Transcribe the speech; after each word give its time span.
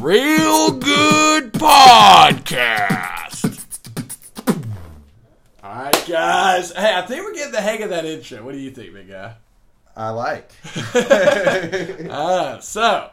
Real 0.00 0.70
Good 0.72 1.52
Podcast. 1.52 3.44
All 5.62 5.74
right, 5.74 6.04
guys. 6.08 6.72
Hey, 6.72 6.94
I 6.96 7.02
think 7.02 7.22
we're 7.22 7.34
getting 7.34 7.52
the 7.52 7.60
hang 7.60 7.82
of 7.82 7.90
that 7.90 8.06
intro. 8.06 8.42
What 8.42 8.52
do 8.52 8.58
you 8.58 8.70
think, 8.70 8.94
big 8.94 9.10
guy? 9.10 9.34
I 9.94 10.08
like. 10.10 10.50
Uh, 12.10 12.58
so, 12.60 13.10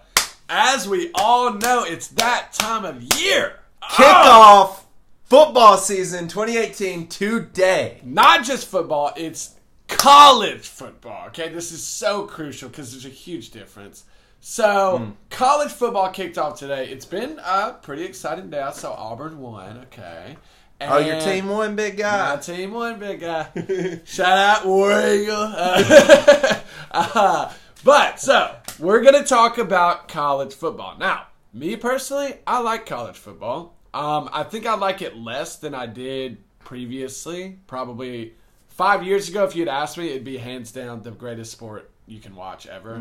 as 0.47 0.87
we 0.87 1.11
all 1.13 1.53
know, 1.53 1.83
it's 1.83 2.07
that 2.09 2.53
time 2.53 2.85
of 2.85 3.03
year. 3.19 3.59
Oh, 3.81 3.85
Kickoff 3.89 4.83
football 5.25 5.77
season 5.77 6.29
2018 6.29 7.07
today. 7.07 7.99
not 8.03 8.45
just 8.45 8.65
football, 8.67 9.11
it's 9.17 9.55
college 9.89 10.67
football. 10.67 11.27
Okay, 11.27 11.49
this 11.49 11.71
is 11.73 11.83
so 11.83 12.25
crucial 12.25 12.69
because 12.69 12.91
there's 12.91 13.05
a 13.05 13.09
huge 13.09 13.51
difference. 13.51 14.05
So, 14.39 15.13
college 15.29 15.71
football 15.71 16.09
kicked 16.11 16.37
off 16.37 16.59
today. 16.59 16.87
It's 16.89 17.05
been 17.05 17.39
a 17.43 17.73
pretty 17.81 18.05
exciting 18.05 18.49
day. 18.49 18.61
I 18.61 18.71
saw 18.71 18.93
Auburn 18.93 19.39
won. 19.39 19.79
Okay. 19.79 20.37
Oh, 20.79 20.99
your 20.99 21.19
team 21.19 21.47
won, 21.49 21.75
big 21.75 21.97
guy. 21.97 22.35
My 22.35 22.41
team 22.41 22.71
won, 22.71 22.99
big 22.99 23.19
guy. 23.19 24.01
Shout 24.05 24.37
out 24.37 24.65
War 24.65 24.91
Eagle. 24.91 25.35
Uh, 25.35 26.59
uh, 26.91 27.53
but 27.83 28.19
so 28.19 28.55
we're 28.77 29.01
gonna 29.01 29.23
talk 29.23 29.57
about 29.57 30.07
college 30.07 30.53
football 30.53 30.97
now. 30.97 31.27
Me 31.51 31.75
personally, 31.75 32.35
I 32.45 32.59
like 32.59 32.85
college 32.85 33.17
football. 33.17 33.75
Um, 33.93 34.29
I 34.31 34.43
think 34.43 34.67
I 34.67 34.75
like 34.75 35.01
it 35.01 35.17
less 35.17 35.55
than 35.55 35.73
I 35.73 35.87
did 35.87 36.37
previously. 36.59 37.59
Probably 37.65 38.35
five 38.67 39.03
years 39.03 39.29
ago, 39.29 39.45
if 39.45 39.55
you'd 39.55 39.67
asked 39.67 39.97
me, 39.97 40.09
it'd 40.09 40.23
be 40.23 40.37
hands 40.37 40.71
down 40.71 41.01
the 41.01 41.11
greatest 41.11 41.51
sport 41.51 41.89
you 42.07 42.19
can 42.19 42.35
watch 42.35 42.65
ever. 42.67 42.95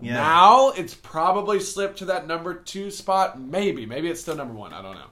yeah. 0.00 0.14
Now 0.14 0.70
it's 0.70 0.94
probably 0.94 1.60
slipped 1.60 1.98
to 1.98 2.04
that 2.06 2.26
number 2.26 2.54
two 2.54 2.90
spot. 2.90 3.40
Maybe, 3.40 3.84
maybe 3.86 4.08
it's 4.08 4.20
still 4.20 4.36
number 4.36 4.54
one. 4.54 4.72
I 4.72 4.80
don't 4.82 4.94
know. 4.94 5.08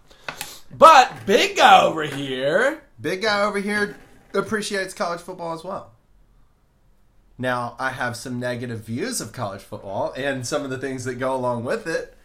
But 0.76 1.26
big 1.26 1.56
guy 1.56 1.82
over 1.82 2.02
here. 2.04 2.82
Big 3.00 3.22
guy 3.22 3.42
over 3.42 3.58
here 3.58 3.96
appreciates 4.32 4.94
college 4.94 5.20
football 5.20 5.52
as 5.54 5.62
well. 5.64 5.90
Now, 7.38 7.74
I 7.78 7.90
have 7.90 8.14
some 8.16 8.38
negative 8.38 8.84
views 8.84 9.20
of 9.20 9.32
college 9.32 9.62
football 9.62 10.12
and 10.16 10.46
some 10.46 10.62
of 10.64 10.70
the 10.70 10.78
things 10.78 11.04
that 11.04 11.14
go 11.16 11.34
along 11.34 11.64
with 11.64 11.86
it. 11.88 12.16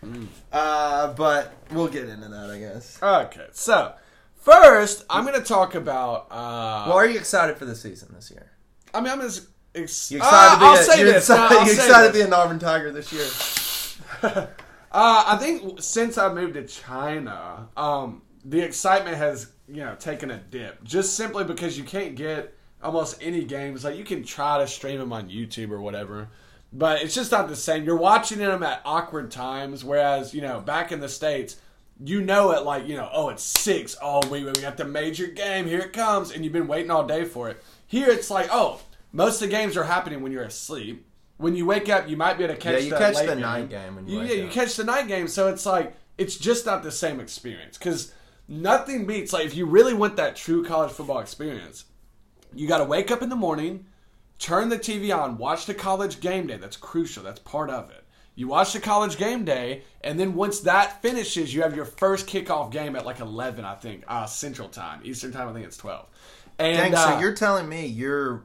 Uh, 0.51 1.13
but 1.13 1.53
we'll 1.71 1.87
get 1.87 2.07
into 2.07 2.27
that, 2.27 2.49
I 2.51 2.59
guess. 2.59 3.01
Okay, 3.01 3.47
so 3.51 3.93
first 4.35 5.05
I'm 5.09 5.25
going 5.25 5.39
to 5.39 5.45
talk 5.45 5.75
about. 5.75 6.27
Uh, 6.29 6.85
Well, 6.87 6.97
are 6.97 7.07
you 7.07 7.17
excited 7.17 7.57
for 7.57 7.65
the 7.65 7.75
season 7.75 8.09
this 8.13 8.29
year? 8.29 8.51
I 8.93 9.01
mean, 9.01 9.11
I'm 9.11 9.21
as 9.21 9.47
ex- 9.77 10.11
You 10.11 10.19
uh, 10.19 10.23
excited 10.23 10.55
to 10.55 10.59
be 10.59 10.65
I'll 10.65 10.73
a, 10.73 10.83
say 10.83 10.99
you're 10.99 11.13
this. 11.13 11.29
excited, 11.29 11.53
no, 11.53 11.59
I'll 11.59 11.65
excited 11.69 12.07
to 12.07 12.13
be 12.13 12.21
an 12.21 12.33
Auburn 12.33 12.59
Tiger 12.59 12.91
this 12.91 13.13
year? 13.13 14.47
Uh, 14.89 15.23
I 15.27 15.37
think 15.37 15.81
since 15.81 16.17
I 16.17 16.33
moved 16.33 16.53
to 16.53 16.63
China, 16.65 17.67
um, 17.75 18.21
the 18.45 18.61
excitement 18.61 19.17
has 19.17 19.51
you 19.67 19.83
know 19.83 19.95
taken 19.95 20.31
a 20.31 20.37
dip. 20.37 20.83
Just 20.83 21.15
simply 21.15 21.43
because 21.43 21.77
you 21.77 21.83
can't 21.83 22.15
get 22.15 22.55
almost 22.81 23.21
any 23.21 23.43
games. 23.43 23.83
Like 23.83 23.97
you 23.97 24.05
can 24.05 24.23
try 24.23 24.57
to 24.59 24.65
stream 24.65 24.97
them 24.97 25.11
on 25.11 25.29
YouTube 25.29 25.71
or 25.71 25.81
whatever, 25.81 26.29
but 26.71 27.01
it's 27.03 27.13
just 27.13 27.31
not 27.31 27.49
the 27.49 27.55
same. 27.55 27.83
You're 27.83 27.97
watching 27.97 28.39
them 28.39 28.63
at 28.63 28.81
awkward 28.85 29.29
times, 29.29 29.83
whereas 29.83 30.33
you 30.33 30.41
know 30.41 30.61
back 30.61 30.91
in 30.91 30.99
the 30.99 31.09
states. 31.09 31.57
You 32.03 32.21
know 32.21 32.51
it 32.51 32.63
like 32.63 32.87
you 32.87 32.95
know. 32.95 33.09
Oh, 33.11 33.29
it's 33.29 33.43
six. 33.43 33.97
Oh, 34.01 34.21
we 34.29 34.43
we 34.43 34.51
got 34.53 34.77
the 34.77 34.85
major 34.85 35.27
game. 35.27 35.65
Here 35.65 35.79
it 35.81 35.93
comes, 35.93 36.31
and 36.31 36.43
you've 36.43 36.53
been 36.53 36.67
waiting 36.67 36.91
all 36.91 37.05
day 37.05 37.25
for 37.25 37.49
it. 37.49 37.61
Here 37.87 38.09
it's 38.09 38.29
like, 38.29 38.47
oh, 38.51 38.79
most 39.11 39.41
of 39.41 39.49
the 39.49 39.55
games 39.55 39.77
are 39.77 39.83
happening 39.83 40.21
when 40.21 40.31
you're 40.31 40.43
asleep. 40.43 41.05
When 41.37 41.55
you 41.55 41.65
wake 41.65 41.87
up, 41.87 42.09
you 42.09 42.17
might 42.17 42.37
be 42.37 42.43
able 42.43 42.55
to 42.55 42.59
catch. 42.59 42.73
Yeah, 42.73 42.79
you 42.79 42.89
that 42.91 42.99
catch 42.99 43.15
late 43.15 43.27
the 43.27 43.33
game. 43.33 43.41
night 43.41 43.69
game 43.69 43.95
when 43.95 44.07
you 44.07 44.21
yeah, 44.21 44.33
you 44.33 44.47
catch 44.47 44.75
the 44.75 44.83
night 44.83 45.07
game, 45.07 45.27
so 45.27 45.49
it's 45.49 45.65
like 45.65 45.95
it's 46.17 46.35
just 46.35 46.65
not 46.65 46.83
the 46.83 46.91
same 46.91 47.19
experience 47.19 47.77
because 47.77 48.11
nothing 48.47 49.05
beats 49.05 49.33
like 49.33 49.45
if 49.45 49.55
you 49.55 49.65
really 49.65 49.93
want 49.93 50.15
that 50.17 50.35
true 50.35 50.65
college 50.65 50.91
football 50.91 51.19
experience, 51.19 51.85
you 52.53 52.67
got 52.67 52.79
to 52.79 52.85
wake 52.85 53.11
up 53.11 53.21
in 53.21 53.29
the 53.29 53.35
morning, 53.35 53.85
turn 54.39 54.69
the 54.69 54.79
TV 54.79 55.15
on, 55.15 55.37
watch 55.37 55.67
the 55.67 55.75
college 55.75 56.19
game 56.19 56.47
day. 56.47 56.57
That's 56.57 56.77
crucial. 56.77 57.23
That's 57.23 57.39
part 57.39 57.69
of 57.69 57.91
it. 57.91 58.03
You 58.33 58.47
watch 58.47 58.73
the 58.73 58.79
college 58.79 59.17
game 59.17 59.45
day, 59.45 59.83
and 60.01 60.19
then 60.19 60.35
once 60.35 60.59
that 60.61 61.01
finishes, 61.01 61.53
you 61.53 61.63
have 61.63 61.75
your 61.75 61.85
first 61.85 62.27
kickoff 62.27 62.71
game 62.71 62.95
at 62.95 63.05
like 63.05 63.19
eleven, 63.19 63.65
I 63.65 63.75
think, 63.75 64.03
uh, 64.07 64.25
Central 64.27 64.69
Time, 64.69 65.01
Eastern 65.03 65.31
Time. 65.31 65.49
I 65.49 65.53
think 65.53 65.65
it's 65.65 65.77
twelve. 65.77 66.07
And 66.59 66.77
Dang, 66.77 66.95
uh, 66.95 67.13
so 67.13 67.19
you're 67.19 67.35
telling 67.35 67.67
me 67.67 67.85
you're 67.85 68.43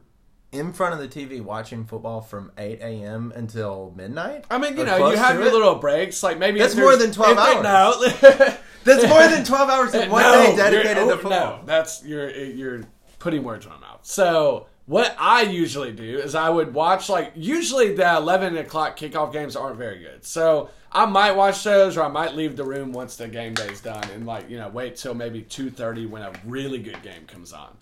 in 0.52 0.72
front 0.72 0.94
of 0.94 1.00
the 1.00 1.08
TV 1.08 1.40
watching 1.40 1.84
football 1.84 2.20
from 2.20 2.52
8 2.58 2.80
a.m. 2.80 3.32
until 3.34 3.92
midnight? 3.96 4.44
I 4.50 4.58
mean, 4.58 4.76
you 4.76 4.84
know, 4.84 5.10
you 5.10 5.16
have 5.16 5.36
your 5.38 5.48
it? 5.48 5.52
little 5.52 5.74
breaks. 5.76 6.22
Like 6.22 6.38
maybe 6.38 6.58
That's 6.58 6.76
more 6.76 6.96
than 6.96 7.10
12 7.10 7.38
if 7.38 7.44
they- 7.44 7.62
No, 7.62 8.56
That's 8.84 9.08
more 9.08 9.26
than 9.28 9.44
12 9.44 9.70
hours 9.70 9.94
in 9.94 10.10
one 10.10 10.22
No, 10.22 10.32
day 10.32 10.56
dedicated 10.56 10.98
oh, 10.98 11.10
to 11.10 11.16
football. 11.16 11.58
No, 11.58 11.62
that's 11.64 12.04
you're 12.04 12.30
you're 12.30 12.82
putting 13.18 13.42
words 13.44 13.64
in 13.64 13.72
my 13.72 13.78
mouth. 13.78 14.00
So 14.02 14.66
what 14.86 15.14
I 15.18 15.42
usually 15.42 15.92
do 15.92 16.18
is 16.18 16.34
I 16.34 16.50
would 16.50 16.74
watch 16.74 17.08
like 17.08 17.32
usually 17.36 17.94
the 17.94 18.16
eleven 18.16 18.56
o'clock 18.58 18.98
kickoff 18.98 19.32
games 19.32 19.54
aren't 19.54 19.76
very 19.78 20.00
good. 20.00 20.24
So 20.24 20.70
I 20.90 21.06
might 21.06 21.32
watch 21.32 21.62
those 21.62 21.96
or 21.96 22.02
I 22.02 22.08
might 22.08 22.34
leave 22.34 22.56
the 22.56 22.64
room 22.64 22.92
once 22.92 23.16
the 23.16 23.28
game 23.28 23.54
day's 23.54 23.80
done 23.80 24.02
and 24.10 24.26
like 24.26 24.50
you 24.50 24.58
know 24.58 24.68
wait 24.68 24.96
till 24.96 25.14
maybe 25.14 25.42
two 25.42 25.70
thirty 25.70 26.04
when 26.06 26.22
a 26.22 26.32
really 26.44 26.78
good 26.78 27.00
game 27.02 27.24
comes 27.26 27.52
on. 27.52 27.76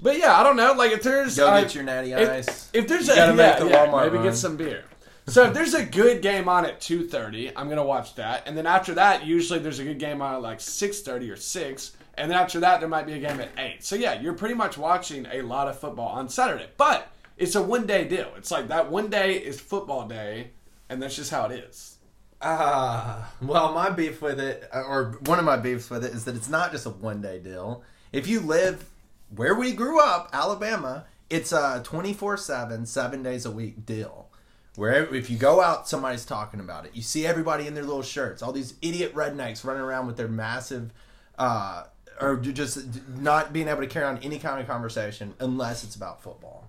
But 0.00 0.18
yeah, 0.18 0.38
I 0.38 0.42
don't 0.42 0.56
know. 0.56 0.72
Like 0.72 0.92
if 0.92 1.02
there's 1.02 1.36
Go 1.36 1.48
uh, 1.48 1.60
get 1.62 1.74
your 1.74 1.84
natty 1.84 2.12
if, 2.12 2.28
ice. 2.28 2.70
if 2.72 2.86
there's 2.88 3.06
You 3.06 3.12
a 3.14 3.16
gotta 3.16 3.32
yeah, 3.32 3.50
make 3.50 3.58
the 3.58 3.68
yeah, 3.68 3.86
Walmart 3.86 4.02
maybe 4.04 4.16
run. 4.16 4.24
get 4.24 4.34
some 4.36 4.56
beer. 4.56 4.84
So 5.26 5.44
if 5.44 5.54
there's 5.54 5.72
a 5.72 5.84
good 5.84 6.20
game 6.20 6.48
on 6.48 6.66
at 6.66 6.80
two 6.80 7.08
thirty, 7.08 7.56
I'm 7.56 7.68
gonna 7.68 7.84
watch 7.84 8.14
that, 8.16 8.42
and 8.46 8.56
then 8.56 8.66
after 8.66 8.94
that, 8.94 9.24
usually 9.24 9.58
there's 9.58 9.78
a 9.78 9.84
good 9.84 9.98
game 9.98 10.20
on 10.20 10.34
at 10.34 10.42
like 10.42 10.60
six 10.60 11.00
thirty 11.00 11.30
or 11.30 11.36
six, 11.36 11.92
and 12.14 12.30
then 12.30 12.36
after 12.38 12.60
that 12.60 12.80
there 12.80 12.88
might 12.90 13.06
be 13.06 13.14
a 13.14 13.18
game 13.18 13.40
at 13.40 13.48
eight. 13.56 13.82
So 13.82 13.96
yeah, 13.96 14.20
you're 14.20 14.34
pretty 14.34 14.54
much 14.54 14.76
watching 14.76 15.26
a 15.32 15.40
lot 15.40 15.66
of 15.68 15.78
football 15.78 16.08
on 16.08 16.28
Saturday, 16.28 16.68
but 16.76 17.10
it's 17.38 17.54
a 17.54 17.62
one 17.62 17.86
day 17.86 18.04
deal. 18.06 18.30
It's 18.36 18.50
like 18.50 18.68
that 18.68 18.90
one 18.90 19.08
day 19.08 19.36
is 19.38 19.58
football 19.58 20.06
day, 20.06 20.50
and 20.90 21.02
that's 21.02 21.16
just 21.16 21.30
how 21.30 21.46
it 21.46 21.52
is. 21.52 21.96
Ah, 22.42 23.32
well, 23.40 23.72
my 23.72 23.88
beef 23.88 24.20
with 24.20 24.38
it, 24.38 24.68
or 24.74 25.18
one 25.24 25.38
of 25.38 25.46
my 25.46 25.56
beefs 25.56 25.88
with 25.88 26.04
it, 26.04 26.12
is 26.12 26.26
that 26.26 26.34
it's 26.36 26.50
not 26.50 26.70
just 26.72 26.84
a 26.84 26.90
one 26.90 27.22
day 27.22 27.38
deal. 27.38 27.82
If 28.12 28.26
you 28.26 28.40
live 28.40 28.84
where 29.28 29.54
we 29.54 29.72
grew 29.72 30.00
up, 30.00 30.30
Alabama, 30.32 31.06
it's 31.30 31.52
a 31.52 31.80
24 31.84 32.36
7, 32.36 32.86
seven 32.86 33.22
days 33.22 33.44
a 33.44 33.50
week 33.50 33.84
deal. 33.86 34.28
Where 34.76 35.14
if 35.14 35.30
you 35.30 35.38
go 35.38 35.60
out, 35.60 35.88
somebody's 35.88 36.24
talking 36.24 36.58
about 36.60 36.84
it. 36.84 36.92
You 36.94 37.02
see 37.02 37.26
everybody 37.26 37.66
in 37.66 37.74
their 37.74 37.84
little 37.84 38.02
shirts, 38.02 38.42
all 38.42 38.52
these 38.52 38.74
idiot 38.82 39.14
rednecks 39.14 39.64
running 39.64 39.82
around 39.82 40.06
with 40.06 40.16
their 40.16 40.28
massive, 40.28 40.92
uh, 41.38 41.84
or 42.20 42.36
just 42.36 42.78
not 43.16 43.52
being 43.52 43.68
able 43.68 43.80
to 43.80 43.86
carry 43.86 44.06
on 44.06 44.18
any 44.18 44.38
kind 44.38 44.60
of 44.60 44.66
conversation 44.66 45.34
unless 45.38 45.84
it's 45.84 45.94
about 45.94 46.22
football. 46.22 46.68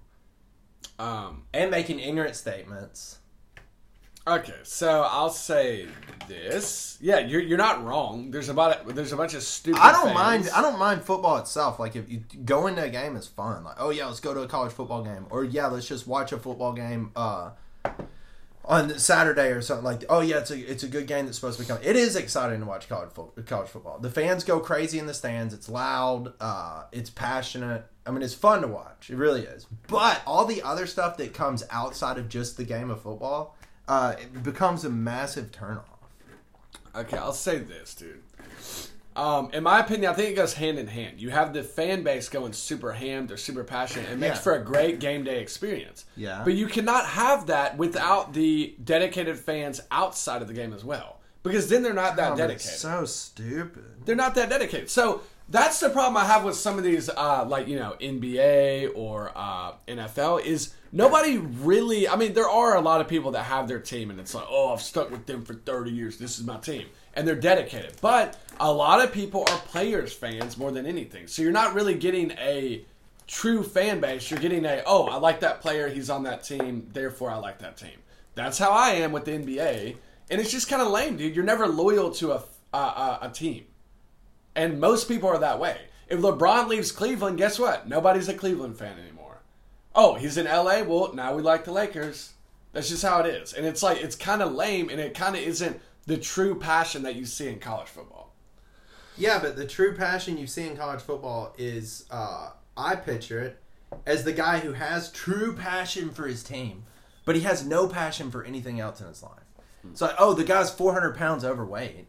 Um, 1.00 1.44
And 1.54 1.72
making 1.72 2.00
ignorant 2.00 2.36
statements. 2.36 3.18
Okay, 4.28 4.56
so 4.64 5.08
I'll 5.10 5.30
say 5.30 5.88
this. 6.28 6.98
Yeah, 7.02 7.20
you're 7.20 7.42
you're 7.42 7.58
not 7.58 7.84
wrong. 7.84 8.32
There's 8.32 8.50
about 8.50 8.88
there's 8.88 9.12
a 9.12 9.18
bunch 9.18 9.34
of 9.34 9.44
stupid. 9.44 9.80
I 9.82 9.92
don't 9.92 10.14
mind. 10.14 10.50
I 10.54 10.62
don't 10.62 10.80
mind 10.80 11.04
football 11.04 11.38
itself. 11.38 11.80
Like 11.80 11.96
if 11.96 12.10
you 12.10 12.24
go 12.44 12.68
into 12.68 12.84
a 12.84 12.90
game 12.90 13.16
is 13.16 13.28
fun. 13.28 13.64
Like 13.64 13.76
oh 13.80 13.90
yeah, 13.90 14.08
let's 14.08 14.20
go 14.20 14.34
to 14.34 14.42
a 14.42 14.48
college 14.48 14.74
football 14.74 15.04
game, 15.04 15.28
or 15.30 15.44
yeah, 15.44 15.68
let's 15.68 15.88
just 15.88 16.08
watch 16.08 16.32
a 16.32 16.38
football 16.38 16.74
game 16.74 17.12
uh, 17.16 17.52
on 18.64 18.98
Saturday 18.98 19.50
or 19.50 19.62
something. 19.62 19.86
Like 19.86 20.04
oh 20.10 20.22
yeah, 20.22 20.40
it's 20.40 20.52
a 20.52 20.58
it's 20.58 20.84
a 20.84 20.88
good 20.88 21.08
game 21.08 21.26
that's 21.26 21.38
supposed 21.38 21.58
to 21.58 21.64
be 21.64 21.68
coming. 21.68 21.84
It 21.84 21.96
is 21.96 22.16
exciting 22.16 22.60
to 22.60 22.66
watch 22.66 22.90
college 22.90 23.12
fo- 23.12 23.34
college 23.46 23.70
football. 23.70 24.00
The 24.00 24.10
fans 24.10 24.44
go 24.44 24.60
crazy 24.60 25.00
in 25.00 25.06
the 25.06 25.14
stands. 25.14 25.54
It's 25.54 25.70
loud. 25.70 26.34
Uh, 26.40 26.84
it's 26.92 27.10
passionate. 27.10 27.86
I 28.08 28.12
mean, 28.12 28.22
it's 28.22 28.36
fun 28.36 28.62
to 28.62 28.68
watch. 28.68 29.10
It 29.10 29.16
really 29.16 29.42
is. 29.42 29.66
But 29.88 30.22
all 30.28 30.46
the 30.46 30.62
other 30.62 30.86
stuff 30.86 31.18
that 31.18 31.34
comes 31.34 31.64
outside 31.72 32.20
of 32.20 32.30
just 32.30 32.56
the 32.56 32.64
game 32.64 32.92
of 32.92 33.02
football, 33.02 33.55
uh, 33.88 34.16
it 34.20 34.44
becomes 34.44 34.84
a 34.86 34.90
massive 34.90 35.52
turnoff. 35.52 35.84
Okay, 36.96 37.18
I'll 37.18 37.34
say 37.34 37.58
this, 37.60 37.94
dude. 37.94 38.22
Um, 39.16 39.50
in 39.54 39.64
my 39.64 39.80
opinion, 39.80 40.12
I 40.12 40.14
think 40.14 40.32
it 40.32 40.36
goes 40.36 40.54
hand 40.56 40.78
in 40.78 40.88
hand. 40.88 41.22
You 41.22 41.30
have 41.30 41.54
the 41.54 41.64
fan 41.64 42.04
base 42.04 42.28
going 42.28 42.52
super 42.52 42.92
hammed 42.92 43.32
or 43.32 43.38
super 43.38 43.64
passionate. 43.64 44.10
It 44.12 44.18
makes 44.18 44.36
Yeah. 44.38 44.42
for 44.42 44.54
a 44.56 44.64
great 44.64 45.00
game 45.00 45.24
day 45.24 45.40
experience. 45.40 46.04
Yeah. 46.18 46.42
But 46.44 46.56
you 46.56 46.68
cannot 46.68 47.06
have 47.06 47.48
that 47.48 47.78
without 47.78 48.34
the 48.34 48.76
dedicated 48.84 49.38
fans 49.40 49.80
outside 49.90 50.42
of 50.42 50.50
the 50.50 50.54
game 50.54 50.74
as 50.74 50.84
well. 50.84 51.22
Because 51.44 51.70
then 51.70 51.82
they're 51.82 51.94
not 51.94 52.18
that 52.18 52.34
Oh, 52.34 52.36
dedicated. 52.36 52.78
so 52.78 53.06
stupid. 53.06 54.06
they're 54.06 54.16
not 54.18 54.36
that 54.36 54.50
dedicated. 54.50 54.90
So 54.90 55.22
that's 55.50 55.80
the 55.80 55.90
problem 55.90 56.18
I 56.18 56.26
have 56.26 56.44
with 56.44 56.56
some 56.56 56.78
of 56.78 56.84
these, 56.84 57.10
uh, 57.10 57.46
like 57.48 57.68
you 57.68 57.78
know, 57.78 57.96
NBA 58.02 58.92
or 58.96 59.32
uh, 59.36 59.74
NFL 59.88 60.44
is 60.44 60.74
nobody 60.92 61.38
really. 61.38 62.08
I 62.08 62.16
mean, 62.16 62.34
there 62.34 62.50
are 62.50 62.76
a 62.76 62.82
lot 62.82 63.02
of 63.02 63.08
people 63.08 63.32
that 63.32 63.44
have 63.44 63.68
their 63.68 63.80
team, 63.80 64.10
and 64.10 64.20
it's 64.20 64.34
like, 64.34 64.46
oh, 64.50 64.74
I've 64.74 64.82
stuck 64.82 65.12
with 65.12 65.26
them 65.26 65.44
for 65.46 65.54
thirty 65.54 65.92
years. 65.92 66.18
This 66.18 66.40
is 66.40 66.46
my 66.46 66.58
team, 66.58 66.88
and 67.14 67.28
they're 67.28 67.36
dedicated. 67.36 67.94
But 68.02 68.38
a 68.60 68.72
lot 68.72 69.04
of 69.04 69.12
people 69.12 69.42
are 69.42 69.58
players 69.60 70.14
fans 70.14 70.58
more 70.58 70.72
than 70.72 70.86
anything. 70.86 71.28
So 71.28 71.42
you're 71.42 71.52
not 71.52 71.74
really 71.76 71.96
getting 71.96 72.32
a 72.32 72.84
true 73.28 73.64
fan 73.64 74.00
base. 74.00 74.30
You're 74.30 74.40
getting 74.40 74.66
a, 74.66 74.84
oh, 74.86 75.06
I 75.06 75.18
like 75.18 75.40
that 75.42 75.62
player. 75.62 75.90
He's 75.90 76.10
on 76.10 76.24
that 76.24 76.44
team. 76.44 76.88
Therefore, 76.94 77.32
I 77.32 77.38
like 77.38 77.60
that 77.60 77.78
team. 77.78 77.98
That's 78.36 78.58
how 78.58 78.72
I 78.72 78.92
am 78.92 79.12
with 79.12 79.26
the 79.26 79.32
NBA. 79.32 79.96
and 80.30 80.42
it's 80.42 80.52
just 80.52 80.70
kind 80.70 80.82
of 80.82 80.90
lame, 80.90 81.18
dude. 81.18 81.36
You're 81.36 81.46
never 81.46 81.68
loyal 81.68 82.12
to 82.12 82.34
a, 82.34 82.44
a, 82.74 82.78
a, 82.78 83.20
a 83.24 83.30
team, 83.30 83.66
and 84.56 84.80
most 84.80 85.08
people 85.08 85.30
are 85.30 85.38
that 85.40 85.60
way. 85.60 85.78
If 86.08 86.20
LeBron 86.20 86.68
leaves 86.68 86.92
Cleveland, 86.92 87.38
guess 87.38 87.58
what? 87.58 87.88
Nobody's 87.88 88.30
a 88.30 88.34
Cleveland 88.34 88.78
fan 88.78 89.00
anymore. 89.00 89.42
Oh, 89.96 90.16
he's 90.16 90.38
in 90.38 90.46
LA. 90.46 90.84
Well, 90.84 91.14
now 91.14 91.36
we 91.36 91.42
like 91.42 91.66
the 91.66 91.72
Lakers. 91.72 92.34
That's 92.74 92.90
just 92.90 93.04
how 93.04 93.22
it 93.22 93.28
is, 93.28 93.54
and 93.54 93.66
it's 93.66 93.82
like 93.82 94.02
it's 94.02 94.18
kind 94.18 94.42
of 94.42 94.54
lame, 94.54 94.90
and 94.90 95.00
it 95.00 95.14
kind 95.14 95.36
of 95.36 95.42
isn't 95.42 95.80
the 96.06 96.18
true 96.18 96.60
passion 96.60 97.04
that 97.04 97.16
you 97.16 97.26
see 97.26 97.48
in 97.48 97.60
college 97.60 97.88
football. 97.88 98.34
Yeah, 99.18 99.40
but 99.40 99.56
the 99.56 99.66
true 99.66 99.96
passion 99.96 100.38
you 100.38 100.46
see 100.46 100.68
in 100.68 100.76
college 100.76 101.00
football 101.00 101.54
is 101.58 102.06
uh, 102.12 102.50
I 102.76 102.98
picture 102.98 103.40
it 103.40 103.60
as 104.06 104.26
the 104.26 104.34
guy 104.34 104.60
who 104.60 104.74
has 104.74 105.12
true 105.12 105.56
passion 105.56 106.10
for 106.12 106.28
his 106.28 106.44
team, 106.44 106.84
but 107.24 107.36
he 107.36 107.42
has 107.42 107.66
no 107.66 107.88
passion 107.88 108.30
for 108.30 108.44
anything 108.44 108.80
else 108.80 109.00
in 109.00 109.08
his 109.08 109.24
life. 109.24 109.40
It's 109.92 110.02
like, 110.02 110.16
oh, 110.18 110.34
the 110.34 110.44
guy's 110.44 110.72
400 110.72 111.16
pounds 111.16 111.46
overweight, 111.46 112.08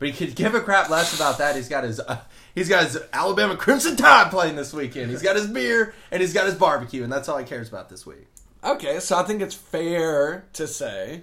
but 0.00 0.08
he 0.08 0.14
could 0.14 0.34
give 0.34 0.56
a 0.56 0.60
crap 0.60 0.90
less 0.90 1.14
about 1.14 1.38
that. 1.38 1.54
He's 1.54 1.68
got 1.68 1.84
his 1.84 2.00
uh, 2.00 2.18
he's 2.54 2.68
got 2.68 2.82
his 2.84 2.98
Alabama 3.12 3.56
Crimson 3.56 3.94
Tide 3.94 4.30
playing 4.32 4.56
this 4.56 4.72
weekend. 4.72 5.10
He's 5.12 5.22
got 5.22 5.36
his 5.36 5.46
beer 5.46 5.94
and 6.10 6.20
he's 6.20 6.32
got 6.32 6.46
his 6.46 6.56
barbecue, 6.56 7.04
and 7.04 7.12
that's 7.12 7.28
all 7.28 7.38
he 7.38 7.44
cares 7.44 7.68
about 7.68 7.88
this 7.88 8.04
week. 8.04 8.26
Okay, 8.64 8.98
so 8.98 9.16
I 9.16 9.22
think 9.22 9.40
it's 9.40 9.54
fair 9.54 10.46
to 10.54 10.66
say 10.66 11.22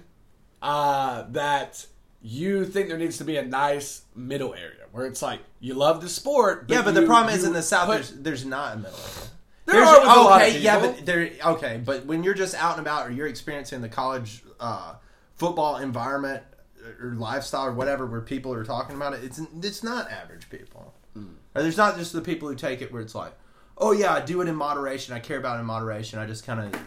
uh, 0.62 1.24
that 1.30 1.86
you 2.22 2.64
think 2.64 2.88
there 2.88 2.98
needs 2.98 3.18
to 3.18 3.24
be 3.24 3.36
a 3.36 3.44
nice 3.44 4.02
middle 4.14 4.54
area 4.54 4.86
where 4.90 5.06
it's 5.06 5.22
like 5.22 5.40
you 5.60 5.74
love 5.74 6.00
the 6.00 6.08
sport. 6.08 6.64
yeah, 6.68 6.82
but 6.82 6.94
the 6.94 7.02
problem 7.06 7.34
is 7.34 7.44
in 7.44 7.52
the 7.52 7.62
South, 7.62 7.86
put- 7.86 7.94
there's, 7.96 8.10
there's 8.14 8.44
not 8.44 8.74
a 8.74 8.76
middle 8.78 8.98
area. 8.98 9.30
There 9.66 9.74
There's- 9.84 9.88
are 10.06 10.32
a 10.32 10.34
okay, 10.36 10.60
yeah, 10.60 10.80
but 10.80 11.04
there. 11.04 11.30
Okay, 11.44 11.80
but 11.84 12.06
when 12.06 12.24
you're 12.24 12.32
just 12.34 12.54
out 12.54 12.78
and 12.78 12.80
about, 12.80 13.06
or 13.06 13.10
you're 13.10 13.26
experiencing 13.26 13.82
the 13.82 13.88
college 13.90 14.42
uh, 14.58 14.94
football 15.36 15.76
environment 15.76 16.42
or 17.00 17.14
lifestyle 17.14 17.66
or 17.66 17.72
whatever, 17.72 18.06
where 18.06 18.20
people 18.20 18.52
are 18.54 18.64
talking 18.64 18.96
about 18.96 19.12
it, 19.14 19.24
it's 19.24 19.40
it's 19.62 19.82
not 19.82 20.10
average 20.10 20.48
people. 20.50 20.94
Or 21.54 21.62
there's 21.62 21.76
not 21.76 21.96
just 21.96 22.12
the 22.12 22.20
people 22.20 22.48
who 22.48 22.54
take 22.54 22.80
it 22.80 22.92
where 22.92 23.02
it's 23.02 23.14
like, 23.14 23.32
oh 23.76 23.90
yeah, 23.92 24.12
I 24.14 24.20
do 24.20 24.40
it 24.40 24.48
in 24.48 24.54
moderation. 24.54 25.14
I 25.14 25.18
care 25.20 25.38
about 25.38 25.56
it 25.56 25.60
in 25.60 25.66
moderation. 25.66 26.18
I 26.20 26.26
just 26.26 26.46
kind 26.46 26.60
of 26.74 26.80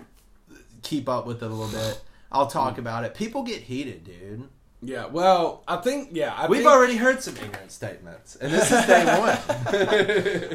keep 0.84 1.10
up 1.10 1.26
with 1.26 1.44
it 1.44 1.46
a 1.46 1.54
little 1.54 1.68
bit. 1.68 2.02
I'll 2.32 2.48
talk 2.48 2.76
Hmm. 2.76 2.80
about 2.82 3.04
it. 3.04 3.14
People 3.14 3.44
get 3.44 3.62
heated, 3.64 4.06
dude. 4.06 4.48
yeah, 4.82 5.06
well, 5.06 5.64
I 5.68 5.76
think 5.78 6.10
yeah, 6.14 6.34
I 6.34 6.48
We've 6.48 6.60
think, 6.62 6.72
already 6.72 6.96
heard 6.96 7.22
some 7.22 7.36
ignorant 7.38 7.72
statements, 7.72 8.36
and 8.38 8.52
this 8.54 8.72
is 8.72 8.86
day 8.86 9.06
one. 9.20 9.38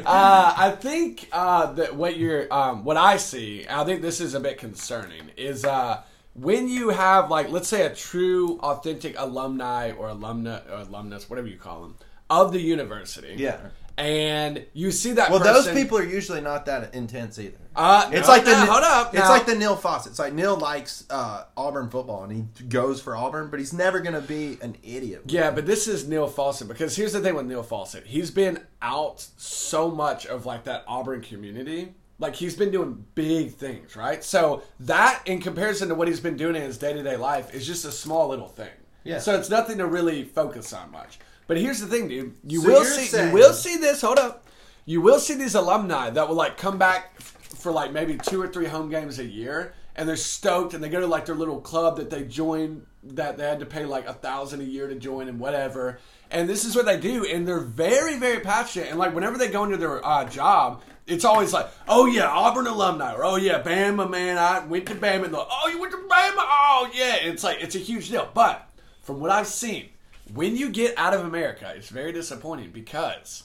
Uh, 0.05 0.53
I 0.57 0.71
think 0.71 1.27
uh, 1.31 1.71
that 1.73 1.95
what 1.95 2.17
you're, 2.17 2.51
um, 2.53 2.83
what 2.83 2.97
I 2.97 3.17
see, 3.17 3.65
I 3.69 3.83
think 3.83 4.01
this 4.01 4.19
is 4.21 4.33
a 4.33 4.39
bit 4.39 4.57
concerning, 4.57 5.29
is 5.37 5.63
uh, 5.65 6.01
when 6.37 6.69
you 6.69 6.89
have 6.89 7.29
like, 7.29 7.49
let's 7.49 7.67
say, 7.67 7.85
a 7.85 7.93
true, 7.93 8.59
authentic 8.59 9.15
alumni 9.17 9.91
or 9.91 10.07
alumna 10.09 10.69
or 10.69 10.81
alumnus, 10.81 11.29
whatever 11.29 11.47
you 11.47 11.57
call 11.57 11.81
them, 11.81 11.95
of 12.29 12.51
the 12.51 12.61
university. 12.61 13.35
Yeah. 13.37 13.57
And 13.97 14.63
you 14.73 14.91
see 14.91 15.13
that. 15.13 15.31
Well, 15.31 15.39
those 15.39 15.67
people 15.71 15.97
are 15.97 16.03
usually 16.03 16.39
not 16.39 16.67
that 16.67 16.93
intense 16.93 17.39
either. 17.39 17.57
Uh, 17.75 18.07
It's 18.13 18.27
no, 18.27 18.33
like 18.33 18.45
the 18.45 18.51
no, 18.51 18.71
hold 18.71 18.83
up. 18.83 19.07
It's 19.15 19.23
now. 19.23 19.29
like 19.29 19.47
the 19.47 19.55
Neil 19.55 19.75
Fawcett. 19.75 20.11
It's 20.11 20.19
like 20.19 20.33
Neil 20.33 20.55
likes 20.55 21.05
uh, 21.09 21.45
Auburn 21.57 21.89
football 21.89 22.23
and 22.23 22.31
he 22.31 22.63
goes 22.65 23.01
for 23.01 23.15
Auburn, 23.15 23.49
but 23.49 23.59
he's 23.59 23.73
never 23.73 23.99
gonna 23.99 24.21
be 24.21 24.59
an 24.61 24.77
idiot. 24.83 25.23
Yeah, 25.25 25.49
but 25.49 25.65
this 25.65 25.87
is 25.87 26.07
Neil 26.07 26.27
Fawcett 26.27 26.67
because 26.67 26.95
here's 26.95 27.13
the 27.13 27.21
thing 27.21 27.33
with 27.33 27.47
Neil 27.47 27.63
Fawcett. 27.63 28.05
He's 28.05 28.29
been 28.29 28.59
out 28.83 29.25
so 29.37 29.89
much 29.89 30.27
of 30.27 30.45
like 30.45 30.65
that 30.65 30.83
Auburn 30.87 31.21
community. 31.21 31.95
Like 32.19 32.35
he's 32.35 32.55
been 32.55 32.71
doing 32.71 33.05
big 33.15 33.53
things, 33.53 33.95
right? 33.95 34.23
So 34.23 34.63
that 34.81 35.21
in 35.25 35.39
comparison 35.39 35.89
to 35.89 35.95
what 35.95 36.07
he's 36.07 36.19
been 36.19 36.35
doing 36.37 36.55
in 36.55 36.61
his 36.63 36.77
day-to-day 36.77 37.15
life 37.17 37.53
is 37.53 37.65
just 37.67 37.85
a 37.85 37.91
small 37.91 38.27
little 38.29 38.47
thing. 38.47 38.71
Yeah. 39.03 39.19
So 39.19 39.35
it's 39.37 39.49
nothing 39.49 39.77
to 39.77 39.85
really 39.85 40.23
focus 40.23 40.73
on 40.73 40.91
much. 40.91 41.19
But 41.45 41.57
here's 41.57 41.79
the 41.79 41.87
thing, 41.87 42.07
dude. 42.07 42.35
You 42.43 42.61
So 42.61 42.67
will 42.69 42.83
see 42.83 43.05
saying- 43.05 43.27
you 43.29 43.33
will 43.33 43.53
see 43.53 43.77
this, 43.77 44.01
hold 44.01 44.17
up. 44.19 44.45
You 44.85 44.99
will 45.01 45.19
see 45.19 45.35
these 45.35 45.53
alumni 45.55 46.09
that 46.09 46.27
will 46.27 46.35
like 46.35 46.57
come 46.57 46.77
back 46.77 47.13
f- 47.19 47.37
for 47.59 47.71
like 47.71 47.91
maybe 47.91 48.17
two 48.17 48.41
or 48.41 48.47
three 48.47 48.65
home 48.65 48.89
games 48.89 49.19
a 49.19 49.25
year 49.25 49.73
and 49.95 50.07
they're 50.09 50.15
stoked 50.15 50.73
and 50.73 50.83
they 50.83 50.89
go 50.89 50.99
to 50.99 51.07
like 51.07 51.25
their 51.25 51.35
little 51.35 51.59
club 51.61 51.97
that 51.97 52.09
they 52.09 52.23
joined 52.23 52.85
that 53.03 53.37
they 53.37 53.43
had 53.47 53.59
to 53.59 53.65
pay 53.65 53.85
like 53.85 54.07
a 54.07 54.13
thousand 54.13 54.61
a 54.61 54.63
year 54.63 54.87
to 54.87 54.95
join 54.95 55.27
and 55.27 55.39
whatever 55.39 55.97
and 56.31 56.47
this 56.49 56.63
is 56.65 56.75
what 56.75 56.85
they 56.85 56.97
do 56.99 57.25
and 57.25 57.47
they're 57.47 57.59
very 57.59 58.17
very 58.17 58.39
passionate 58.41 58.89
and 58.89 58.99
like 58.99 59.13
whenever 59.15 59.37
they 59.37 59.47
go 59.49 59.63
into 59.63 59.77
their 59.77 60.05
uh, 60.05 60.23
job 60.25 60.81
it's 61.07 61.25
always 61.25 61.53
like 61.53 61.67
oh 61.87 62.05
yeah 62.05 62.27
auburn 62.27 62.67
alumni 62.67 63.13
or 63.13 63.23
oh 63.23 63.35
yeah 63.35 63.61
bama 63.61 64.09
man 64.09 64.37
i 64.37 64.59
went 64.65 64.85
to 64.85 64.95
bama 64.95 65.25
and 65.25 65.33
like, 65.33 65.47
oh 65.49 65.69
you 65.69 65.79
went 65.79 65.91
to 65.91 65.97
bama 65.97 66.35
oh 66.37 66.89
yeah 66.93 67.15
it's 67.15 67.43
like 67.43 67.57
it's 67.61 67.75
a 67.75 67.79
huge 67.79 68.09
deal 68.09 68.29
but 68.33 68.69
from 69.01 69.19
what 69.19 69.31
i've 69.31 69.47
seen 69.47 69.89
when 70.33 70.55
you 70.55 70.69
get 70.69 70.93
out 70.97 71.13
of 71.13 71.21
america 71.21 71.73
it's 71.75 71.89
very 71.89 72.11
disappointing 72.11 72.69
because 72.71 73.43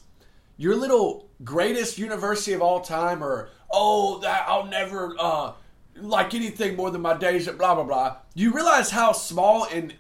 your 0.57 0.77
little 0.77 1.29
greatest 1.43 1.99
university 1.99 2.53
of 2.53 2.63
all 2.63 2.81
time, 2.81 3.23
or 3.23 3.49
oh, 3.71 4.21
that 4.21 4.45
I'll 4.47 4.67
never 4.67 5.15
uh, 5.19 5.53
like 5.97 6.35
anything 6.35 6.77
more 6.77 6.91
than 6.91 7.01
my 7.01 7.17
days 7.17 7.49
at 7.49 7.59
blah 7.59 7.75
blah 7.75 7.85
blah. 7.85 8.19
You 8.35 8.53
realize 8.53 8.91
how 8.91 9.13
small 9.13 9.65
and 9.65 9.95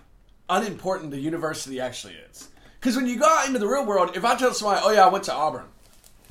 unimportant 0.48 1.10
the 1.10 1.18
university 1.18 1.80
actually 1.80 2.14
is. 2.30 2.48
Because 2.78 2.96
when 2.96 3.06
you 3.06 3.18
go 3.18 3.26
out 3.26 3.46
into 3.46 3.58
the 3.58 3.66
real 3.66 3.84
world, 3.84 4.16
if 4.16 4.24
I 4.24 4.36
tell 4.36 4.52
somebody, 4.52 4.82
oh 4.84 4.92
yeah, 4.92 5.06
I 5.06 5.08
went 5.08 5.24
to 5.24 5.32
Auburn, 5.32 5.66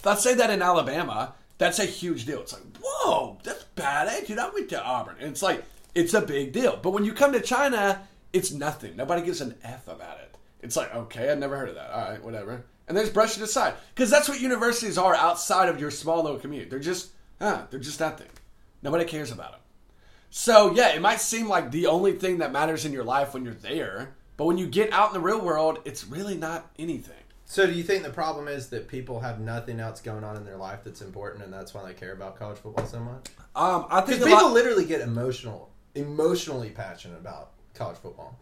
I 0.05 0.15
say 0.15 0.35
that 0.35 0.49
in 0.49 0.61
Alabama, 0.61 1.33
that's 1.57 1.79
a 1.79 1.85
huge 1.85 2.25
deal. 2.25 2.41
It's 2.41 2.53
like, 2.53 2.63
whoa, 2.81 3.37
that's 3.43 3.63
bad, 3.75 4.07
eh, 4.07 4.25
dude. 4.25 4.39
I 4.39 4.49
went 4.49 4.69
to 4.69 4.83
Auburn, 4.83 5.17
and 5.19 5.29
it's 5.29 5.43
like 5.43 5.63
it's 5.93 6.13
a 6.13 6.21
big 6.21 6.53
deal. 6.53 6.79
But 6.81 6.91
when 6.91 7.05
you 7.05 7.13
come 7.13 7.33
to 7.33 7.41
China, 7.41 8.07
it's 8.33 8.51
nothing. 8.51 8.95
Nobody 8.95 9.21
gives 9.21 9.41
an 9.41 9.55
f 9.63 9.87
about 9.87 10.19
it. 10.19 10.35
It's 10.61 10.75
like, 10.75 10.93
okay, 10.93 11.31
I'd 11.31 11.39
never 11.39 11.57
heard 11.57 11.69
of 11.69 11.75
that. 11.75 11.91
All 11.91 12.09
right, 12.09 12.23
whatever. 12.23 12.63
And 12.87 12.97
they 12.97 13.01
just 13.01 13.13
brush 13.13 13.37
it 13.37 13.43
aside 13.43 13.73
because 13.93 14.09
that's 14.09 14.27
what 14.27 14.41
universities 14.41 14.97
are 14.97 15.15
outside 15.15 15.69
of 15.69 15.79
your 15.79 15.91
small 15.91 16.23
little 16.23 16.39
community. 16.39 16.69
They're 16.69 16.79
just, 16.79 17.11
huh, 17.39 17.65
they're 17.69 17.79
just 17.79 17.99
nothing. 17.99 18.27
Nobody 18.81 19.05
cares 19.05 19.31
about 19.31 19.51
them. 19.51 19.61
So 20.29 20.73
yeah, 20.73 20.89
it 20.89 21.01
might 21.01 21.21
seem 21.21 21.47
like 21.47 21.71
the 21.71 21.87
only 21.87 22.13
thing 22.13 22.39
that 22.39 22.51
matters 22.51 22.85
in 22.85 22.93
your 22.93 23.03
life 23.03 23.33
when 23.33 23.45
you're 23.45 23.53
there, 23.53 24.15
but 24.37 24.45
when 24.45 24.57
you 24.57 24.67
get 24.67 24.91
out 24.91 25.09
in 25.09 25.13
the 25.13 25.19
real 25.19 25.41
world, 25.41 25.79
it's 25.85 26.05
really 26.05 26.35
not 26.37 26.71
anything. 26.79 27.15
So, 27.51 27.67
do 27.67 27.73
you 27.73 27.83
think 27.83 28.03
the 28.03 28.09
problem 28.09 28.47
is 28.47 28.69
that 28.69 28.87
people 28.87 29.19
have 29.19 29.41
nothing 29.41 29.81
else 29.81 29.99
going 29.99 30.23
on 30.23 30.37
in 30.37 30.45
their 30.45 30.55
life 30.55 30.85
that's 30.85 31.01
important, 31.01 31.43
and 31.43 31.51
that's 31.51 31.73
why 31.73 31.85
they 31.85 31.93
care 31.93 32.13
about 32.13 32.39
college 32.39 32.57
football 32.57 32.85
so 32.85 33.01
much? 33.01 33.25
Um, 33.57 33.87
I 33.89 33.99
think 33.99 34.23
people 34.23 34.41
lot- 34.41 34.53
literally 34.53 34.85
get 34.85 35.01
emotional, 35.01 35.69
emotionally 35.93 36.69
passionate 36.69 37.17
about 37.19 37.49
college 37.73 37.97
football. 37.97 38.39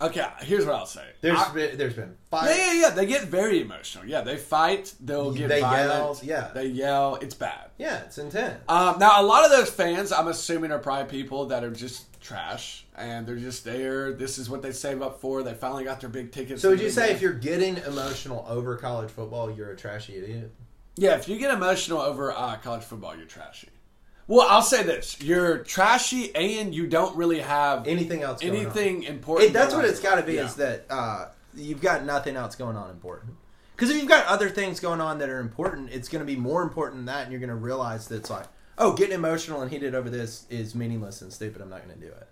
Okay, 0.00 0.26
here's 0.40 0.66
what 0.66 0.74
I'll 0.74 0.84
say. 0.86 1.04
There's 1.20 1.38
I- 1.38 1.54
been, 1.54 1.78
there's 1.78 1.94
been 1.94 2.16
fight. 2.28 2.48
yeah, 2.50 2.72
yeah, 2.72 2.80
yeah. 2.80 2.90
They 2.90 3.06
get 3.06 3.22
very 3.28 3.60
emotional. 3.60 4.04
Yeah, 4.04 4.22
they 4.22 4.36
fight. 4.36 4.92
They'll 4.98 5.30
get 5.32 5.48
They 5.48 5.60
violent. 5.60 6.24
yell, 6.24 6.40
yeah. 6.48 6.50
they 6.52 6.66
yell. 6.66 7.14
It's 7.22 7.36
bad. 7.36 7.70
Yeah, 7.78 8.00
it's 8.00 8.18
intense. 8.18 8.58
Um, 8.68 8.98
now, 8.98 9.22
a 9.22 9.24
lot 9.24 9.44
of 9.44 9.52
those 9.52 9.70
fans, 9.70 10.10
I'm 10.10 10.26
assuming, 10.26 10.72
are 10.72 10.80
probably 10.80 11.08
people 11.08 11.46
that 11.46 11.62
are 11.62 11.70
just 11.70 12.06
trash 12.22 12.84
and 12.96 13.26
they're 13.26 13.36
just 13.36 13.64
there. 13.64 14.12
This 14.12 14.38
is 14.38 14.48
what 14.48 14.62
they 14.62 14.72
save 14.72 15.02
up 15.02 15.20
for. 15.20 15.42
They 15.42 15.54
finally 15.54 15.84
got 15.84 16.00
their 16.00 16.10
big 16.10 16.32
tickets. 16.32 16.62
So, 16.62 16.70
would 16.70 16.80
you 16.80 16.90
say 16.90 17.12
if 17.12 17.20
you're 17.20 17.32
getting 17.32 17.78
emotional 17.78 18.44
over 18.48 18.76
college 18.76 19.10
football, 19.10 19.50
you're 19.50 19.70
a 19.70 19.76
trashy 19.76 20.16
idiot? 20.16 20.52
Yeah, 20.96 21.16
if 21.16 21.28
you 21.28 21.38
get 21.38 21.52
emotional 21.52 22.00
over 22.00 22.32
uh, 22.32 22.56
college 22.56 22.82
football, 22.82 23.16
you're 23.16 23.26
trashy. 23.26 23.68
Well, 24.26 24.46
I'll 24.48 24.62
say 24.62 24.82
this: 24.82 25.20
you're 25.20 25.58
trashy, 25.58 26.34
and 26.34 26.74
you 26.74 26.86
don't 26.86 27.16
really 27.16 27.40
have 27.40 27.86
Anything 27.86 28.22
else? 28.22 28.40
Going 28.40 28.54
anything 28.54 29.02
important. 29.02 29.50
It, 29.50 29.52
that's 29.52 29.74
what 29.74 29.84
it's 29.84 30.00
got 30.00 30.16
to 30.16 30.22
be. 30.22 30.34
Yeah. 30.34 30.46
Is 30.46 30.54
that 30.56 30.86
uh, 30.88 31.26
you've 31.54 31.80
got 31.80 32.04
nothing 32.04 32.36
else 32.36 32.54
going 32.54 32.76
on 32.76 32.90
important? 32.90 33.34
Because 33.74 33.90
if 33.90 33.96
you've 33.96 34.08
got 34.08 34.26
other 34.26 34.48
things 34.48 34.80
going 34.80 35.00
on 35.00 35.18
that 35.18 35.28
are 35.28 35.40
important, 35.40 35.90
it's 35.90 36.08
going 36.08 36.24
to 36.24 36.30
be 36.30 36.38
more 36.38 36.62
important 36.62 36.98
than 36.98 37.06
that, 37.06 37.22
and 37.22 37.32
you're 37.32 37.40
going 37.40 37.50
to 37.50 37.56
realize 37.56 38.08
that 38.08 38.16
it's 38.16 38.30
like, 38.30 38.46
oh, 38.78 38.94
getting 38.94 39.14
emotional 39.14 39.60
and 39.62 39.70
heated 39.70 39.94
over 39.94 40.10
this 40.10 40.46
is 40.50 40.74
meaningless 40.74 41.22
and 41.22 41.32
stupid. 41.32 41.60
I'm 41.62 41.70
not 41.70 41.84
going 41.86 41.98
to 41.98 42.04
do 42.06 42.12
it. 42.12 42.28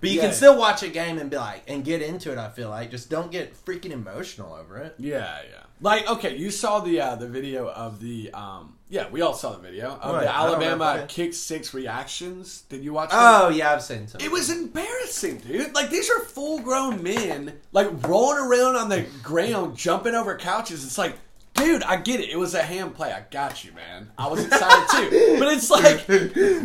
But 0.00 0.10
you 0.10 0.16
Yeah. 0.16 0.26
can 0.26 0.34
still 0.34 0.58
watch 0.58 0.82
a 0.82 0.88
game 0.88 1.18
and 1.18 1.30
be 1.30 1.36
like, 1.36 1.62
and 1.66 1.84
get 1.84 2.02
into 2.02 2.30
it. 2.30 2.36
I 2.38 2.50
feel 2.50 2.68
like 2.68 2.90
just 2.90 3.08
don't 3.08 3.30
get 3.32 3.54
freaking 3.64 3.90
emotional 3.92 4.52
over 4.54 4.76
it. 4.78 4.94
Yeah, 4.98 5.38
yeah. 5.50 5.60
Like, 5.80 6.08
okay, 6.08 6.36
you 6.36 6.50
saw 6.50 6.80
the 6.80 7.00
uh, 7.00 7.14
the 7.16 7.26
video 7.28 7.68
of 7.68 8.00
the 8.00 8.30
um, 8.32 8.76
yeah, 8.88 9.08
we 9.08 9.22
all 9.22 9.34
saw 9.34 9.52
the 9.52 9.58
video 9.58 9.92
of 10.00 10.14
Right, 10.14 10.24
the 10.24 10.34
Alabama 10.34 11.04
kick 11.08 11.32
six 11.34 11.72
reactions. 11.74 12.62
Did 12.68 12.84
you 12.84 12.92
watch? 12.92 13.10
that? 13.10 13.42
Oh 13.44 13.48
yeah, 13.48 13.72
I've 13.72 13.82
seen 13.82 14.06
some. 14.06 14.20
It 14.20 14.30
was 14.30 14.50
embarrassing, 14.50 15.38
dude. 15.38 15.74
Like 15.74 15.90
these 15.90 16.10
are 16.10 16.20
full 16.20 16.60
grown 16.60 17.02
men, 17.02 17.54
like 17.72 17.88
rolling 18.06 18.38
around 18.38 18.76
on 18.76 18.88
the 18.88 19.06
ground, 19.22 19.76
jumping 19.76 20.14
over 20.14 20.36
couches. 20.36 20.84
It's 20.84 20.98
like, 20.98 21.16
dude, 21.64 21.82
I 21.82 21.96
get 21.96 22.20
it. 22.20 22.30
It 22.30 22.36
was 22.36 22.54
a 22.54 22.62
hand 22.62 22.94
play. 22.94 23.12
I 23.12 23.22
got 23.30 23.64
you, 23.64 23.72
man. 23.72 24.10
I 24.18 24.28
was 24.28 24.44
excited 24.44 25.10
too. 25.10 25.36
But 25.38 25.48
it's 25.52 25.70
like, 25.70 26.00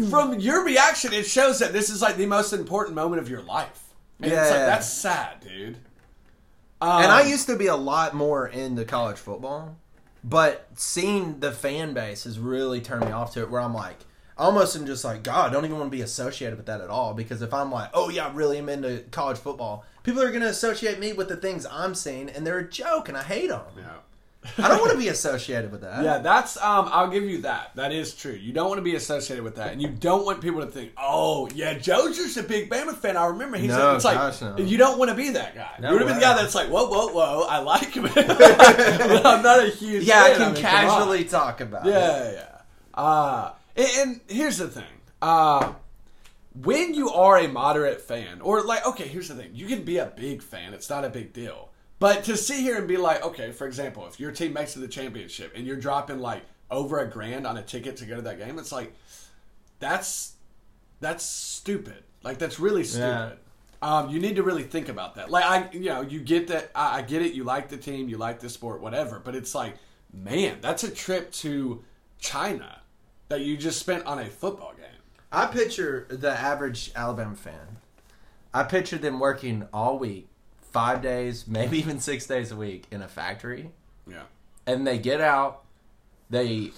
from 0.10 0.40
your 0.40 0.64
reaction, 0.64 1.14
it 1.14 1.26
shows 1.26 1.60
that 1.60 1.74
this 1.74 1.90
is 1.90 2.02
like 2.02 2.18
the 2.18 2.26
most 2.26 2.54
important 2.54 2.96
moment 2.96 3.22
of 3.22 3.30
your 3.30 3.42
life. 3.42 3.84
And 4.22 4.32
it's 4.32 4.50
like 4.52 4.60
Yeah. 4.60 4.66
that's 4.68 4.88
sad, 4.90 5.40
dude. 5.42 5.78
Um, 6.82 7.04
And 7.04 7.12
I 7.12 7.24
used 7.24 7.48
to 7.48 7.56
be 7.58 7.68
a 7.68 7.76
lot 7.76 8.14
more 8.14 8.48
into 8.48 8.86
college 8.86 9.18
football, 9.18 9.76
but 10.24 10.68
seeing 10.76 11.40
the 11.40 11.52
fan 11.52 11.94
base 11.94 12.24
has 12.26 12.40
really 12.40 12.80
turned 12.82 13.06
me 13.06 13.12
off 13.12 13.34
to 13.34 13.42
it. 13.42 13.50
Where 13.50 13.60
I'm 13.62 13.74
like, 13.74 13.98
almost 14.38 14.76
am 14.78 14.86
just 14.86 15.04
like, 15.04 15.24
God, 15.24 15.50
I 15.50 15.54
don't 15.54 15.66
even 15.66 15.78
want 15.78 15.92
to 15.92 15.98
be 15.98 16.02
associated 16.04 16.56
with 16.58 16.68
that 16.68 16.80
at 16.82 16.90
all. 16.90 17.14
Because 17.14 17.42
if 17.42 17.54
I'm 17.54 17.72
like, 17.72 17.90
oh 17.94 18.10
yeah, 18.10 18.28
I 18.28 18.32
really 18.32 18.58
am 18.60 18.70
into 18.70 19.04
college 19.12 19.38
football, 19.38 19.84
people 20.04 20.22
are 20.22 20.30
going 20.30 20.42
to 20.42 20.48
associate 20.48 21.00
me 21.00 21.12
with 21.14 21.28
the 21.28 21.36
things 21.36 21.66
I'm 21.70 21.94
seeing, 21.96 22.30
and 22.30 22.48
they're 22.48 22.60
a 22.60 22.70
joke, 22.70 23.10
and 23.10 23.18
I 23.18 23.24
hate 23.24 23.50
them. 23.50 23.62
Yeah. 23.78 23.84
I 24.58 24.70
don't 24.70 24.80
want 24.80 24.92
to 24.94 24.98
be 24.98 25.10
associated 25.10 25.70
with 25.72 25.82
that. 25.82 26.04
Yeah, 26.04 26.20
that's 26.20 26.56
um 26.58 26.90
I'll 26.92 27.10
give 27.10 27.24
you 27.26 27.42
that. 27.42 27.72
That 27.76 27.92
is 27.92 28.16
true. 28.16 28.32
You 28.34 28.54
don't 28.54 28.70
want 28.70 28.78
to 28.80 28.84
be 28.84 28.96
associated 28.96 29.44
with 29.44 29.56
that. 29.56 29.74
And 29.74 29.82
you 29.82 29.90
don't 29.90 30.26
want 30.26 30.40
people 30.42 30.62
to 30.62 30.68
think, 30.68 30.94
"Oh, 30.98 31.50
yeah, 31.54 31.74
Joe's 31.78 32.16
just 32.16 32.38
a 32.38 32.44
big 32.44 32.70
Bama 32.70 32.96
fan. 32.96 33.18
I 33.18 33.26
remember 33.28 33.58
he's 33.58 33.70
No, 33.70 33.92
a, 33.92 33.96
it's 33.96 34.06
like 34.06 34.16
gosh, 34.16 34.42
no. 34.42 34.56
you 34.58 34.78
don't 34.78 34.98
want 34.98 35.10
to 35.10 35.16
be 35.16 35.32
that 35.32 35.56
guy. 35.56 35.72
No 35.82 35.90
you 35.90 35.96
want 35.98 36.08
to 36.08 36.14
be 36.14 36.20
the 36.20 36.26
guy 36.26 36.36
that's 36.42 36.56
like, 36.56 36.68
"Whoa, 36.70 36.88
whoa, 36.88 37.08
whoa, 37.10 37.48
I 37.50 37.60
like 37.60 37.92
him." 37.94 38.04
but 38.04 38.18
I'm 39.26 39.44
not 39.44 39.64
a 39.66 39.70
huge 39.70 40.04
Yeah, 40.06 40.24
I 40.24 40.30
fan. 40.30 40.38
can 40.38 40.54
mean, 40.54 40.62
casually 40.62 41.26
talk 41.26 41.60
about 41.62 41.86
it. 41.86 41.90
Yeah, 41.92 42.32
yeah. 42.32 42.46
Uh, 42.94 43.52
and, 43.76 43.88
and 44.00 44.22
here's 44.30 44.58
the 44.58 44.68
thing. 44.70 44.84
Uh, 45.22 45.74
when 46.62 46.94
you 46.94 47.10
are 47.12 47.38
a 47.38 47.48
moderate 47.48 48.02
fan, 48.02 48.42
or 48.42 48.64
like, 48.64 48.86
okay, 48.86 49.08
here's 49.08 49.28
the 49.28 49.36
thing. 49.36 49.52
You 49.54 49.68
can 49.68 49.84
be 49.84 49.98
a 49.98 50.06
big 50.06 50.42
fan. 50.42 50.74
It's 50.74 50.90
not 50.90 51.06
a 51.06 51.10
big 51.10 51.34
deal. 51.34 51.69
But 52.00 52.24
to 52.24 52.38
sit 52.38 52.62
here 52.62 52.78
and 52.78 52.88
be 52.88 52.98
like, 52.98 53.24
okay, 53.24 53.52
for 53.52 53.68
example, 53.68 54.08
if 54.08 54.20
your 54.20 54.32
team 54.32 54.54
makes 54.54 54.72
it 54.72 54.74
to 54.76 54.80
the 54.80 54.88
championship 54.88 55.54
and 55.56 55.68
you're 55.68 55.76
dropping 55.76 56.20
like 56.20 56.44
over 56.72 57.00
a 57.00 57.10
grand 57.10 57.46
on 57.46 57.58
a 57.58 57.64
ticket 57.64 57.98
to 57.98 58.06
go 58.06 58.16
to 58.16 58.22
that 58.24 58.40
game, 58.40 58.58
it's 58.58 58.72
like, 58.72 58.94
that's, 59.80 60.34
that's 61.02 61.26
stupid. 61.26 62.04
Like, 62.24 62.38
that's 62.38 62.60
really 62.60 62.84
stupid. 62.84 63.38
Um, 63.82 64.10
you 64.10 64.20
need 64.20 64.36
to 64.36 64.44
really 64.44 64.64
think 64.64 64.90
about 64.90 65.16
that. 65.16 65.30
Like 65.30 65.46
I, 65.46 65.70
you 65.72 65.86
know, 65.86 66.02
you 66.02 66.20
get 66.20 66.48
that. 66.48 66.70
I, 66.76 66.98
I 66.98 67.02
get 67.02 67.22
it. 67.22 67.34
You 67.34 67.46
like 67.46 67.70
the 67.70 67.78
team, 67.78 68.10
you 68.10 68.18
like 68.18 68.42
the 68.42 68.50
sport, 68.50 68.82
whatever. 68.82 69.20
But 69.20 69.36
it's 69.36 69.56
like, 69.56 69.76
man, 70.14 70.58
that's 70.60 70.84
a 70.84 70.92
trip 70.92 71.32
to 71.32 71.82
China 72.20 72.82
that 73.30 73.40
you 73.42 73.56
just 73.56 73.80
spent 73.80 74.06
on 74.06 74.20
a 74.20 74.26
football 74.26 74.74
game. 74.76 74.86
I 75.32 75.46
picture 75.46 76.08
the 76.10 76.32
average 76.32 76.92
Alabama 76.94 77.36
fan. 77.36 77.78
I 78.54 78.64
picture 78.64 78.98
them 78.98 79.20
working 79.20 79.66
all 79.72 79.98
week, 79.98 80.28
five 80.72 81.02
days, 81.02 81.48
maybe 81.48 81.78
even 81.80 82.00
six 82.00 82.26
days 82.26 82.52
a 82.52 82.56
week 82.56 82.86
in 82.92 83.02
a 83.02 83.08
factory, 83.08 83.72
Yeah, 84.08 84.24
and 84.66 84.86
they 84.86 84.98
get 84.98 85.22
out, 85.22 85.64
they 86.30 86.72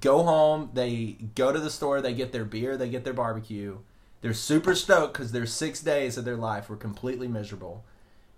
go 0.00 0.22
home, 0.22 0.70
they 0.74 1.16
go 1.34 1.52
to 1.52 1.58
the 1.58 1.70
store, 1.70 2.00
they 2.00 2.14
get 2.14 2.32
their 2.32 2.44
beer, 2.44 2.76
they 2.76 2.88
get 2.88 3.04
their 3.04 3.12
barbecue. 3.12 3.78
They're 4.20 4.34
super 4.34 4.76
stoked 4.76 5.14
because 5.14 5.32
their 5.32 5.46
six 5.46 5.80
days 5.80 6.16
of 6.16 6.24
their 6.24 6.36
life 6.36 6.70
were 6.70 6.76
completely 6.76 7.26
miserable. 7.26 7.84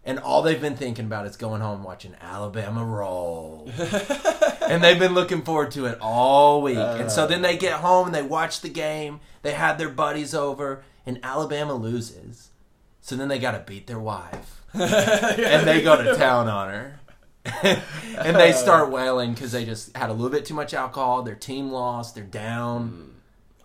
And 0.07 0.19
all 0.19 0.43
they've 0.43 0.61
been 0.61 0.77
thinking 0.77 1.07
about 1.07 1.27
is 1.27 1.37
going 1.37 1.63
home 1.63 1.83
watching 1.83 2.15
Alabama 2.21 2.85
roll. 2.85 3.71
and 4.69 4.83
they've 4.83 4.99
been 4.99 5.15
looking 5.15 5.43
forward 5.43 5.71
to 5.73 5.87
it 5.87 5.99
all 6.01 6.63
week. 6.63 6.77
and 6.77 7.11
so 7.11 7.25
uh. 7.25 7.27
then 7.27 7.43
they 7.43 7.57
get 7.57 7.81
home 7.81 8.07
and 8.07 8.15
they 8.15 8.23
watch 8.23 8.61
the 8.61 8.69
game. 8.69 9.21
They 9.43 9.53
have 9.53 9.79
their 9.79 9.89
buddies 9.89 10.35
over, 10.35 10.83
and 11.07 11.21
Alabama 11.23 11.75
loses. 11.75 12.51
So 13.05 13.17
then 13.17 13.29
they 13.29 13.39
got 13.39 13.53
to 13.53 13.59
beat 13.59 13.87
their 13.87 13.99
wife. 13.99 14.63
and 14.73 15.69
they 15.69 15.83
go 15.83 16.03
to 16.03 16.17
town 16.17 16.49
on 16.49 16.71
her. 16.71 17.01
and 18.19 18.35
they 18.35 18.53
start 18.53 18.91
wailing 18.91 19.35
because 19.35 19.53
they 19.53 19.67
just 19.67 19.95
had 19.95 20.09
a 20.09 20.13
little 20.15 20.31
bit 20.31 20.47
too 20.47 20.55
much 20.55 20.73
alcohol. 20.73 21.23
Their 21.23 21.35
team 21.35 21.71
lost. 21.71 22.15
They're 22.15 22.25
down. 22.25 23.13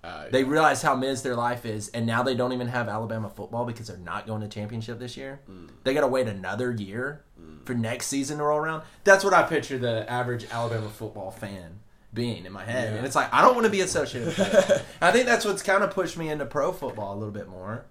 Mm. 0.03 0.09
uh, 0.09 0.25
They 0.29 0.43
realize 0.43 0.81
how 0.81 0.93
miz 0.93 1.21
their 1.21 1.37
life 1.37 1.65
is, 1.65 1.87
and 1.89 2.05
now 2.05 2.21
they 2.21 2.35
don't 2.35 2.51
even 2.51 2.67
have 2.67 2.89
Alabama 2.89 3.29
football 3.29 3.63
because 3.63 3.87
they're 3.87 3.95
not 3.95 4.27
going 4.27 4.41
to 4.41 4.49
championship 4.49 4.99
this 4.99 5.15
year. 5.15 5.39
Mm. 5.49 5.69
They 5.85 5.93
got 5.93 6.01
to 6.01 6.07
wait 6.07 6.27
another 6.27 6.73
year 6.73 7.23
mm. 7.41 7.65
for 7.65 7.73
next 7.73 8.07
season 8.07 8.39
to 8.39 8.43
roll 8.43 8.59
around. 8.59 8.83
That's 9.05 9.23
what 9.23 9.33
I 9.33 9.43
picture 9.43 9.77
the 9.77 10.07
average 10.11 10.47
Alabama 10.51 10.89
football 10.89 11.31
fan 11.31 11.79
being 12.13 12.45
in 12.45 12.51
my 12.51 12.65
head, 12.65 12.91
Yeah. 12.91 12.97
and 12.97 13.05
it's 13.05 13.15
like 13.15 13.33
I 13.33 13.41
don't 13.41 13.53
want 13.53 13.65
to 13.67 13.71
be 13.71 13.79
associated 13.79 14.27
with 14.27 14.37
that. 14.37 14.83
I 15.01 15.13
think 15.13 15.27
that's 15.27 15.45
what's 15.45 15.63
kind 15.63 15.81
of 15.81 15.91
pushed 15.91 16.17
me 16.17 16.27
into 16.27 16.45
pro 16.45 16.73
football 16.73 17.13
a 17.13 17.17
little 17.17 17.33
bit 17.33 17.47
more. 17.47 17.85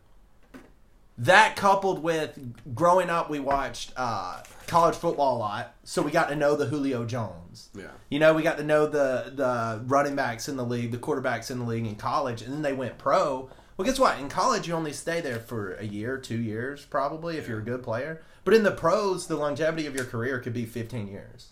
That 1.18 1.56
coupled 1.56 2.02
with 2.02 2.38
growing 2.74 3.10
up, 3.10 3.28
we 3.28 3.40
watched 3.40 3.92
uh, 3.96 4.42
college 4.68 4.94
football 4.94 5.36
a 5.36 5.38
lot, 5.38 5.74
so 5.82 6.00
we 6.00 6.12
got 6.12 6.28
to 6.28 6.36
know 6.36 6.54
the 6.54 6.66
Julio 6.66 7.04
Jones. 7.04 7.70
yeah, 7.74 7.86
You 8.08 8.20
know, 8.20 8.34
we 8.34 8.42
got 8.44 8.56
to 8.58 8.64
know 8.64 8.86
the 8.86 9.32
the 9.34 9.80
running 9.86 10.14
backs 10.14 10.48
in 10.48 10.56
the 10.56 10.64
league, 10.64 10.92
the 10.92 10.98
quarterbacks 10.98 11.50
in 11.50 11.58
the 11.58 11.64
league 11.64 11.86
in 11.86 11.96
college, 11.96 12.42
and 12.42 12.52
then 12.52 12.62
they 12.62 12.72
went 12.72 12.98
pro. 12.98 13.50
Well, 13.76 13.84
guess 13.86 13.98
what? 13.98 14.18
In 14.18 14.28
college, 14.28 14.68
you 14.68 14.74
only 14.74 14.92
stay 14.92 15.20
there 15.20 15.38
for 15.40 15.74
a 15.74 15.84
year, 15.84 16.18
two 16.18 16.38
years, 16.40 16.84
probably, 16.84 17.36
if 17.36 17.48
you're 17.48 17.58
a 17.60 17.64
good 17.64 17.82
player. 17.82 18.22
But 18.44 18.54
in 18.54 18.62
the 18.62 18.70
pros, 18.72 19.26
the 19.26 19.36
longevity 19.36 19.86
of 19.86 19.94
your 19.94 20.04
career 20.04 20.38
could 20.40 20.52
be 20.54 20.64
15 20.66 21.06
years. 21.08 21.48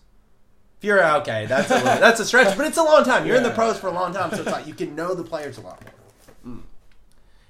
If 0.77 0.83
you're 0.85 1.03
okay, 1.17 1.45
that's 1.45 1.69
a 1.71 1.75
little, 1.75 1.85
that's 1.99 2.19
a 2.19 2.25
stretch, 2.25 2.55
but 2.57 2.67
it's 2.67 2.77
a 2.77 2.83
long 2.83 3.03
time. 3.03 3.25
You're 3.25 3.35
in 3.37 3.43
the 3.43 3.51
pros 3.51 3.77
for 3.79 3.87
a 3.87 3.91
long 3.93 4.13
time, 4.13 4.31
so 4.31 4.37
it's 4.43 4.51
like 4.51 4.65
you 4.67 4.73
can 4.73 4.95
know 4.95 5.13
the 5.13 5.23
players 5.23 5.57
a 5.57 5.61
lot 5.61 5.81
more. 6.43 6.59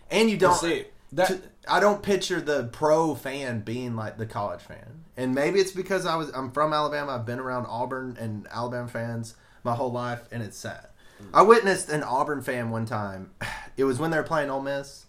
And 0.09 0.29
you 0.29 0.37
don't 0.37 0.51
We'll 0.51 0.59
see. 0.59 0.85
That- 1.13 1.27
to- 1.27 1.41
I 1.69 1.79
don't 1.79 2.01
picture 2.01 2.41
the 2.41 2.65
pro 2.65 3.15
fan 3.15 3.61
being 3.61 3.95
like 3.95 4.17
the 4.17 4.25
college 4.25 4.61
fan, 4.61 5.03
and 5.15 5.33
maybe 5.35 5.59
it's 5.59 5.71
because 5.71 6.05
I 6.05 6.15
was 6.15 6.29
I'm 6.29 6.51
from 6.51 6.73
Alabama. 6.73 7.13
I've 7.13 7.25
been 7.25 7.39
around 7.39 7.65
Auburn 7.67 8.17
and 8.19 8.47
Alabama 8.51 8.87
fans 8.87 9.35
my 9.63 9.75
whole 9.75 9.91
life, 9.91 10.27
and 10.31 10.41
it's 10.43 10.57
sad. 10.57 10.87
I 11.33 11.41
witnessed 11.41 11.89
an 11.89 12.03
Auburn 12.03 12.41
fan 12.41 12.69
one 12.69 12.85
time. 12.85 13.31
It 13.77 13.83
was 13.83 13.99
when 13.99 14.09
they 14.09 14.17
were 14.17 14.23
playing 14.23 14.49
Ole 14.49 14.63
Miss, 14.63 15.05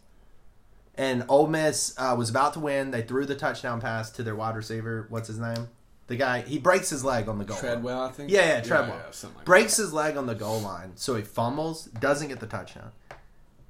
and 0.94 1.24
Ole 1.30 1.46
Miss 1.46 1.94
uh, 1.96 2.14
was 2.18 2.28
about 2.28 2.52
to 2.52 2.60
win. 2.60 2.90
They 2.90 3.00
threw 3.00 3.24
the 3.24 3.34
touchdown 3.34 3.80
pass 3.80 4.10
to 4.10 4.22
their 4.22 4.36
wide 4.36 4.56
receiver. 4.56 5.06
What's 5.08 5.26
his 5.28 5.38
name? 5.38 5.68
The 6.08 6.16
guy 6.16 6.42
he 6.42 6.58
breaks 6.58 6.90
his 6.90 7.02
leg 7.02 7.30
on 7.30 7.38
the 7.38 7.46
goal. 7.46 7.56
line. 7.56 7.64
Treadwell, 7.64 8.02
I 8.02 8.10
think. 8.10 8.30
Yeah, 8.30 8.46
yeah, 8.46 8.60
Treadwell. 8.60 9.00
something 9.12 9.38
like 9.38 9.46
breaks 9.46 9.78
his 9.78 9.94
leg 9.94 10.18
on 10.18 10.26
the 10.26 10.34
goal 10.34 10.60
line, 10.60 10.92
so 10.96 11.14
he 11.14 11.22
fumbles, 11.22 11.86
doesn't 11.86 12.28
get 12.28 12.40
the 12.40 12.46
touchdown. 12.46 12.92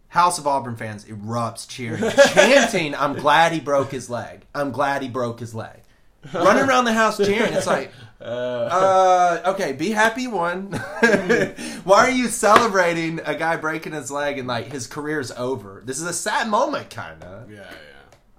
House 0.09 0.39
of 0.39 0.47
Auburn 0.47 0.77
fans 0.77 1.05
erupts 1.05 1.69
cheering, 1.69 2.03
chanting, 2.33 2.95
"I'm 2.95 3.15
glad 3.15 3.53
he 3.53 3.61
broke 3.61 3.91
his 3.91 4.09
leg. 4.09 4.47
I'm 4.55 4.71
glad 4.73 5.03
he 5.03 5.09
broke 5.09 5.41
his 5.41 5.55
leg." 5.55 5.81
Running 6.35 6.65
around 6.69 6.85
the 6.87 6.93
house 6.95 7.17
cheering. 7.19 7.53
It's 7.53 7.67
like. 7.67 7.93
Uh, 8.21 8.25
uh, 8.25 9.43
okay, 9.53 9.73
be 9.73 9.91
happy 9.91 10.27
one. 10.27 10.73
Why 11.85 12.07
are 12.07 12.11
you 12.11 12.27
celebrating 12.27 13.21
a 13.25 13.35
guy 13.37 13.57
breaking 13.57 13.93
his 13.93 14.11
leg 14.11 14.39
and 14.39 14.49
like 14.49 14.73
his 14.73 14.87
career's 14.89 15.31
over? 15.33 15.83
This 15.85 16.01
is 16.01 16.07
a 16.07 16.13
sad 16.13 16.49
moment, 16.49 16.91
kind 16.91 17.23
of. 17.23 17.49
yeah, 17.51 17.59
yeah. 17.59 17.67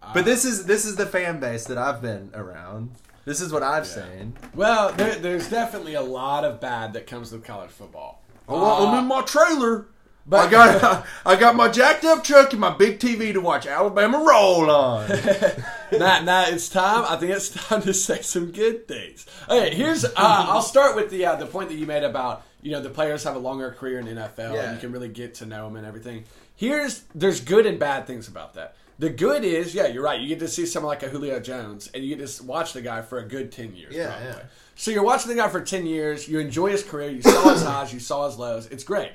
Uh, 0.04 0.14
But 0.14 0.26
this 0.26 0.44
is 0.44 0.66
this 0.66 0.84
is 0.86 0.98
the 0.98 1.06
fan 1.06 1.40
base 1.40 1.64
that 1.66 1.78
I've 1.78 2.02
been 2.02 2.32
around. 2.34 2.92
This 3.26 3.40
is 3.42 3.54
what 3.54 3.64
I've 3.64 3.88
seen. 3.88 4.34
well, 4.56 4.92
there, 4.92 5.16
there's 5.16 5.50
definitely 5.50 5.94
a 5.94 6.02
lot 6.02 6.44
of 6.44 6.60
bad 6.60 6.94
that 6.94 7.06
comes 7.08 7.32
with 7.32 7.44
college 7.46 7.70
football. 7.70 8.22
Oh, 8.50 8.88
I'm 8.88 8.96
Uh, 8.96 9.00
in 9.00 9.06
my 9.08 9.22
trailer. 9.22 9.86
But- 10.26 10.48
I 10.48 10.52
got 10.52 11.06
I 11.26 11.36
got 11.36 11.56
my 11.56 11.70
jacked 11.70 12.06
up 12.06 12.24
truck 12.24 12.52
and 12.52 12.62
my 12.62 12.76
big 12.76 13.00
TV 13.00 13.34
to 13.34 13.42
watch 13.42 13.66
Alabama 13.66 14.20
roll 14.28 14.70
on. 14.70 15.10
now, 15.92 16.22
now 16.22 16.46
it's 16.48 16.70
time. 16.70 17.06
I 17.08 17.16
think 17.18 17.32
it's 17.32 17.50
time 17.50 17.82
to 17.84 17.94
say 17.94 18.22
some 18.22 18.52
good 18.52 18.88
things. 18.88 19.26
Okay, 19.50 19.74
here's. 19.76 20.06
Uh, 20.06 20.12
I'll 20.16 20.62
start 20.62 20.96
with 20.96 21.10
the 21.10 21.26
uh, 21.26 21.36
the 21.36 21.46
point 21.48 21.70
that 21.70 21.76
you 21.76 21.86
made 21.86 22.04
about 22.04 22.44
you 22.62 22.72
know 22.72 22.82
the 22.82 22.90
players 22.90 23.24
have 23.24 23.36
a 23.36 23.40
longer 23.40 23.72
career 23.72 24.00
in 24.00 24.06
NFL 24.08 24.54
Yeah. 24.54 24.64
and 24.66 24.76
you 24.76 24.80
can 24.82 24.92
really 24.92 25.10
get 25.10 25.36
to 25.36 25.46
know 25.46 25.66
them 25.66 25.76
and 25.78 25.86
everything. 25.86 26.26
Here's 26.56 27.04
there's 27.16 27.40
good 27.42 27.66
and 27.66 27.80
bad 27.80 28.06
things 28.06 28.28
about 28.28 28.54
that. 28.56 28.76
The 29.00 29.10
good 29.10 29.46
is, 29.46 29.74
yeah, 29.74 29.88
you're 29.88 30.04
right. 30.04 30.20
You 30.20 30.28
get 30.28 30.40
to 30.40 30.48
see 30.50 30.66
someone 30.66 30.90
like 30.90 31.04
a 31.04 31.08
Julio 31.08 31.40
Jones, 31.40 31.90
and 31.94 32.04
you 32.04 32.18
get 32.18 32.28
to 32.28 32.44
watch 32.44 32.74
the 32.74 32.82
guy 32.82 33.02
for 33.02 33.20
a 33.20 33.26
good 33.26 33.50
ten 33.50 33.74
years. 33.74 33.96
Yeah, 33.96 34.08
probably. 34.08 34.28
yeah. 34.28 34.40
So 34.76 34.92
you're 34.92 35.04
watching 35.04 35.30
the 35.30 35.36
guy 35.36 35.48
for 35.48 35.62
ten 35.62 35.86
years. 35.86 36.28
You 36.28 36.40
enjoy 36.40 36.72
his 36.72 36.84
career. 36.84 37.10
You 37.10 37.22
saw 37.22 37.50
his 37.54 37.64
highs. 37.64 37.94
You 37.94 38.02
saw 38.02 38.28
his 38.28 38.38
lows. 38.38 38.68
It's 38.68 38.84
great. 38.84 39.12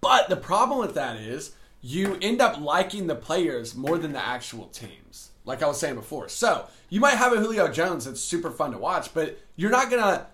But 0.00 0.28
the 0.28 0.36
problem 0.36 0.78
with 0.78 0.94
that 0.94 1.16
is 1.16 1.52
you 1.80 2.18
end 2.22 2.40
up 2.40 2.60
liking 2.60 3.06
the 3.06 3.14
players 3.14 3.74
more 3.74 3.98
than 3.98 4.12
the 4.12 4.24
actual 4.24 4.66
teams. 4.66 5.30
Like 5.44 5.62
I 5.62 5.66
was 5.66 5.78
saying 5.80 5.94
before. 5.94 6.28
So 6.28 6.66
you 6.90 7.00
might 7.00 7.14
have 7.16 7.32
a 7.32 7.36
Julio 7.40 7.68
Jones 7.68 8.04
that's 8.04 8.20
super 8.20 8.50
fun 8.50 8.72
to 8.72 8.78
watch, 8.78 9.14
but 9.14 9.38
you're 9.56 9.70
not 9.70 9.90
gonna 9.90 10.26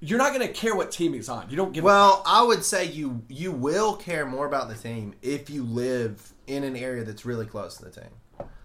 you're 0.00 0.18
not 0.18 0.32
gonna 0.32 0.48
care 0.48 0.74
what 0.74 0.90
team 0.90 1.12
he's 1.12 1.28
on. 1.28 1.50
You 1.50 1.56
don't 1.56 1.72
give 1.72 1.84
Well, 1.84 2.22
I 2.24 2.42
would 2.42 2.64
say 2.64 2.84
you 2.86 3.22
you 3.28 3.52
will 3.52 3.96
care 3.96 4.24
more 4.26 4.46
about 4.46 4.68
the 4.68 4.74
team 4.76 5.14
if 5.22 5.50
you 5.50 5.64
live 5.64 6.32
in 6.46 6.64
an 6.64 6.76
area 6.76 7.04
that's 7.04 7.24
really 7.24 7.46
close 7.46 7.76
to 7.78 7.84
the 7.84 7.90
team. 7.90 8.10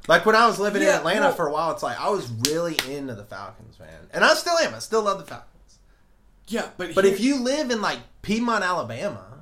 Like 0.07 0.25
when 0.25 0.35
I 0.35 0.45
was 0.45 0.59
living 0.59 0.83
in 0.83 0.87
Atlanta 0.89 1.21
well- 1.21 1.33
for 1.35 1.47
a 1.47 1.51
while, 1.51 1.71
it's 1.71 1.81
like 1.83 1.99
I 1.99 2.09
was 2.09 2.29
really 2.49 2.77
into 2.89 3.15
the 3.15 3.23
Falcons, 3.25 3.79
man, 3.79 4.07
and 4.13 4.23
I 4.23 4.35
still 4.35 4.57
am. 4.59 4.75
I 4.75 4.79
still 4.79 5.01
love 5.01 5.17
the 5.17 5.25
Falcons. 5.25 5.79
Yeah, 6.47 6.67
but 6.77 6.93
But 6.93 7.05
here- 7.05 7.13
if 7.13 7.19
you 7.19 7.39
live 7.41 7.71
in 7.71 7.81
like 7.81 7.97
Piedmont, 8.21 8.63
Alabama, 8.63 9.34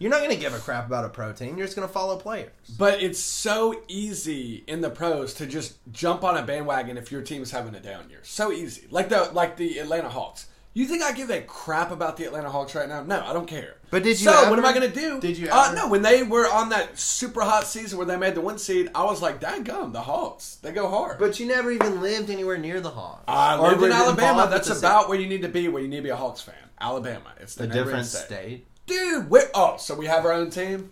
you're 0.00 0.10
not 0.10 0.18
going 0.18 0.30
to 0.30 0.36
give 0.36 0.52
a 0.54 0.58
crap 0.58 0.86
about 0.86 1.04
a 1.04 1.08
pro 1.10 1.32
team. 1.32 1.56
You're 1.56 1.66
just 1.66 1.76
going 1.76 1.86
to 1.86 1.92
follow 1.94 2.16
players. 2.16 2.50
But 2.76 3.00
it's 3.02 3.20
so 3.20 3.82
easy 3.86 4.64
in 4.66 4.80
the 4.80 4.90
pros 4.90 5.34
to 5.34 5.46
just 5.46 5.76
jump 5.92 6.24
on 6.24 6.36
a 6.36 6.42
bandwagon 6.42 6.98
if 6.98 7.12
your 7.12 7.22
team's 7.22 7.52
having 7.52 7.74
a 7.76 7.80
down 7.80 8.10
year. 8.10 8.20
So 8.24 8.50
easy. 8.50 8.88
Like 8.90 9.08
the 9.10 9.30
like 9.32 9.56
the 9.56 9.78
Atlanta 9.78 10.08
Hawks. 10.08 10.46
You 10.72 10.86
think 10.86 11.02
I 11.02 11.10
give 11.12 11.30
a 11.30 11.40
crap 11.40 11.90
about 11.90 12.16
the 12.16 12.24
Atlanta 12.26 12.48
Hawks 12.48 12.76
right 12.76 12.88
now? 12.88 13.02
No, 13.02 13.20
I 13.26 13.32
don't 13.32 13.46
care. 13.48 13.74
But 13.90 14.04
did 14.04 14.20
you 14.20 14.26
So 14.30 14.42
ever- 14.42 14.50
what 14.50 14.58
am 14.60 14.64
I 14.64 14.72
going 14.72 14.88
to 14.88 14.96
do? 15.00 15.20
did 15.20 15.36
you 15.36 15.48
Uh, 15.50 15.72
no, 15.76 15.88
when 15.88 16.00
they 16.02 16.22
were 16.22 16.46
on 16.48 16.68
that 16.68 16.96
super 16.96 17.40
hot 17.42 17.66
season 17.66 17.98
where 17.98 18.06
they 18.06 18.16
made 18.16 18.36
the 18.36 18.40
one 18.40 18.56
seed, 18.56 18.88
I 18.94 19.02
was 19.02 19.20
like, 19.20 19.40
"Dang 19.40 19.64
gum, 19.64 19.92
the 19.92 20.02
Hawks, 20.02 20.58
they 20.62 20.70
go 20.70 20.88
hard." 20.88 21.18
But 21.18 21.40
you 21.40 21.46
never 21.46 21.72
even 21.72 22.00
lived 22.00 22.30
anywhere 22.30 22.56
near 22.56 22.80
the 22.80 22.90
Hawks. 22.90 23.24
I 23.26 23.56
Or 23.58 23.70
lived 23.70 23.82
in 23.82 23.90
Alabama. 23.92 24.46
That's 24.48 24.70
about 24.70 25.08
where 25.08 25.18
you 25.18 25.26
need 25.28 25.42
to 25.42 25.48
be. 25.48 25.66
Where 25.66 25.82
you 25.82 25.88
need 25.88 25.96
to 25.96 26.02
be 26.02 26.10
a 26.10 26.16
Hawks 26.16 26.40
fan. 26.40 26.54
Alabama. 26.80 27.32
It's 27.40 27.56
the 27.56 27.64
a 27.64 27.66
different 27.66 28.06
state. 28.06 28.26
state. 28.26 28.66
Dude. 28.90 29.30
Where, 29.30 29.50
oh, 29.54 29.76
so 29.78 29.94
we 29.94 30.06
have 30.06 30.24
our 30.26 30.32
own 30.32 30.50
team. 30.50 30.90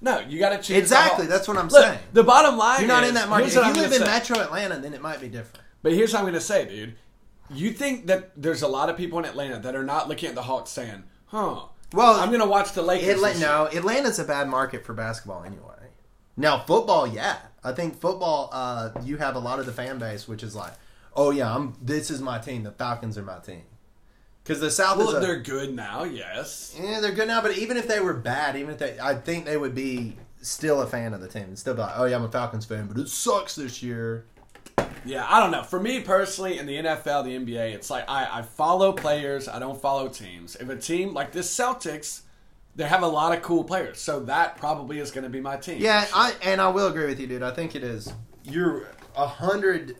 No, 0.00 0.20
you 0.20 0.38
got 0.38 0.50
to 0.50 0.58
choose. 0.58 0.76
Exactly, 0.76 1.26
that's 1.26 1.48
what 1.48 1.56
I'm 1.56 1.66
Look, 1.68 1.82
saying. 1.82 1.98
The 2.12 2.22
bottom 2.22 2.56
line 2.56 2.78
You're 2.80 2.88
not 2.88 3.02
is- 3.02 3.08
in 3.08 3.14
that 3.16 3.28
market. 3.28 3.44
here's 3.46 3.56
If 3.56 3.62
what 3.62 3.66
you 3.66 3.70
I'm 3.72 3.76
live 3.90 3.90
gonna 3.90 3.96
in 3.96 4.06
say. 4.06 4.12
Metro 4.18 4.38
Atlanta, 4.38 4.78
then 4.78 4.94
it 4.94 5.02
might 5.02 5.20
be 5.20 5.28
different. 5.28 5.64
But 5.82 5.92
here's 5.92 6.12
what 6.12 6.20
I'm 6.20 6.24
going 6.24 6.34
to 6.34 6.40
say, 6.40 6.66
dude. 6.68 6.94
You 7.50 7.72
think 7.72 8.06
that 8.06 8.30
there's 8.40 8.62
a 8.62 8.68
lot 8.68 8.90
of 8.90 8.96
people 8.96 9.18
in 9.18 9.24
Atlanta 9.24 9.58
that 9.60 9.74
are 9.74 9.82
not 9.82 10.08
looking 10.08 10.28
at 10.28 10.34
the 10.36 10.42
Hawks 10.42 10.70
saying, 10.70 11.02
"Huh, 11.26 11.62
Well, 11.92 12.20
I'm 12.20 12.28
going 12.28 12.40
to 12.42 12.46
watch 12.46 12.72
the 12.72 12.82
Lakers." 12.82 13.08
Atla- 13.08 13.28
this 13.30 13.40
year." 13.40 13.48
no, 13.48 13.66
Atlanta's 13.72 14.18
a 14.18 14.24
bad 14.24 14.48
market 14.48 14.84
for 14.84 14.92
basketball 14.92 15.42
anyway. 15.44 15.88
Now 16.36 16.58
football, 16.60 17.06
yeah, 17.06 17.38
I 17.64 17.72
think 17.72 17.98
football. 17.98 18.50
Uh, 18.52 18.90
you 19.02 19.16
have 19.16 19.34
a 19.34 19.38
lot 19.40 19.58
of 19.58 19.66
the 19.66 19.72
fan 19.72 19.98
base, 19.98 20.28
which 20.28 20.42
is 20.42 20.54
like, 20.54 20.72
oh 21.16 21.30
yeah, 21.30 21.52
I'm. 21.52 21.74
This 21.82 22.10
is 22.10 22.20
my 22.20 22.38
team. 22.38 22.62
The 22.64 22.70
Falcons 22.72 23.16
are 23.18 23.22
my 23.22 23.38
team. 23.38 23.62
Because 24.48 24.62
the 24.62 24.70
South 24.70 24.96
Well, 24.96 25.10
is 25.10 25.14
a, 25.16 25.20
they're 25.20 25.40
good 25.40 25.76
now, 25.76 26.04
yes. 26.04 26.74
Yeah, 26.80 27.00
they're 27.00 27.12
good 27.12 27.28
now, 27.28 27.42
but 27.42 27.58
even 27.58 27.76
if 27.76 27.86
they 27.86 28.00
were 28.00 28.14
bad, 28.14 28.56
even 28.56 28.70
if 28.72 28.78
they, 28.78 28.98
I 28.98 29.14
think 29.14 29.44
they 29.44 29.58
would 29.58 29.74
be 29.74 30.16
still 30.40 30.80
a 30.80 30.86
fan 30.86 31.12
of 31.12 31.20
the 31.20 31.28
team. 31.28 31.42
And 31.42 31.58
still 31.58 31.74
be 31.74 31.82
like, 31.82 31.92
oh 31.96 32.06
yeah, 32.06 32.16
I'm 32.16 32.24
a 32.24 32.30
Falcons 32.30 32.64
fan, 32.64 32.86
but 32.86 32.96
it 32.96 33.10
sucks 33.10 33.56
this 33.56 33.82
year. 33.82 34.24
Yeah, 35.04 35.26
I 35.28 35.38
don't 35.40 35.50
know. 35.50 35.64
For 35.64 35.78
me 35.78 36.00
personally, 36.00 36.58
in 36.58 36.64
the 36.64 36.76
NFL, 36.76 37.24
the 37.24 37.36
NBA, 37.36 37.74
it's 37.74 37.90
like 37.90 38.08
I, 38.08 38.38
I 38.38 38.40
follow 38.42 38.90
players, 38.92 39.48
I 39.48 39.58
don't 39.58 39.78
follow 39.78 40.08
teams. 40.08 40.56
If 40.56 40.70
a 40.70 40.76
team 40.76 41.12
like 41.12 41.30
this 41.32 41.54
Celtics, 41.54 42.22
they 42.74 42.88
have 42.88 43.02
a 43.02 43.06
lot 43.06 43.36
of 43.36 43.42
cool 43.42 43.64
players, 43.64 44.00
so 44.00 44.20
that 44.20 44.56
probably 44.56 44.98
is 44.98 45.10
going 45.10 45.24
to 45.24 45.30
be 45.30 45.42
my 45.42 45.58
team. 45.58 45.76
Yeah, 45.78 46.06
I 46.14 46.32
and 46.42 46.62
I 46.62 46.68
will 46.68 46.86
agree 46.86 47.04
with 47.04 47.20
you, 47.20 47.26
dude. 47.26 47.42
I 47.42 47.50
think 47.50 47.74
it 47.76 47.84
is. 47.84 48.10
You're 48.44 48.88
a 49.14 49.26
hundred 49.26 49.96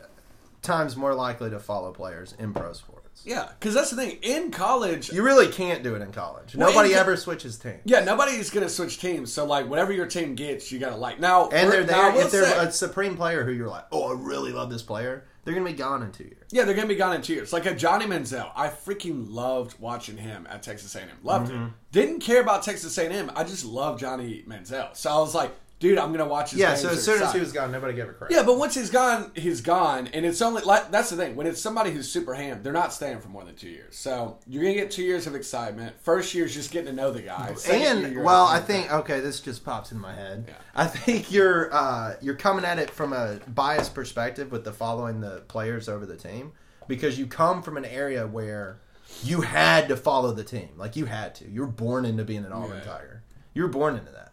times 0.63 0.97
more 0.97 1.15
likely 1.15 1.51
to 1.51 1.61
follow 1.61 1.93
players 1.93 2.35
in 2.39 2.55
pro 2.55 2.73
sports. 2.73 2.98
Yeah, 3.25 3.49
because 3.59 3.75
that's 3.75 3.91
the 3.91 3.97
thing. 3.97 4.19
In 4.23 4.51
college, 4.51 5.13
You 5.13 5.23
really 5.23 5.49
can't 5.49 5.83
do 5.83 5.95
it 5.95 6.03
in 6.03 6.13
college. 6.13 6.55
Well, 6.57 6.71
Nobody 6.71 6.93
in- 6.93 6.99
ever 6.99 7.17
switches 7.17 7.59
teams. 7.59 7.81
yeah, 7.85 8.05
nobody's 8.05 8.51
going 8.51 8.67
to 8.67 8.73
switch 8.73 9.01
teams. 9.01 9.33
So 9.33 9.45
like, 9.45 9.69
whatever 9.69 9.93
your 9.93 10.07
team 10.07 10.35
gets, 10.35 10.71
you 10.73 10.79
got 10.79 10.91
to 10.91 10.97
like. 10.97 11.21
Now, 11.21 11.49
And 11.51 11.71
they're 11.71 11.85
now, 11.85 12.03
there 12.03 12.13
will 12.13 12.21
if 12.23 12.31
they're 12.31 12.45
say- 12.47 12.65
a 12.67 12.71
supreme 12.73 13.17
player 13.17 13.45
who 13.45 13.53
you're 13.53 13.69
like, 13.69 13.85
oh, 13.93 14.15
I 14.17 14.21
really 14.21 14.53
love 14.53 14.71
this 14.71 14.83
player. 14.83 15.25
They're 15.45 15.55
gonna 15.55 15.65
be 15.71 15.73
gone 15.73 16.03
in 16.03 16.13
two 16.13 16.25
years. 16.25 16.45
Yeah, 16.51 16.65
they're 16.65 16.75
gonna 16.75 16.89
be 16.89 16.95
gone 16.95 17.15
in 17.15 17.23
two 17.23 17.33
years. 17.33 17.55
Like 17.55 17.65
a 17.65 17.75
Johnny 17.75 18.05
Manziel, 18.05 18.51
I 18.55 18.69
freaking 18.69 19.31
loved 19.31 19.81
watching 19.81 20.19
him 20.19 20.47
at 20.51 20.63
Texas 20.63 20.95
A&M. 20.95 21.09
Loved 21.23 21.47
Mm-hmm. 21.51 21.57
him. 21.57 21.75
Didn't 21.91 22.21
care 22.21 22.43
about 22.43 22.65
Texas 22.65 22.99
A&M. 22.99 23.31
I 23.35 23.45
just 23.45 23.65
love 23.65 23.99
Johnny 23.99 24.45
Manziel. 24.47 24.95
So 24.95 25.11
I 25.11 25.19
was 25.21 25.35
like, 25.35 25.53
dude, 25.79 25.99
I'm 25.99 26.11
gonna 26.13 26.27
watch 26.29 26.51
his 26.51 26.61
Yeah. 26.61 26.75
So 26.75 26.91
as 26.91 27.05
soon 27.05 27.23
as 27.23 27.33
he 27.33 27.41
was 27.41 27.53
gone, 27.53 27.71
nobody 27.73 27.95
gave 27.95 28.09
a 28.09 28.13
crap. 28.13 28.31
yeah, 28.31 28.43
but 28.43 28.59
once 28.59 28.75
he's 28.75 28.91
gone, 28.91 29.31
he's 29.35 29.61
gone, 29.61 30.09
and 30.09 30.25
it's 30.27 30.43
only 30.43 30.63
like 30.63 30.91
that's 30.91 31.11
the 31.11 31.17
thing. 31.17 31.37
When 31.37 31.47
it's 31.47 31.61
somebody 31.61 31.91
who's 31.91 32.11
super 32.11 32.35
ham, 32.35 32.63
they're 32.63 32.73
not 32.73 32.93
staying 32.93 33.21
for 33.21 33.29
more 33.29 33.45
than 33.45 33.55
two 33.55 33.69
years. 33.69 33.97
So 33.97 34.39
you're 34.47 34.63
gonna 34.63 34.75
get 34.75 34.91
two 34.91 35.03
years 35.03 35.27
of 35.27 35.35
excitement. 35.35 35.97
First 36.01 36.35
year's 36.35 36.55
just 36.55 36.71
getting 36.71 36.89
to 36.89 36.93
know 36.95 37.11
the 37.11 37.23
guy. 37.23 37.55
Second 37.55 38.05
And 38.05 38.13
you're 38.15 38.25
well, 38.25 38.47
I 38.47 38.61
think 38.61 38.93
okay, 38.93 39.21
this 39.21 39.41
just 39.41 39.65
pops 39.65 39.93
in 39.93 39.99
my 39.99 40.15
head. 40.15 40.45
Yeah. 40.49 40.55
I 40.75 40.87
think 40.87 41.31
you're 41.33 41.73
uh, 41.75 42.15
you're 42.21 42.37
coming 42.37 42.65
at 42.65 42.79
it 42.79 42.91
from 42.91 43.13
a 43.13 43.41
biased 43.49 43.95
perspective 43.95 44.53
with 44.53 44.65
the 44.65 44.73
following 44.73 45.21
the 45.21 45.43
players 45.49 45.89
over 45.89 46.07
the 46.07 46.17
team 46.17 46.53
because 46.87 47.19
you 47.19 47.27
come 47.27 47.63
from 47.63 47.77
an 47.77 47.85
area 47.85 48.27
where 48.27 48.81
you 49.23 49.41
had 49.41 49.89
to 49.89 49.97
follow 49.97 50.33
the 50.33 50.45
team, 50.45 50.69
like 50.77 50.95
you 50.97 51.07
had 51.07 51.35
to. 51.37 51.49
You 51.49 51.63
were 51.63 51.67
born 51.67 52.05
into 52.05 52.25
being 52.25 52.45
an 52.45 52.53
Auburn 52.53 52.79
Yeah. 52.85 52.93
Tiger. 52.93 53.23
You 53.55 53.63
were 53.63 53.69
born 53.69 53.97
into 53.97 54.13
that, 54.13 54.28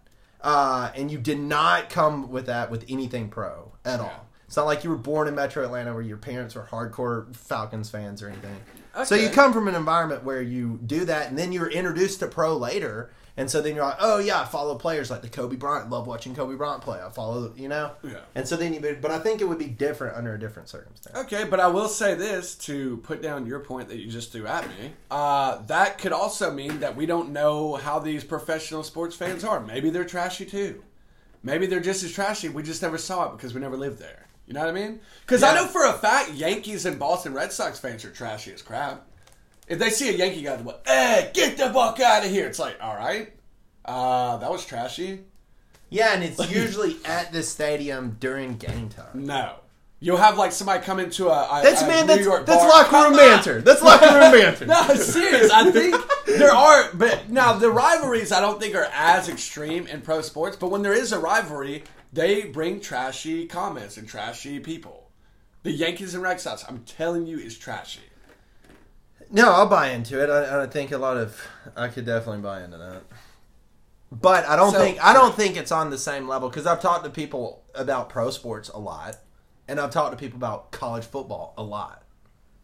uh, 0.46 0.92
and 0.96 1.12
you 1.12 1.18
did 1.18 1.40
not 1.40 1.90
come 1.90 2.30
with 2.32 2.46
that 2.46 2.70
with 2.72 2.86
anything 2.88 3.28
pro 3.30 3.74
at 3.84 4.00
Yeah. 4.00 4.06
all. 4.06 4.26
It's 4.48 4.56
not 4.56 4.68
like 4.68 4.84
you 4.84 4.92
were 4.92 4.96
born 4.96 5.28
in 5.28 5.34
Metro 5.36 5.66
Atlanta 5.66 5.92
where 5.94 6.04
your 6.04 6.18
parents 6.18 6.54
were 6.54 6.62
hardcore 6.70 7.36
Falcons 7.36 7.90
fans 7.90 8.22
or 8.22 8.30
anything. 8.30 8.56
So 9.04 9.16
you 9.16 9.30
come 9.30 9.52
from 9.52 9.68
an 9.68 9.76
environment 9.76 10.24
where 10.24 10.42
you 10.42 10.80
do 10.86 11.04
that, 11.06 11.28
and 11.30 11.38
then 11.38 11.52
you're 11.52 11.70
introduced 11.70 12.20
to 12.22 12.28
pro 12.28 12.56
later, 12.56 13.10
and 13.38 13.50
so 13.50 13.62
then 13.62 13.76
you're 13.76 13.84
like, 13.84 13.98
oh 14.00 14.20
yeah, 14.20 14.42
I 14.42 14.46
follow 14.46 14.76
players 14.76 15.12
like 15.12 15.22
the 15.22 15.28
Kobe 15.28 15.58
Bryant. 15.58 15.90
Love 15.90 16.08
watching 16.08 16.34
Kobe 16.34 16.56
Bryant 16.56 16.82
play. 16.82 17.02
I 17.02 17.10
follow, 17.10 17.54
you 17.58 17.68
know. 17.68 17.92
Yeah. 18.02 18.20
And 18.34 18.48
so 18.48 18.56
then 18.56 18.74
you, 18.74 18.98
but 19.02 19.12
I 19.12 19.20
think 19.20 19.42
it 19.42 19.46
would 19.46 19.60
be 19.60 19.68
different 19.68 20.16
under 20.16 20.34
a 20.34 20.40
different 20.40 20.70
circumstance. 20.70 21.18
Okay, 21.18 21.44
but 21.44 21.60
I 21.60 21.68
will 21.68 21.90
say 21.90 22.16
this 22.16 22.56
to 22.56 22.98
put 22.98 23.22
down 23.22 23.46
your 23.46 23.60
point 23.60 23.90
that 23.90 23.98
you 23.98 24.10
just 24.10 24.32
threw 24.32 24.48
at 24.48 24.68
me. 24.70 24.94
Uh, 25.12 25.62
that 25.64 25.98
could 25.98 26.14
also 26.14 26.52
mean 26.52 26.80
that 26.80 26.96
we 26.96 27.06
don't 27.06 27.32
know 27.32 27.76
how 27.76 28.00
these 28.00 28.24
professional 28.24 28.84
sports 28.84 29.16
fans 29.16 29.44
are. 29.44 29.60
Maybe 29.60 29.90
they're 29.90 30.06
trashy 30.06 30.46
too. 30.46 30.84
Maybe 31.44 31.66
they're 31.68 31.82
just 31.82 32.04
as 32.04 32.12
trashy. 32.12 32.50
We 32.50 32.64
just 32.64 32.82
never 32.82 32.98
saw 32.98 33.30
it 33.30 33.34
because 33.34 33.54
we 33.54 33.62
never 33.62 33.78
lived 33.78 34.00
there. 34.00 34.28
You 34.48 34.54
know 34.54 34.62
what 34.62 34.70
I 34.70 34.74
mean? 34.74 35.00
Because 35.22 35.44
I 35.44 35.56
know 35.56 35.66
for 35.68 35.86
a 35.86 35.94
fact 35.94 36.32
Yankees 36.32 36.86
and 36.86 37.00
Boston 37.00 37.34
Red 37.34 37.52
Sox 37.52 37.80
fans 37.80 38.06
are 38.06 38.12
trashy 38.12 38.54
as 38.54 38.62
crap. 38.62 39.06
If 39.68 39.80
they 39.80 39.90
see 39.90 40.10
a 40.10 40.18
Yankee 40.18 40.44
guy, 40.44 40.56
they're 40.56 40.66
like, 40.66 40.88
"Hey, 40.88 41.32
get 41.34 41.58
the 41.58 41.72
fuck 41.74 42.00
out 42.00 42.24
of 42.26 42.30
here!" 42.32 42.48
It's 42.48 42.60
like, 42.60 42.78
all 42.82 42.96
right, 42.96 43.34
uh, 43.84 44.38
that 44.38 44.52
was 44.52 44.66
trashy. 44.66 45.22
Yeah, 45.90 46.14
and 46.14 46.24
it's 46.24 46.52
usually 46.52 46.98
at 47.06 47.32
the 47.32 47.42
stadium 47.44 48.18
during 48.20 48.58
game 48.58 48.90
time. 48.90 49.26
No, 49.26 49.56
you'll 50.00 50.18
have 50.18 50.38
like 50.38 50.52
somebody 50.52 50.84
come 50.84 51.00
into 51.00 51.30
a, 51.30 51.60
a 51.60 51.62
That's 51.64 51.82
a 51.82 51.88
man. 51.88 52.06
New 52.06 52.14
That's 52.14 52.26
York 52.26 52.46
that's 52.46 52.62
bar. 52.62 52.70
locker 52.70 53.10
room 53.10 53.18
banter. 53.18 53.62
That's 53.62 53.82
locker 53.84 54.06
room 54.06 54.32
banter. 54.32 54.66
No, 54.66 54.88
serious. 54.96 55.52
I 55.52 55.72
think 55.72 55.96
there 56.28 56.52
are, 56.52 56.90
but 56.94 57.30
now 57.30 57.54
the 57.54 57.72
rivalries 57.72 58.32
I 58.32 58.42
don't 58.42 58.60
think 58.60 58.76
are 58.76 58.90
as 58.94 59.30
extreme 59.30 59.88
in 59.88 60.02
pro 60.02 60.22
sports. 60.22 60.58
But 60.58 60.70
when 60.70 60.82
there 60.82 60.94
is 60.94 61.12
a 61.12 61.20
rivalry, 61.20 61.84
they 62.14 62.44
bring 62.46 62.82
trashy 62.82 63.46
comments 63.48 63.98
and 63.98 64.08
trashy 64.08 64.60
people. 64.60 65.10
The 65.64 65.72
Yankees 65.72 66.14
and 66.14 66.22
Red 66.22 66.40
Sox, 66.40 66.64
I'm 66.68 66.84
telling 66.84 67.26
you, 67.26 67.40
is 67.40 67.58
trashy. 67.58 68.02
No, 69.32 69.52
I'll 69.52 69.68
buy 69.68 69.90
into 69.90 70.22
it. 70.24 70.30
I, 70.30 70.64
I 70.64 70.68
think 70.68 70.92
a 70.92 70.98
lot 70.98 71.18
of 71.18 71.40
I 71.76 71.88
could 71.88 72.06
definitely 72.06 72.42
buy 72.42 72.64
into 72.64 72.78
that. 72.78 73.04
But 74.12 74.46
I 74.46 74.56
don't 74.56 74.72
So- 74.72 74.80
think 74.80 75.04
I 75.04 75.14
don't 75.14 75.36
think 75.36 75.58
it's 75.58 75.72
on 75.72 75.90
the 75.90 75.98
same 75.98 76.28
level 76.28 76.50
because 76.50 76.66
I've 76.66 76.82
talked 76.82 77.04
to 77.04 77.10
people 77.10 77.64
about 77.74 78.10
pro 78.10 78.30
sports 78.30 78.70
a 78.70 78.80
lot, 78.80 79.18
and 79.68 79.80
I've 79.80 79.92
talked 79.92 80.12
to 80.12 80.18
people 80.18 80.38
about 80.38 80.72
college 80.72 81.06
football 81.06 81.54
a 81.58 81.64
lot, 81.64 82.04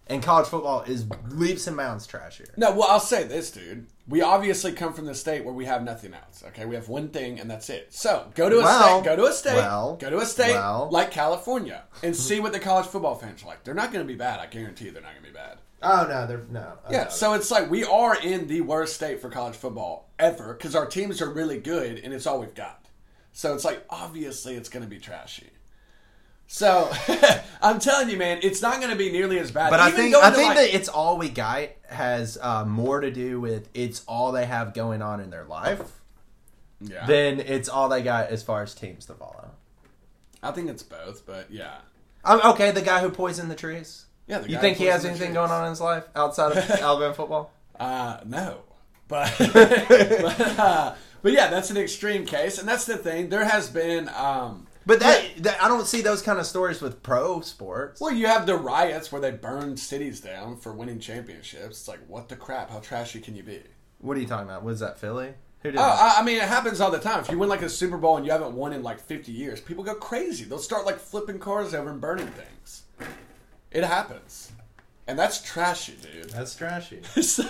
and 0.08 0.22
college 0.24 0.48
football 0.48 0.82
is 0.84 1.06
leaps 1.30 1.68
and 1.68 1.76
bounds 1.76 2.08
trashier. 2.08 2.56
No, 2.58 2.72
well, 2.72 2.84
I'll 2.90 3.00
say 3.00 3.24
this, 3.24 3.52
dude. 3.52 3.88
We 4.08 4.22
obviously 4.22 4.72
come 4.74 4.94
from 4.94 5.06
the 5.06 5.16
state 5.16 5.44
where 5.46 5.54
we 5.54 5.66
have 5.66 5.84
nothing 5.84 6.14
else. 6.14 6.44
Okay, 6.50 6.66
we 6.66 6.76
have 6.76 6.90
one 6.90 7.10
thing, 7.10 7.40
and 7.40 7.50
that's 7.50 7.70
it. 7.70 7.88
So 7.94 8.28
go 8.36 8.50
to 8.50 8.60
a 8.60 8.64
Well, 8.64 9.00
state, 9.02 9.10
go 9.10 9.16
to 9.16 9.26
a 9.26 9.34
state, 9.34 9.56
well, 9.56 9.96
go 10.00 10.10
to 10.10 10.20
a 10.20 10.26
state 10.26 10.54
well. 10.54 10.90
like 10.92 11.12
California, 11.12 11.84
and 12.04 12.16
see 12.16 12.40
what 12.40 12.54
the 12.54 12.60
college 12.60 12.86
football 12.88 13.16
fans 13.16 13.44
are 13.44 13.48
like. 13.48 13.64
They're 13.64 13.74
not 13.74 13.92
going 13.92 14.06
to 14.06 14.12
be 14.12 14.18
bad. 14.18 14.40
I 14.40 14.46
guarantee 14.46 14.86
you, 14.86 14.92
they're 14.92 15.02
not 15.02 15.14
going 15.14 15.24
to 15.26 15.30
be 15.32 15.36
bad. 15.36 15.58
Oh 15.84 16.06
no, 16.08 16.28
they're 16.28 16.42
no. 16.50 16.74
I 16.88 16.92
Yeah, 16.92 16.98
doubt 17.00 17.08
it. 17.08 17.14
so 17.14 17.34
it's 17.34 17.50
like 17.52 17.70
we 17.70 17.84
are 17.84 18.16
in 18.20 18.48
the 18.48 18.62
worst 18.62 18.96
state 18.96 19.20
for 19.22 19.30
college 19.30 19.56
football 19.56 20.10
ever 20.20 20.54
because 20.54 20.76
our 20.76 20.86
teams 20.86 21.22
are 21.22 21.30
really 21.30 21.60
good 21.60 22.00
and 22.00 22.14
it's 22.14 22.28
all 22.28 22.40
we've 22.40 22.54
got. 22.56 22.86
So 23.34 23.54
it's 23.54 23.66
like 23.66 23.84
obviously 23.90 24.56
it's 24.56 24.70
going 24.70 24.84
to 24.84 24.90
be 24.90 25.00
trashy. 25.00 25.50
So 26.48 26.92
I'm 27.62 27.80
telling 27.80 28.10
you, 28.10 28.18
man, 28.18 28.40
it's 28.44 28.62
not 28.62 28.78
going 28.80 28.92
to 28.92 28.98
be 28.98 29.12
nearly 29.12 29.40
as 29.40 29.52
bad. 29.52 29.70
But 29.70 29.80
I 29.80 29.90
think 29.92 30.16
I 30.16 30.32
think 30.32 30.50
like- 30.50 30.58
that 30.58 30.76
it's 30.76 30.90
all 30.90 31.18
we 31.18 31.30
got 31.30 31.70
has 31.88 32.38
uh, 32.42 32.66
more 32.66 33.00
to 33.00 33.10
do 33.10 33.40
with 33.40 33.70
it's 33.74 34.04
all 34.08 34.32
they 34.32 34.46
have 34.46 34.74
going 34.74 35.02
on 35.02 35.20
in 35.22 35.30
their 35.30 35.46
life 35.46 35.82
yeah, 36.84 37.06
Then 37.06 37.40
it's 37.40 37.70
all 37.70 37.90
they 37.90 38.02
got 38.02 38.30
as 38.30 38.42
far 38.42 38.64
as 38.64 38.74
teams 38.74 39.06
to 39.06 39.14
follow. 39.14 39.52
I 40.42 40.52
think 40.52 40.68
it's 40.70 40.82
both, 40.82 41.26
but 41.28 41.52
yeah, 41.52 41.76
Um, 42.26 42.42
okay, 42.44 42.72
the 42.72 42.82
guy 42.82 43.02
who 43.02 43.12
poisoned 43.12 43.52
the 43.52 43.56
trees. 43.56 44.06
Yeah. 44.32 44.46
You 44.48 44.58
think 44.60 44.78
he 44.78 44.86
has 44.86 45.06
anything 45.06 45.28
trees. 45.28 45.36
going 45.36 45.52
on 45.52 45.66
in 45.66 45.70
his 45.70 45.82
life 45.82 46.06
outside 46.16 46.58
of 46.58 46.70
Alabama 46.72 47.14
football? 47.14 47.52
Uh, 47.80 48.20
no, 48.26 48.62
but 49.08 49.34
but, 49.54 50.60
uh, 50.60 50.96
but 51.22 51.32
yeah, 51.32 51.50
that's 51.50 51.70
an 51.70 51.78
extreme 51.78 52.26
case, 52.26 52.58
and 52.58 52.68
that's 52.68 52.86
the 52.86 52.98
thing. 52.98 53.30
There 53.30 53.46
has 53.46 53.70
been. 53.70 54.10
Um, 54.10 54.68
But 54.86 55.00
that, 55.02 55.24
that 55.44 55.62
I 55.64 55.68
don't 55.68 55.86
see 55.86 56.02
those 56.02 56.22
kind 56.22 56.40
of 56.40 56.46
stories 56.46 56.82
with 56.82 57.04
pro 57.04 57.42
sports. 57.42 58.02
Well, 58.02 58.12
you 58.14 58.26
have 58.28 58.46
the 58.46 58.56
riots 58.56 59.12
where 59.12 59.22
they 59.22 59.32
burn 59.32 59.78
cities 59.78 60.20
down 60.22 60.58
for 60.58 60.74
winning 60.74 61.00
championships. 61.00 61.80
It's 61.80 61.88
like, 61.88 62.00
what 62.08 62.30
the 62.30 62.36
crap? 62.36 62.72
How 62.72 62.80
trashy 62.80 63.20
can 63.20 63.36
you 63.36 63.44
be? 63.44 63.62
What 64.00 64.18
are 64.18 64.20
you 64.20 64.26
talking 64.28 64.48
about? 64.50 64.64
Was 64.64 64.80
that 64.80 65.00
Philly? 65.00 65.34
Who 65.62 65.70
did 65.72 65.80
Oh. 65.80 65.84
I, 65.84 66.16
I 66.18 66.24
mean, 66.24 66.38
it 66.38 66.48
happens 66.48 66.82
all 66.82 66.90
the 66.90 66.98
time. 67.00 67.20
If 67.20 67.30
you 67.30 67.38
win 67.38 67.48
like 67.50 67.62
a 67.62 67.70
Super 67.70 67.98
Bowl 67.98 68.18
and 68.18 68.26
you 68.26 68.32
haven't 68.32 68.54
won 68.56 68.74
in 68.74 68.82
like 68.82 69.00
50 69.00 69.32
years, 69.32 69.62
people 69.62 69.84
go 69.84 69.94
crazy. 69.94 70.46
They'll 70.46 70.58
start 70.58 70.88
like 70.88 70.98
flipping 70.98 71.38
cars 71.38 71.76
over 71.76 71.92
and 71.92 72.02
burning 72.02 72.28
things. 72.28 72.81
It 73.72 73.84
happens. 73.84 74.52
And 75.08 75.18
that's 75.18 75.42
trashy, 75.42 75.98
dude. 76.02 76.30
That's 76.30 76.56
trashy. 76.56 77.02
so, 77.22 77.44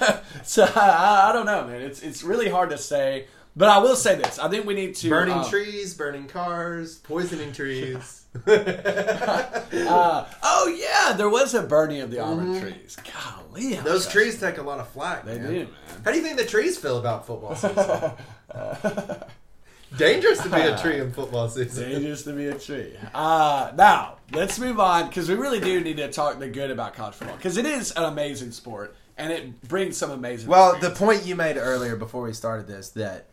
so 0.43 0.63
I, 0.75 1.29
I 1.29 1.33
don't 1.33 1.45
know, 1.45 1.67
man. 1.67 1.81
It's 1.81 2.01
it's 2.01 2.23
really 2.23 2.49
hard 2.49 2.69
to 2.69 2.77
say. 2.77 3.27
But 3.53 3.67
I 3.67 3.79
will 3.79 3.97
say 3.97 4.15
this. 4.15 4.39
I 4.39 4.47
think 4.47 4.65
we 4.65 4.73
need 4.73 4.95
to 4.95 5.09
Burning 5.09 5.39
um, 5.39 5.49
trees, 5.49 5.93
burning 5.93 6.27
cars, 6.27 6.99
poisoning 6.99 7.51
trees. 7.51 8.25
Uh, 9.73 10.25
oh 10.43 10.67
yeah, 10.79 11.13
there 11.13 11.29
was 11.29 11.53
a 11.53 11.61
burning 11.63 12.01
of 12.01 12.11
the 12.11 12.19
almond 12.19 12.61
trees. 12.61 12.95
Golly, 12.97 13.73
Mm-hmm. 13.73 13.83
Those 13.83 14.07
trees 14.07 14.39
take 14.39 14.57
a 14.57 14.61
lot 14.61 14.79
of 14.79 14.87
flack. 14.89 15.25
They 15.25 15.37
man. 15.37 15.47
do, 15.47 15.53
man. 15.59 15.67
How 16.05 16.11
do 16.11 16.17
you 16.17 16.23
think 16.23 16.37
the 16.37 16.45
trees 16.45 16.77
feel 16.77 16.97
about 16.97 17.27
football 17.27 17.55
season? 17.55 18.11
Dangerous 19.97 20.41
to 20.43 20.49
be 20.49 20.61
a 20.61 20.77
tree 20.77 20.99
in 20.99 21.11
football 21.13 21.49
season. 21.49 21.89
Dangerous 21.89 22.23
to 22.23 22.33
be 22.33 22.47
a 22.47 22.57
tree. 22.57 22.93
Uh, 23.13 23.71
now, 23.75 24.17
let's 24.31 24.57
move 24.59 24.79
on 24.79 25.07
because 25.07 25.27
we 25.27 25.35
really 25.35 25.59
do 25.59 25.81
need 25.81 25.97
to 25.97 26.11
talk 26.11 26.39
the 26.39 26.47
good 26.47 26.71
about 26.71 26.93
college 26.93 27.15
football 27.15 27.35
because 27.35 27.57
it 27.57 27.65
is 27.65 27.91
an 27.91 28.03
amazing 28.03 28.51
sport 28.51 28.95
and 29.17 29.31
it 29.31 29.61
brings 29.67 29.97
some 29.97 30.11
amazing. 30.11 30.49
Well, 30.49 30.79
the 30.79 30.91
point 30.91 31.25
you 31.25 31.35
made 31.35 31.57
earlier 31.57 31.95
before 31.95 32.23
we 32.23 32.33
started 32.33 32.67
this 32.67 32.89
that 32.91 33.27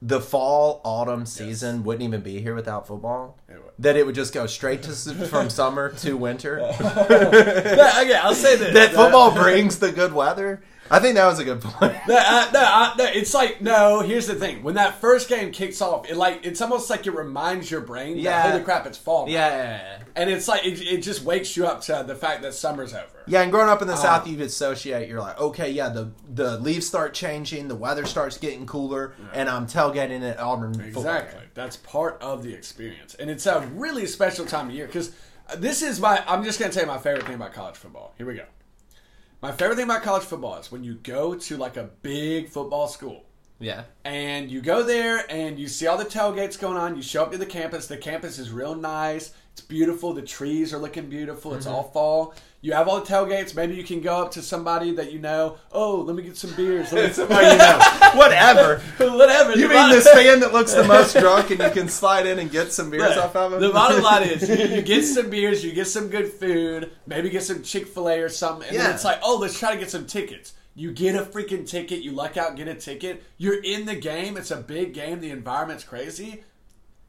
the 0.00 0.20
fall 0.20 0.82
autumn 0.84 1.24
season 1.24 1.82
wouldn't 1.82 2.02
even 2.02 2.20
be 2.20 2.40
here 2.40 2.54
without 2.54 2.86
football? 2.86 3.38
It. 3.48 3.56
That 3.78 3.96
it 3.96 4.04
would 4.04 4.14
just 4.14 4.34
go 4.34 4.46
straight 4.46 4.82
to 4.82 4.92
from 4.92 5.48
summer 5.50 5.90
to 5.94 6.16
winter. 6.16 6.58
Yeah, 6.80 8.00
okay, 8.02 8.14
I'll 8.14 8.34
say 8.34 8.56
this. 8.56 8.74
that 8.74 8.92
football 8.92 9.32
brings 9.34 9.78
the 9.78 9.90
good 9.92 10.12
weather. 10.12 10.62
I 10.90 10.98
think 11.00 11.14
that 11.14 11.26
was 11.26 11.38
a 11.38 11.44
good 11.44 11.60
point. 11.62 11.94
No, 12.06 12.16
uh, 12.16 12.50
no, 12.52 12.60
uh, 12.60 12.94
no, 12.98 13.04
it's 13.06 13.32
like 13.32 13.60
no. 13.62 14.00
Here's 14.00 14.26
the 14.26 14.34
thing: 14.34 14.62
when 14.62 14.74
that 14.74 15.00
first 15.00 15.28
game 15.28 15.50
kicks 15.50 15.80
off, 15.80 16.08
it 16.10 16.16
like 16.16 16.44
it's 16.44 16.60
almost 16.60 16.90
like 16.90 17.06
it 17.06 17.12
reminds 17.14 17.70
your 17.70 17.80
brain 17.80 18.18
Yeah. 18.18 18.42
that 18.42 18.52
holy 18.52 18.64
crap, 18.64 18.86
it's 18.86 18.98
fall. 18.98 19.26
now." 19.26 19.32
Yeah. 19.32 19.98
and 20.14 20.28
it's 20.30 20.46
like 20.46 20.64
it, 20.66 20.80
it 20.82 20.98
just 21.02 21.22
wakes 21.24 21.56
you 21.56 21.66
up 21.66 21.80
to 21.82 22.04
the 22.06 22.14
fact 22.14 22.42
that 22.42 22.52
summer's 22.54 22.92
over. 22.92 23.06
Yeah, 23.26 23.40
and 23.40 23.50
growing 23.50 23.70
up 23.70 23.80
in 23.80 23.88
the 23.88 23.94
Uh, 23.94 23.96
South, 23.96 24.28
you 24.28 24.40
associate. 24.42 25.08
You're 25.08 25.20
like, 25.20 25.40
okay, 25.40 25.70
yeah, 25.70 25.88
the 25.88 26.10
the 26.28 26.58
leaves 26.58 26.86
start 26.86 27.14
changing, 27.14 27.68
the 27.68 27.74
weather 27.74 28.04
starts 28.04 28.36
getting 28.36 28.66
cooler, 28.66 29.14
and 29.32 29.48
I'm 29.48 29.66
tailgating 29.66 30.22
at 30.28 30.38
Auburn. 30.38 30.78
Exactly. 30.80 31.40
That's 31.54 31.76
part 31.78 32.18
of 32.20 32.42
the 32.42 32.52
experience. 32.52 33.14
And 33.14 33.30
it's 33.30 33.46
a 33.46 33.60
really 33.74 34.06
special 34.06 34.44
time 34.44 34.68
of 34.68 34.74
year 34.74 34.86
because 34.86 35.12
this 35.56 35.82
is 35.82 35.98
my, 36.00 36.22
I'm 36.26 36.42
just 36.44 36.58
going 36.58 36.70
to 36.70 36.74
tell 36.76 36.86
you 36.86 36.92
my 36.92 36.98
favorite 37.00 37.24
thing 37.26 37.36
about 37.36 37.52
college 37.52 37.76
football. 37.76 38.12
Here 38.18 38.26
we 38.26 38.34
go. 38.34 38.44
My 39.44 39.52
favorite 39.52 39.76
thing 39.76 39.84
about 39.84 40.02
college 40.02 40.22
football 40.22 40.56
is 40.56 40.72
when 40.72 40.82
you 40.82 40.94
go 40.94 41.34
to 41.34 41.56
like 41.58 41.76
a 41.76 41.90
big 42.00 42.48
football 42.48 42.88
school 42.88 43.26
Yeah. 43.60 43.82
and 44.02 44.50
you 44.50 44.62
go 44.62 44.82
there 44.82 45.30
and 45.30 45.58
you 45.58 45.68
see 45.68 45.86
all 45.86 45.98
the 45.98 46.06
tailgates 46.06 46.58
going 46.58 46.78
on. 46.78 46.96
You 46.96 47.02
show 47.02 47.24
up 47.24 47.32
to 47.32 47.36
the 47.36 47.44
campus. 47.44 47.86
The 47.86 47.98
campus 47.98 48.38
is 48.38 48.50
real 48.50 48.74
nice. 48.74 49.34
It's 49.52 49.60
beautiful. 49.60 50.14
The 50.14 50.22
trees 50.22 50.72
are 50.72 50.78
looking 50.78 51.10
beautiful. 51.10 51.52
It's 51.52 51.66
Mm-hmm. 51.66 51.74
all 51.74 51.82
fall. 51.90 52.34
You 52.64 52.72
have 52.72 52.88
all 52.88 52.98
the 53.02 53.06
tailgates. 53.06 53.54
Maybe 53.54 53.74
you 53.74 53.84
can 53.84 54.00
go 54.00 54.22
up 54.22 54.30
to 54.32 54.40
somebody 54.42 54.92
that 54.92 55.12
you 55.12 55.18
know. 55.18 55.58
Oh, 55.70 55.96
let 56.00 56.16
me 56.16 56.22
get 56.22 56.34
some 56.38 56.54
beers. 56.54 56.90
Let 56.94 57.08
me, 57.08 57.12
Somebody 57.12 57.46
you 57.46 57.58
know. 57.58 57.78
Whatever. 58.14 58.78
Whatever. 58.96 59.50
You 59.50 59.68
The 59.68 59.68
mean 59.68 59.76
bottom- 59.76 59.90
this 59.98 60.08
fan 60.08 60.40
that 60.40 60.54
looks 60.54 60.72
the 60.72 60.82
most 60.84 61.14
drunk 61.20 61.50
and 61.50 61.60
you 61.60 61.68
can 61.70 61.88
slide 61.88 62.24
in 62.26 62.38
and 62.38 62.50
get 62.50 62.72
some 62.72 62.88
beers 62.88 63.18
off 63.18 63.36
of 63.36 63.52
him? 63.52 63.60
The 63.60 63.68
bottom 63.68 64.02
line 64.02 64.22
is 64.22 64.48
you, 64.48 64.76
you 64.76 64.80
get 64.80 65.02
some 65.16 65.28
beers, 65.28 65.62
you 65.62 65.72
get 65.74 65.88
some 65.88 66.08
good 66.08 66.32
food, 66.32 66.90
maybe 67.06 67.28
get 67.28 67.42
some 67.42 67.62
Chick 67.62 67.86
fil 67.86 68.08
A 68.08 68.20
or 68.20 68.30
something, 68.30 68.66
and 68.66 68.74
Yeah. 68.76 68.84
then 68.84 68.94
it's 68.94 69.04
like, 69.04 69.18
oh, 69.22 69.36
let's 69.36 69.58
try 69.58 69.74
to 69.74 69.78
get 69.78 69.90
some 69.90 70.06
tickets. 70.06 70.54
You 70.74 70.90
get 70.90 71.14
a 71.16 71.20
freaking 71.22 71.68
ticket, 71.68 72.00
you 72.00 72.12
luck 72.12 72.38
out, 72.38 72.56
get 72.56 72.66
a 72.66 72.74
ticket. 72.74 73.22
You're 73.36 73.62
in 73.62 73.84
the 73.84 73.94
game, 73.94 74.38
it's 74.38 74.50
a 74.50 74.56
big 74.56 74.94
game, 74.94 75.20
the 75.20 75.30
environment's 75.30 75.84
crazy. 75.84 76.44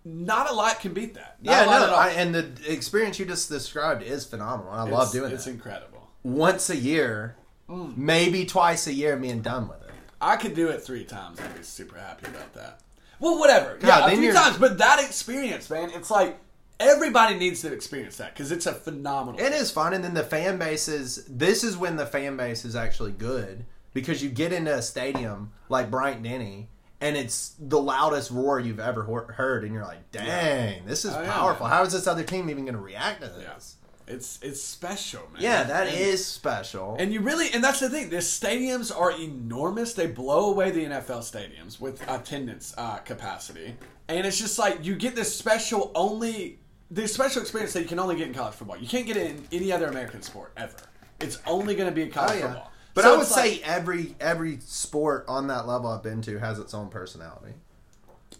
Not 0.06 0.52
a 0.52 0.54
lot 0.54 0.80
can 0.80 0.94
beat 0.94 1.15
that. 1.15 1.38
Not 1.41 1.52
yeah, 1.52 1.65
no, 1.65 1.84
at 1.84 1.89
all. 1.89 1.96
I, 1.96 2.10
and 2.12 2.36
the 2.36 2.72
experience 2.72 3.18
you 3.18 3.26
just 3.26 3.50
described 3.50 4.04
is 4.04 4.24
phenomenal. 4.24 4.72
I 4.72 4.84
love 4.84 5.12
doing 5.12 5.32
it. 5.32 5.34
It's 5.34 5.46
that. 5.46 5.52
incredible. 5.52 6.08
Once 6.22 6.70
a 6.70 6.76
year, 6.76 7.36
mm. 7.68 7.98
maybe 7.98 8.46
twice 8.46 8.86
a 8.86 8.94
year, 8.94 9.18
being 9.18 9.41
done 9.41 9.68
with 9.68 9.82
it. 9.82 9.91
I 10.22 10.38
could 10.38 10.54
do 10.54 10.70
it 10.70 10.82
three 10.82 11.06
times. 11.06 11.39
I'd 11.39 11.56
be 11.56 11.63
super 11.63 11.98
happy 11.98 12.28
about 12.28 12.54
that. 12.54 12.82
Well, 13.20 13.39
whatever. 13.39 13.78
God, 13.80 13.88
yeah, 13.88 14.06
a 14.06 14.10
few 14.12 14.22
you're- 14.22 14.36
times. 14.36 14.58
But 14.58 14.78
that 14.78 15.04
experience, 15.04 15.70
man, 15.72 15.89
it's 15.89 16.12
like 16.12 16.38
everybody 16.80 17.36
needs 17.36 17.62
to 17.62 17.74
experience 17.74 18.18
that 18.18 18.34
because 18.34 18.52
it's 18.52 18.68
a 18.68 18.74
phenomenal. 18.74 19.39
It 19.39 19.54
is 19.54 19.72
fun, 19.72 19.94
and 19.94 20.04
then 20.04 20.13
the 20.13 20.24
fan 20.24 20.60
bases. 20.60 21.26
This 21.28 21.63
is 21.63 21.78
when 21.78 21.96
the 21.96 22.06
fan 22.06 22.38
base 22.38 22.63
is 22.63 22.76
actually 22.76 23.12
good 23.12 23.65
because 23.94 24.22
you 24.22 24.30
get 24.30 24.54
into 24.54 24.74
a 24.74 24.82
stadium 24.82 25.52
like 25.70 25.89
Bryant 25.89 26.22
Denny, 26.22 26.70
and 27.02 27.16
it's 27.18 27.56
the 27.60 27.80
loudest 27.80 28.32
roar 28.32 28.60
you've 28.60 28.80
ever 28.80 29.04
heard, 29.34 29.64
and 29.64 29.74
you're 29.74 29.84
like, 29.86 30.12
"Dang, 30.12 30.86
this 30.86 31.06
is 31.06 31.14
Oh, 31.14 31.22
yeah. 31.22 31.32
powerful. 31.32 31.68
How 31.68 31.84
is 31.84 31.94
this 31.94 32.08
other 32.08 32.24
team 32.24 32.50
even 32.50 32.66
going 32.66 32.76
to 32.76 32.82
react 32.82 33.22
to 33.22 33.28
Yeah. 33.40 33.54
this?" 33.56 33.76
It's 34.08 34.38
it's 34.44 34.62
special, 34.62 35.22
man. 35.34 35.42
Yeah, 35.42 35.64
that 35.64 35.88
And- 35.88 35.98
is 35.98 36.24
special. 36.26 36.96
And 37.00 37.12
you 37.12 37.22
really, 37.22 37.50
and 37.52 37.64
that's 37.64 37.80
the 37.80 37.90
thing. 37.90 38.12
The 38.12 38.18
stadiums 38.18 38.96
are 38.96 39.12
enormous. 39.12 39.94
They 39.94 40.06
blow 40.08 40.52
away 40.52 40.70
the 40.70 40.86
NFL 40.86 41.20
stadiums 41.22 41.80
with 41.80 42.08
attendance 42.08 42.74
uh, 42.78 42.98
capacity, 42.98 43.76
and 44.08 44.28
it's 44.28 44.38
just 44.38 44.60
like 44.60 44.86
you 44.86 44.96
get 44.96 45.16
this 45.16 45.36
special 45.36 45.92
only, 45.96 46.60
this 46.92 47.16
special 47.16 47.42
experience 47.42 47.74
that 47.74 47.82
you 47.82 47.88
can 47.88 47.98
only 47.98 48.16
get 48.16 48.28
in 48.28 48.34
college 48.36 48.54
football. 48.54 48.78
You 48.78 48.88
can't 48.88 49.08
get 49.08 49.18
it 49.18 49.32
in 49.32 49.48
any 49.52 49.72
other 49.72 49.88
American 49.88 50.22
sport 50.22 50.52
ever. 50.56 50.76
It's 51.20 51.40
only 51.48 51.74
going 51.76 51.90
to 51.90 51.96
be 51.96 52.04
in 52.04 52.12
college 52.12 52.34
Oh, 52.34 52.38
yeah. 52.38 52.46
football. 52.48 52.72
But 52.96 53.04
So 53.04 53.10
I 53.10 53.18
would 53.18 53.22
it's 53.24 53.32
like- 53.36 53.46
say 53.52 53.62
every 53.64 54.16
every 54.20 54.58
sport 54.62 55.26
on 55.28 55.48
that 55.48 55.68
level 55.68 55.92
I've 55.92 56.02
been 56.02 56.22
to 56.24 56.40
has 56.40 56.58
its 56.58 56.74
own 56.74 56.88
personality. 56.90 57.54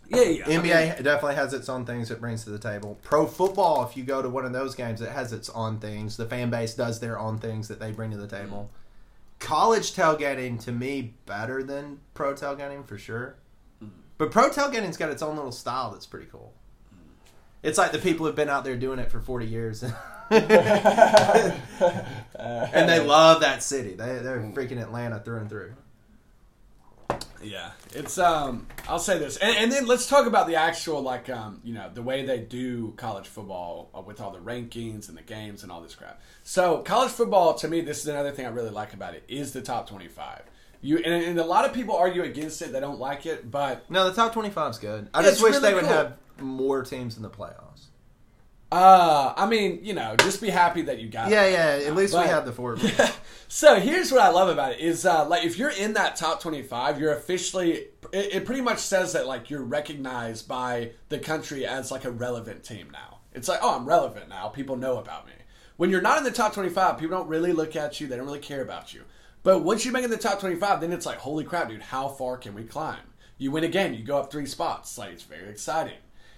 yeah, 0.08 0.22
yeah. 0.22 0.44
I 0.46 0.50
NBA 0.50 0.62
mean, 0.96 1.04
definitely 1.04 1.36
has 1.36 1.54
its 1.54 1.68
own 1.68 1.86
things 1.86 2.10
it 2.10 2.22
brings 2.22 2.46
to 2.46 2.52
the 2.52 2.60
table. 2.60 2.98
Pro 3.04 3.28
football, 3.28 3.86
if 3.86 3.98
you 3.98 4.04
go 4.04 4.22
to 4.22 4.30
one 4.30 4.46
of 4.46 4.54
those 4.54 4.74
games, 4.74 5.02
it 5.02 5.12
has 5.12 5.34
its 5.34 5.50
own 5.50 5.80
things. 5.80 6.16
The 6.16 6.26
fan 6.26 6.50
base 6.50 6.74
does 6.74 7.00
their 7.02 7.20
own 7.20 7.38
things 7.38 7.68
that 7.68 7.80
they 7.80 7.92
bring 7.92 8.12
to 8.12 8.18
the 8.18 8.28
mm-hmm. 8.28 8.46
table. 8.46 8.72
College 9.40 9.94
tailgating 9.94 10.64
to 10.64 10.72
me 10.72 11.16
better 11.26 11.62
than 11.62 12.00
pro 12.14 12.34
tailgating 12.34 12.88
for 12.88 12.98
sure. 12.98 13.36
Mm-hmm. 13.84 14.00
But 14.18 14.32
pro 14.32 14.50
tailgating's 14.50 14.96
got 14.96 15.10
its 15.10 15.22
own 15.22 15.36
little 15.36 15.52
style 15.52 15.92
that's 15.92 16.06
pretty 16.06 16.28
cool. 16.32 16.54
Mm-hmm. 16.94 17.10
It's 17.64 17.78
like 17.78 17.92
the 17.92 18.00
people 18.00 18.26
who've 18.26 18.36
been 18.36 18.50
out 18.50 18.64
there 18.64 18.78
doing 18.78 19.00
it 19.00 19.12
for 19.12 19.20
forty 19.20 19.48
years, 19.48 19.84
and 20.30 21.54
they 22.90 23.00
love 23.00 23.42
that 23.42 23.62
city. 23.62 23.92
They 23.92 24.20
they're 24.20 24.40
freaking 24.54 24.82
Atlanta 24.82 25.20
through 25.20 25.40
and 25.40 25.50
through. 25.50 25.74
Yeah, 27.44 27.72
it's 27.94 28.18
um. 28.18 28.66
I'll 28.88 29.00
say 29.00 29.20
this, 29.20 29.38
and, 29.38 29.56
and 29.56 29.72
then 29.72 29.86
let's 29.86 30.08
talk 30.08 30.26
about 30.26 30.48
the 30.48 30.56
actual 30.56 31.02
like 31.02 31.30
um. 31.30 31.62
You 31.64 31.76
know 31.76 31.92
the 31.94 32.02
way 32.02 32.26
they 32.26 32.40
do 32.40 32.94
college 32.98 33.28
football 33.28 33.90
uh, 33.96 34.02
with 34.02 34.20
all 34.20 34.32
the 34.32 34.40
rankings 34.40 35.10
and 35.10 35.18
the 35.18 35.22
games 35.22 35.62
and 35.62 35.72
all 35.72 35.82
this 35.82 35.94
crap. 35.94 36.20
So 36.44 36.80
college 36.80 37.12
football, 37.12 37.54
to 37.56 37.68
me, 37.68 37.82
this 37.82 38.00
is 38.00 38.08
another 38.08 38.32
thing 38.32 38.46
I 38.46 38.50
really 38.50 38.72
like 38.72 38.94
about 38.94 39.14
it 39.14 39.24
is 39.28 39.54
the 39.54 39.62
top 39.62 39.88
twenty-five. 39.88 40.42
You 40.82 40.98
and, 40.98 41.24
and 41.24 41.40
a 41.40 41.46
lot 41.46 41.66
of 41.66 41.74
people 41.74 41.96
argue 41.96 42.24
against 42.24 42.62
it; 42.64 42.72
they 42.72 42.80
don't 42.80 43.00
like 43.00 43.28
it, 43.28 43.52
but 43.52 43.90
No, 43.92 44.10
the 44.10 44.16
top 44.16 44.34
twenty 44.34 44.50
five 44.50 44.72
is 44.72 44.80
good. 44.80 45.08
I 45.14 45.22
just 45.22 45.44
wish 45.44 45.54
really 45.54 45.70
they 45.70 45.74
would 45.76 45.84
cool. 45.84 45.94
have 45.94 46.18
more 46.40 46.84
teams 46.84 47.16
in 47.18 47.24
the 47.24 47.30
playoffs. 47.30 47.88
Uh, 48.72 49.34
I 49.38 49.46
mean, 49.48 49.80
you 49.84 49.94
know, 49.94 50.16
just 50.18 50.42
be 50.42 50.50
happy 50.50 50.84
that 50.84 51.00
you 51.00 51.08
got. 51.08 51.28
it. 51.28 51.32
Yeah, 51.32 51.48
yeah. 51.48 51.88
At 51.88 51.96
least 51.96 52.14
we 52.14 52.22
have 52.22 52.46
the 52.46 52.52
four. 52.52 52.78
So 53.48 53.80
here's 53.80 54.12
what 54.12 54.22
I 54.22 54.30
love 54.30 54.50
about 54.50 54.74
it 54.74 54.80
is 54.80 55.06
uh, 55.06 55.28
like 55.28 55.46
if 55.46 55.58
you're 55.58 55.70
in 55.70 55.94
that 55.94 56.16
top 56.16 56.42
25, 56.42 57.00
you're 57.00 57.14
officially 57.14 57.74
it, 57.74 57.90
it 58.12 58.46
pretty 58.46 58.62
much 58.62 58.80
says 58.80 59.14
that 59.14 59.28
like 59.28 59.50
you're 59.50 59.64
recognized 59.64 60.48
by 60.48 60.92
the 61.10 61.20
country 61.20 61.66
as 61.66 61.92
like 61.92 62.06
a 62.06 62.12
relevant 62.12 62.64
team 62.64 62.90
now. 62.92 63.20
It's 63.34 63.48
like 63.48 63.60
oh 63.62 63.76
I'm 63.78 63.86
relevant 63.86 64.30
now. 64.30 64.48
People 64.50 64.78
know 64.78 64.98
about 64.98 65.28
me. 65.28 65.34
When 65.78 65.90
you're 65.90 66.02
not 66.02 66.18
in 66.18 66.24
the 66.24 66.32
top 66.32 66.54
25, 66.54 66.98
people 66.98 67.18
don't 67.18 67.28
really 67.28 67.54
look 67.54 67.76
at 67.76 68.02
you. 68.02 68.08
They 68.08 68.16
don't 68.18 68.26
really 68.26 68.40
care 68.40 68.62
about 68.64 68.94
you. 68.94 69.04
But 69.44 69.60
once 69.60 69.86
you 69.86 69.92
make 69.92 70.02
it 70.02 70.06
in 70.06 70.12
the 70.12 70.18
top 70.18 70.40
25, 70.40 70.82
then 70.82 70.92
it's 70.92 71.06
like 71.06 71.20
holy 71.20 71.44
crap, 71.44 71.70
dude! 71.70 71.82
How 71.82 72.08
far 72.08 72.38
can 72.38 72.56
we 72.56 72.64
climb? 72.64 73.00
You 73.38 73.52
win 73.52 73.64
again. 73.64 73.94
you 73.94 74.04
go 74.04 74.18
up 74.18 74.32
three 74.32 74.48
spots. 74.48 74.98
Like 74.98 75.12
it's 75.12 75.24
very 75.24 75.50
exciting. 75.50 75.98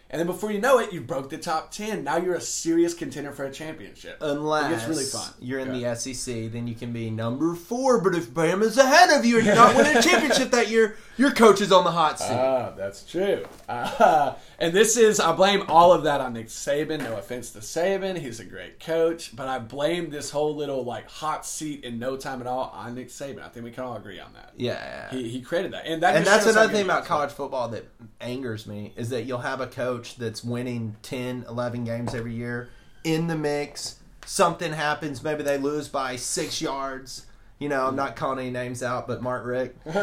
And 0.09 0.19
then 0.19 0.25
before 0.27 0.51
you 0.51 0.61
know 0.61 0.79
it, 0.79 0.93
you 0.93 1.01
broke 1.01 1.29
the 1.29 1.37
top 1.37 1.69
10. 1.71 2.03
Now 2.05 2.15
you're 2.15 2.35
a 2.35 2.41
serious 2.41 2.93
contender 2.93 3.31
for 3.33 3.43
a 3.43 3.51
championship. 3.51 4.17
Unless 4.21 4.85
it 4.85 4.89
really 4.89 5.03
fun. 5.03 5.27
you're 5.39 5.59
in 5.59 5.75
Yeah. 5.75 5.93
the 5.93 5.95
SEC, 5.99 6.47
then 6.47 6.65
you 6.65 6.75
can 6.75 6.93
be 6.93 7.09
number 7.09 7.53
four. 7.55 7.99
But 7.99 8.15
if 8.15 8.29
Bama's 8.29 8.77
ahead 8.77 9.09
of 9.09 9.25
you 9.25 9.37
and 9.37 9.45
you're 9.45 9.55
not 9.55 9.75
winning 9.75 9.97
a 9.97 10.01
championship 10.01 10.51
that 10.51 10.69
year, 10.69 10.95
your 11.17 11.31
coach 11.31 11.59
is 11.59 11.73
on 11.73 11.83
the 11.83 11.91
hot 11.91 12.19
seat. 12.19 12.31
Ah, 12.31 12.71
that's 12.77 13.03
true. 13.03 13.45
Uh, 13.67 14.35
and 14.59 14.73
this 14.73 14.95
is, 14.95 15.19
I 15.19 15.33
blame 15.33 15.63
all 15.67 15.91
of 15.91 16.03
that 16.03 16.21
on 16.21 16.33
Nick 16.33 16.47
Saban. 16.47 16.99
No 16.99 17.17
offense 17.17 17.51
to 17.51 17.59
Saban, 17.59 18.17
he's 18.17 18.39
a 18.39 18.45
great 18.45 18.79
coach, 18.79 19.35
but 19.35 19.49
I 19.49 19.59
blame 19.59 20.09
this 20.09 20.29
whole 20.29 20.55
little 20.55 20.85
like 20.85 21.09
hot 21.09 21.45
seat 21.45 21.83
in 21.83 21.99
no 21.99 22.15
time 22.15 22.39
at 22.39 22.47
all 22.47 22.71
on 22.73 22.95
Nick 22.95 23.09
Saban. 23.09 23.43
I 23.43 23.49
think 23.49 23.65
we 23.65 23.71
can 23.71 23.83
all 23.83 23.97
agree 23.97 24.19
on 24.21 24.31
that. 24.33 24.53
yeah. 24.55 25.09
He, 25.11 25.27
he 25.27 25.41
created 25.41 25.73
that, 25.73 25.85
and 25.85 26.01
that 26.03 26.15
and 26.15 26.25
that's 26.25 26.45
another 26.45 26.71
thing 26.71 26.85
about 26.85 27.05
college 27.05 27.31
football 27.31 27.67
that 27.69 27.85
angers 28.21 28.65
me 28.67 28.93
is 28.95 29.09
that 29.09 29.23
you'll 29.23 29.37
have 29.39 29.59
a 29.59 29.67
coach 29.67 29.96
that's 30.15 30.43
winning 30.43 30.95
10 31.01 31.45
11 31.49 31.83
games 31.83 32.15
every 32.15 32.33
year 32.33 32.69
in 33.03 33.27
the 33.27 33.35
mix. 33.35 33.99
Something 34.25 34.73
happens. 34.73 35.23
Maybe 35.23 35.43
they 35.43 35.57
lose 35.57 35.87
by 35.87 36.15
six 36.17 36.61
yards. 36.61 37.25
You 37.59 37.69
know 37.69 37.87
i'm 37.87 37.95
not 37.95 38.15
calling 38.15 38.37
any 38.37 38.51
names 38.51 38.83
out 38.83 39.07
but 39.07 39.23
Mark 39.23 39.43
Richt. 39.43 39.75
Maybe 39.85 39.95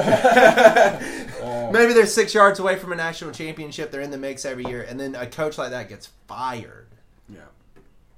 they're 1.92 2.06
six 2.06 2.34
yards 2.34 2.58
away 2.58 2.76
from 2.76 2.92
a 2.92 2.96
national 2.96 3.32
championship. 3.32 3.90
They're 3.90 4.00
in 4.00 4.10
the 4.10 4.18
mix 4.18 4.44
every 4.44 4.64
year. 4.64 4.82
And 4.82 4.98
then 4.98 5.14
a 5.14 5.26
coach 5.26 5.58
like 5.58 5.70
that 5.70 5.88
gets 5.88 6.08
fired. 6.26 6.86
Yeah, 7.28 7.40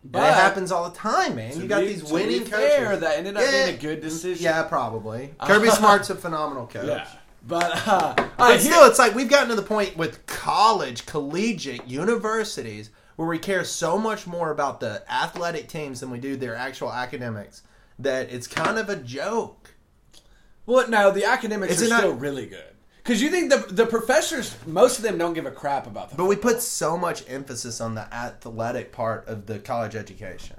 and 0.04 0.16
it 0.24 0.34
happens 0.34 0.72
all 0.72 0.88
the 0.88 0.96
time 0.96 1.36
man. 1.36 1.60
You 1.60 1.66
got 1.68 1.80
be- 1.80 1.88
these 1.88 2.00
to 2.02 2.06
be 2.06 2.12
winning 2.12 2.44
fair, 2.44 2.96
that 2.96 3.18
ended 3.18 3.36
up 3.36 3.42
Yeah. 3.42 3.64
being 3.66 3.76
a 3.76 3.80
good 3.80 4.00
decision. 4.00 4.44
yeah 4.44 4.62
probably. 4.62 5.34
Kirby 5.44 5.70
smart's 5.70 6.10
a 6.10 6.14
phenomenal 6.14 6.66
coach. 6.66 6.86
Yeah. 6.86 7.06
But, 7.46 7.86
uh, 7.86 8.14
But 8.36 8.60
still, 8.60 8.84
it's 8.86 8.98
like 8.98 9.14
we've 9.14 9.28
gotten 9.28 9.48
to 9.50 9.54
the 9.54 9.62
point 9.62 9.96
with 9.96 10.26
college, 10.26 11.06
collegiate, 11.06 11.86
universities 11.86 12.90
where 13.16 13.28
we 13.28 13.38
care 13.38 13.64
so 13.64 13.96
much 13.96 14.26
more 14.26 14.50
about 14.50 14.80
the 14.80 15.02
athletic 15.10 15.68
teams 15.68 16.00
than 16.00 16.10
we 16.10 16.18
do 16.18 16.36
their 16.36 16.54
actual 16.56 16.92
academics 16.92 17.62
that 17.98 18.30
it's 18.30 18.46
kind 18.46 18.78
of 18.78 18.88
a 18.90 18.96
joke. 18.96 19.74
well, 20.66 20.86
no, 20.88 21.10
the 21.10 21.24
academics 21.24 21.74
Is 21.80 21.84
are 21.84 21.88
not- 21.88 22.00
still 22.00 22.14
really 22.14 22.46
good 22.46 22.64
because 22.98 23.22
you 23.22 23.30
think 23.30 23.50
the 23.50 23.58
the 23.72 23.86
professors, 23.86 24.56
most 24.66 24.98
of 24.98 25.04
them 25.04 25.16
don't 25.16 25.32
give 25.32 25.46
a 25.46 25.50
crap 25.52 25.86
about 25.86 26.10
the 26.10 26.16
But 26.16 26.24
we 26.26 26.34
put 26.34 26.60
so 26.60 26.96
much 26.98 27.22
emphasis 27.28 27.80
on 27.80 27.94
the 27.94 28.12
athletic 28.12 28.90
part 28.92 29.26
of 29.28 29.46
the 29.46 29.60
college 29.60 29.94
education. 29.94 30.56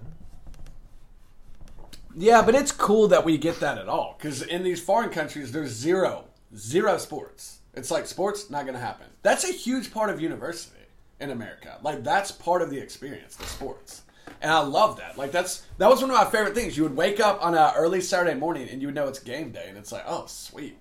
Yeah, 2.16 2.42
but 2.42 2.56
it's 2.56 2.72
cool 2.72 3.10
that 3.10 3.26
we 3.26 3.38
get 3.38 3.60
that 3.60 3.78
at 3.78 3.88
all 3.90 4.16
because 4.18 4.42
in 4.42 4.64
these 4.64 4.82
foreign 4.82 5.10
countries, 5.10 5.52
there's 5.52 5.72
zero, 5.72 6.24
zero 6.56 6.98
sports. 6.98 7.60
It's 7.74 7.92
like 7.92 8.08
sports 8.08 8.50
not 8.50 8.64
going 8.64 8.74
to 8.74 8.80
happen. 8.80 9.08
That's 9.22 9.44
a 9.44 9.52
huge 9.52 9.92
part 9.94 10.10
of 10.10 10.20
university 10.22 10.78
in 11.20 11.32
America. 11.32 11.78
Like 11.82 12.04
that's 12.04 12.32
part 12.32 12.62
of 12.62 12.70
the 12.70 12.80
experience, 12.80 13.36
the 13.36 13.46
sports. 13.46 14.04
And 14.42 14.52
I 14.52 14.60
love 14.60 14.98
that. 14.98 15.18
Like 15.18 15.32
that's 15.32 15.64
that 15.78 15.90
was 15.90 16.02
one 16.02 16.12
of 16.12 16.18
my 16.18 16.26
favorite 16.26 16.56
things. 16.56 16.78
You 16.78 16.84
would 16.84 16.96
wake 16.96 17.20
up 17.20 17.44
on 17.44 17.56
a 17.56 17.74
early 17.76 18.02
Saturday 18.02 18.38
morning 18.38 18.68
and 18.70 18.82
you 18.82 18.88
would 18.88 18.96
know 18.96 19.08
it's 19.08 19.20
game 19.20 19.52
day, 19.52 19.66
and 19.68 19.78
it's 19.78 19.92
like, 19.92 20.04
oh 20.06 20.26
sweet, 20.28 20.78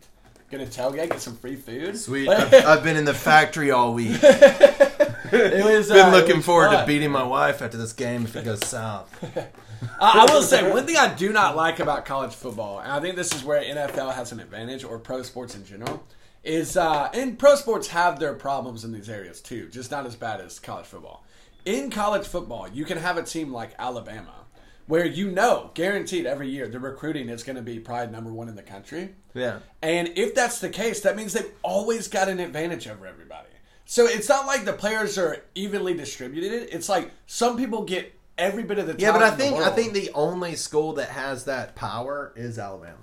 gonna 0.50 0.66
tailgate, 0.66 1.10
get 1.10 1.20
some 1.20 1.36
free 1.36 1.56
food. 1.56 1.96
Sweet. 1.96 2.26
Like, 2.26 2.52
I've, 2.52 2.66
I've 2.66 2.84
been 2.84 2.96
in 2.96 3.04
the 3.04 3.14
factory 3.14 3.70
all 3.70 3.94
week. 3.94 4.18
it 4.22 5.64
was 5.64 5.88
Been 5.88 6.06
uh, 6.06 6.10
looking 6.10 6.36
was 6.36 6.44
forward 6.44 6.70
to 6.72 6.84
beating 6.86 7.10
my 7.10 7.22
wife 7.22 7.62
after 7.62 7.76
this 7.76 7.92
game 7.92 8.24
if 8.24 8.36
it 8.36 8.44
goes 8.44 8.64
south. 8.66 9.12
I, 10.00 10.26
I 10.26 10.32
will 10.32 10.42
say 10.42 10.70
one 10.70 10.86
thing 10.86 10.96
I 10.96 11.14
do 11.14 11.32
not 11.32 11.56
like 11.56 11.80
about 11.80 12.04
college 12.04 12.34
football, 12.34 12.80
and 12.80 12.90
I 12.90 13.00
think 13.00 13.16
this 13.16 13.34
is 13.34 13.44
where 13.44 13.62
NFL 13.62 14.14
has 14.14 14.32
an 14.32 14.40
advantage, 14.40 14.84
or 14.84 14.98
pro 14.98 15.22
sports 15.22 15.54
in 15.54 15.64
general, 15.64 16.04
is 16.44 16.76
uh, 16.76 17.10
and 17.12 17.38
pro 17.38 17.56
sports 17.56 17.88
have 17.88 18.18
their 18.18 18.34
problems 18.34 18.84
in 18.84 18.92
these 18.92 19.08
areas 19.08 19.40
too, 19.40 19.68
just 19.68 19.90
not 19.90 20.06
as 20.06 20.16
bad 20.16 20.40
as 20.40 20.58
college 20.58 20.86
football. 20.86 21.24
In 21.64 21.90
college 21.90 22.26
football, 22.26 22.68
you 22.68 22.84
can 22.84 22.98
have 22.98 23.16
a 23.18 23.22
team 23.22 23.52
like 23.52 23.74
Alabama, 23.78 24.46
where 24.86 25.04
you 25.04 25.30
know, 25.30 25.72
guaranteed 25.74 26.26
every 26.26 26.48
year, 26.48 26.68
the 26.68 26.78
recruiting 26.78 27.28
is 27.28 27.42
going 27.42 27.56
to 27.56 27.62
be 27.62 27.80
probably 27.80 28.12
number 28.12 28.32
one 28.32 28.48
in 28.48 28.54
the 28.54 28.62
country. 28.62 29.14
Yeah. 29.34 29.58
And 29.82 30.12
if 30.16 30.34
that's 30.34 30.60
the 30.60 30.68
case, 30.68 31.00
that 31.00 31.16
means 31.16 31.32
they've 31.32 31.50
always 31.62 32.08
got 32.08 32.28
an 32.28 32.38
advantage 32.38 32.86
over 32.86 33.06
everybody. 33.06 33.48
So 33.84 34.06
it's 34.06 34.28
not 34.28 34.46
like 34.46 34.64
the 34.64 34.72
players 34.72 35.16
are 35.16 35.44
evenly 35.54 35.94
distributed. 35.94 36.68
It's 36.72 36.88
like 36.88 37.12
some 37.26 37.56
people 37.56 37.84
get 37.84 38.15
every 38.38 38.62
bit 38.62 38.78
of 38.78 38.86
the 38.86 38.94
Yeah, 38.98 39.12
but 39.12 39.22
I 39.22 39.30
talent 39.30 39.40
in 39.42 39.46
the 39.52 39.56
think 39.56 39.66
I 39.66 39.74
think 39.74 39.92
the 39.94 40.10
only 40.14 40.56
school 40.56 40.94
that 40.94 41.08
has 41.10 41.44
that 41.44 41.74
power 41.74 42.32
is 42.36 42.58
Alabama. 42.58 42.96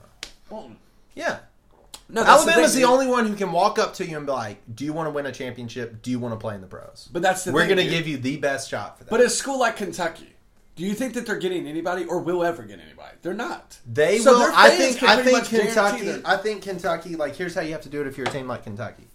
Well, 0.49 0.71
Yeah. 1.15 1.39
no, 2.09 2.23
that's 2.23 2.41
Alabama's 2.43 2.73
the, 2.73 2.79
thing, 2.81 2.87
dude. 2.87 2.93
only 2.93 3.07
one 3.07 3.25
who 3.27 3.35
can 3.35 3.51
walk 3.51 3.79
up 3.79 3.93
to 3.95 4.05
you 4.05 4.17
and 4.17 4.25
be 4.25 4.31
like, 4.31 4.57
"Do 4.75 4.85
you 4.85 4.93
want 4.93 5.07
to 5.07 5.11
win 5.11 5.25
a 5.25 5.31
championship? 5.31 6.01
Do 6.01 6.11
you 6.11 6.19
want 6.19 6.33
to 6.33 6.39
play 6.39 6.55
in 6.55 6.61
the 6.61 6.67
pros?" 6.67 7.09
But 7.11 7.21
that's 7.21 7.43
the 7.43 7.51
We're 7.51 7.65
going 7.65 7.77
to 7.77 7.87
give 7.87 8.07
you 8.07 8.17
the 8.17 8.37
best 8.37 8.69
shot 8.69 8.97
for 8.97 9.03
that. 9.05 9.09
But 9.09 9.21
a 9.21 9.29
school 9.29 9.59
like 9.59 9.77
Kentucky, 9.77 10.35
do 10.75 10.83
you 10.83 10.93
think 10.93 11.13
that 11.15 11.25
they're 11.25 11.37
getting 11.39 11.67
anybody 11.67 12.03
or 12.05 12.19
will 12.19 12.43
ever 12.43 12.63
get 12.63 12.79
anybody? 12.79 13.15
They're 13.21 13.33
not. 13.33 13.79
They 13.91 14.19
So 14.19 14.33
will. 14.33 14.51
I 14.53 14.69
think. 14.71 15.01
I 15.03 15.23
think 15.23 15.45
Kentucky. 15.45 16.21
I 16.25 16.37
think 16.37 16.61
Kentucky. 16.63 17.15
Like, 17.15 17.35
here's 17.35 17.55
how 17.55 17.61
you 17.61 17.71
have 17.71 17.81
to 17.81 17.89
do 17.89 18.01
it 18.01 18.07
if 18.07 18.17
you're 18.17 18.27
a 18.27 18.31
team 18.31 18.47
like 18.47 18.63
Kentucky. 18.63 19.07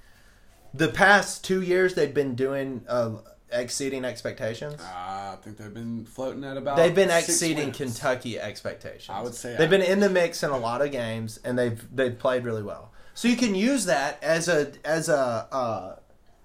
The 0.75 0.89
past 0.89 1.45
two 1.45 1.63
years, 1.63 1.95
they've 1.95 2.13
been 2.13 2.35
doing 2.35 2.85
uh, 2.89 3.13
exceeding 3.51 4.05
expectations. 4.05 4.81
Uh, 4.81 4.85
I 5.33 5.39
think 5.43 5.57
they've 5.57 5.73
been 5.73 6.05
floating 6.05 6.45
at 6.45 6.57
about. 6.57 6.77
They've 6.77 6.95
been 6.95 7.11
exceeding. 7.11 7.73
Kentucky 7.73 8.39
expectations. 8.39 9.11
I 9.11 9.23
would 9.23 9.35
say 9.35 9.57
they've 9.57 9.69
I- 9.69 9.71
been 9.71 9.83
in 9.83 10.01
the 10.01 10.11
mix 10.11 10.43
in 10.43 10.51
a 10.51 10.59
lot 10.59 10.83
of 10.83 10.91
games, 10.93 11.39
and 11.45 11.59
they've 11.59 11.85
they've 11.95 12.19
played 12.19 12.45
really 12.45 12.63
well. 12.63 12.93
So 13.15 13.29
you 13.29 13.37
can 13.37 13.55
use 13.55 13.87
that 13.87 14.23
as 14.23 14.49
a 14.49 14.73
as 14.85 15.09
a 15.09 15.49
uh, 15.51 15.97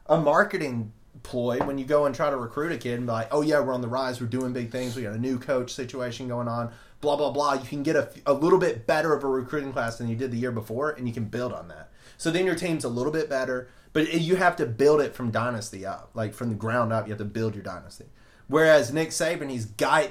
a 0.07 0.17
marketing 0.19 0.93
ploy 1.21 1.59
when 1.59 1.77
you 1.77 1.85
go 1.85 2.05
and 2.05 2.13
try 2.13 2.29
to 2.29 2.35
recruit 2.35 2.71
a 2.73 2.77
kid 2.77 2.95
and 2.97 3.05
be 3.05 3.11
like, 3.11 3.27
oh 3.31 3.41
yeah, 3.41 3.59
we're 3.59 3.73
on 3.73 3.81
the 3.81 3.87
rise, 3.87 4.19
we're 4.19 4.27
doing 4.27 4.51
big 4.51 4.71
things, 4.71 4.95
we 4.95 5.03
got 5.03 5.13
a 5.13 5.17
new 5.17 5.39
coach 5.39 5.71
situation 5.73 6.27
going 6.27 6.47
on, 6.47 6.71
blah 6.99 7.15
blah 7.15 7.31
blah. 7.31 7.53
You 7.53 7.67
can 7.67 7.83
get 7.83 7.95
a, 7.95 8.09
a 8.25 8.33
little 8.33 8.59
bit 8.59 8.85
better 8.87 9.13
of 9.13 9.23
a 9.23 9.27
recruiting 9.27 9.71
class 9.71 9.97
than 9.97 10.07
you 10.09 10.15
did 10.15 10.31
the 10.31 10.37
year 10.37 10.51
before, 10.51 10.91
and 10.91 11.07
you 11.07 11.13
can 11.13 11.25
build 11.25 11.53
on 11.53 11.67
that. 11.69 11.91
So 12.17 12.31
then 12.31 12.45
your 12.45 12.55
team's 12.55 12.83
a 12.83 12.89
little 12.89 13.11
bit 13.11 13.29
better, 13.29 13.69
but 13.93 14.13
you 14.13 14.35
have 14.35 14.55
to 14.57 14.65
build 14.65 15.01
it 15.01 15.15
from 15.15 15.31
dynasty 15.31 15.85
up, 15.85 16.09
like 16.13 16.33
from 16.33 16.49
the 16.49 16.55
ground 16.55 16.91
up. 16.91 17.07
You 17.07 17.11
have 17.11 17.19
to 17.19 17.25
build 17.25 17.55
your 17.55 17.63
dynasty. 17.63 18.05
Whereas 18.47 18.91
Nick 18.91 19.09
Saban, 19.09 19.49
he's 19.49 19.65
got 19.65 20.09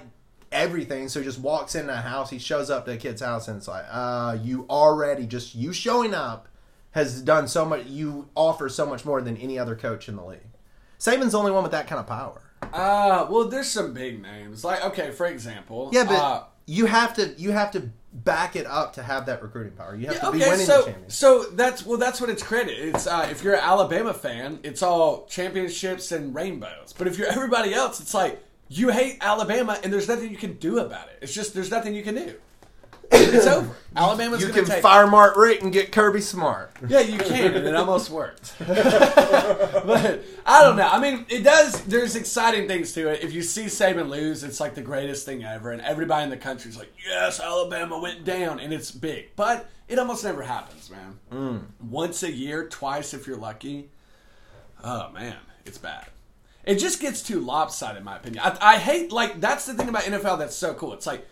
everything, 0.51 1.09
so 1.09 1.21
he 1.21 1.25
just 1.25 1.39
walks 1.39 1.75
in 1.75 1.91
a 1.91 1.97
house, 1.97 2.31
he 2.31 2.39
shows 2.39 2.71
up 2.71 2.87
to 2.87 2.93
a 2.93 2.97
kid's 2.97 3.21
house, 3.21 3.49
and 3.49 3.59
it's 3.59 3.69
like, 3.69 3.85
uh, 3.91 4.37
you 4.41 4.67
already 4.71 5.27
just 5.27 5.55
you 5.55 5.73
showing 5.73 6.15
up 6.15 6.49
has 6.93 7.23
done 7.23 7.49
so 7.49 7.65
much. 7.65 7.87
You 7.87 8.29
offer 8.35 8.69
so 8.69 8.87
much 8.87 9.05
more 9.05 9.21
than 9.21 9.37
any 9.37 9.59
other 9.59 9.75
coach 9.75 10.09
in 10.09 10.17
the 10.17 10.25
league. 10.25 10.41
Saban's 10.99 11.33
the 11.33 11.39
only 11.39 11.51
one 11.51 11.63
with 11.63 11.73
that 11.73 11.87
kind 11.87 11.99
of 11.99 12.07
power. 12.07 12.41
Uh, 12.73 13.27
well, 13.29 13.49
there's 13.49 13.69
some 13.69 13.93
big 13.93 14.23
names. 14.23 14.63
Like, 14.63 14.85
okay, 14.85 15.11
for 15.11 15.27
example. 15.27 15.91
Yeah, 15.93 16.05
but 16.05 16.15
uh, 16.15 16.45
you 16.67 16.87
have 16.87 17.15
to 17.15 17.35
you 17.37 17.53
have 17.53 17.71
to 17.73 17.91
back 18.13 18.57
it 18.57 18.67
up 18.67 18.93
to 18.95 19.03
have 19.03 19.27
that 19.27 19.43
recruiting 19.43 19.73
power. 19.73 19.97
You 19.97 20.09
have 20.09 20.21
to 20.21 20.33
be 20.33 20.39
okay, 20.39 20.51
winning 20.51 20.67
so 20.67 20.79
the 20.79 20.85
championship. 20.85 21.13
so 21.13 21.45
that's 21.45 21.87
well, 21.87 21.99
that's 21.99 22.21
what 22.21 22.31
it's 22.31 22.43
credit. 22.43 22.79
It's 22.79 23.07
uh, 23.07 23.29
if 23.31 23.43
you're 23.43 23.55
an 23.55 23.61
Alabama 23.63 24.13
fan, 24.13 24.61
it's 24.63 24.83
all 24.83 25.27
championships 25.27 26.13
and 26.13 26.35
rainbows. 26.35 26.93
But 26.97 27.07
if 27.07 27.19
you're 27.19 27.29
everybody 27.29 27.75
else, 27.75 28.01
it's 28.01 28.15
like 28.15 28.43
you 28.69 28.91
hate 28.91 29.19
Alabama 29.21 29.79
and 29.83 29.93
there's 29.93 30.09
nothing 30.09 30.31
you 30.31 30.37
can 30.37 30.55
do 30.55 30.79
about 30.79 31.09
it. 31.09 31.19
It's 31.23 31.35
just 31.35 31.55
there's 31.55 31.71
nothing 31.71 31.95
you 31.95 32.03
can 32.03 32.15
do. 32.15 32.35
It's 33.11 33.47
over. 33.47 33.75
Alabama's 33.95 34.43
You 34.43 34.49
can 34.49 34.65
take. 34.65 34.83
fire 34.83 35.07
Mark 35.07 35.37
Richt 35.37 35.63
and 35.63 35.73
get 35.73 35.93
Kirby 35.93 36.23
Smart. 36.23 36.75
Yeah, 36.89 37.01
you 37.01 37.19
can, 37.19 37.55
and 37.55 37.67
it 37.67 37.75
almost 37.75 38.11
worked. 38.11 38.55
but 38.59 40.25
I 40.47 40.63
don't 40.63 40.77
know. 40.77 40.89
I 40.89 40.99
mean, 40.99 41.27
it 41.29 41.43
does. 41.43 41.83
There's 41.85 42.17
exciting 42.17 42.67
things 42.69 42.93
to 42.95 43.09
it. 43.09 43.23
If 43.23 43.35
you 43.35 43.43
see 43.43 43.65
Saban 43.65 44.09
lose, 44.09 44.45
it's 44.45 44.61
like 44.61 44.75
the 44.75 44.83
greatest 44.83 45.27
thing 45.27 45.45
ever, 45.45 45.73
and 45.73 45.83
everybody 45.83 46.25
in 46.25 46.31
the 46.31 46.39
country's 46.39 46.77
like, 46.77 46.93
"Yes, 47.07 47.39
Alabama 47.39 47.99
went 47.99 48.25
down," 48.25 48.61
and 48.61 48.73
it's 48.73 48.91
big. 48.91 49.37
But 49.37 49.69
it 49.89 49.99
almost 49.99 50.25
never 50.25 50.43
happens, 50.43 50.91
man. 50.91 51.19
Mm. 51.31 51.65
Once 51.91 52.23
a 52.23 52.33
year, 52.33 52.67
twice 52.69 53.13
if 53.13 53.27
you're 53.27 53.37
lucky. 53.37 53.91
Oh 54.83 55.11
man, 55.11 55.37
it's 55.67 55.79
bad. 55.79 56.07
It 56.65 56.77
just 56.77 57.01
gets 57.01 57.23
too 57.23 57.41
lopsided, 57.41 57.99
in 57.99 58.05
my 58.05 58.17
opinion. 58.17 58.43
I, 58.45 58.57
I 58.75 58.79
hate 58.79 59.13
like 59.13 59.41
that's 59.41 59.67
the 59.67 59.75
thing 59.75 59.89
about 59.89 60.05
NFL 60.05 60.39
that's 60.39 60.57
so 60.57 60.73
cool. 60.75 60.95
It's 60.95 61.07
like 61.07 61.27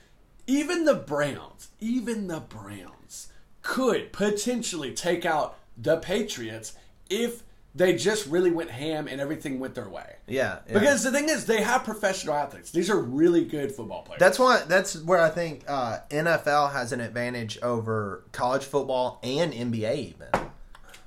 even 0.46 0.84
the 0.84 0.94
Browns, 0.94 1.68
even 1.80 2.26
the 2.26 2.40
Browns 2.40 3.28
could 3.62 4.12
potentially 4.12 4.92
take 4.92 5.24
out 5.24 5.56
the 5.76 5.96
Patriots 5.98 6.74
if 7.08 7.42
they 7.74 7.94
just 7.94 8.26
really 8.26 8.50
went 8.50 8.70
ham 8.70 9.06
and 9.06 9.20
everything 9.20 9.60
went 9.60 9.74
their 9.74 9.88
way. 9.88 10.16
Yeah, 10.26 10.58
yeah. 10.66 10.74
Because 10.74 11.04
the 11.04 11.12
thing 11.12 11.28
is, 11.28 11.46
they 11.46 11.62
have 11.62 11.84
professional 11.84 12.34
athletes. 12.34 12.70
These 12.72 12.90
are 12.90 13.00
really 13.00 13.44
good 13.44 13.70
football 13.72 14.02
players. 14.02 14.18
That's 14.18 14.38
why. 14.38 14.62
That's 14.66 15.00
where 15.02 15.20
I 15.20 15.30
think 15.30 15.64
uh, 15.68 15.98
NFL 16.10 16.72
has 16.72 16.92
an 16.92 17.00
advantage 17.00 17.58
over 17.62 18.24
college 18.32 18.64
football 18.64 19.20
and 19.22 19.52
NBA. 19.52 19.96
Even 19.96 20.50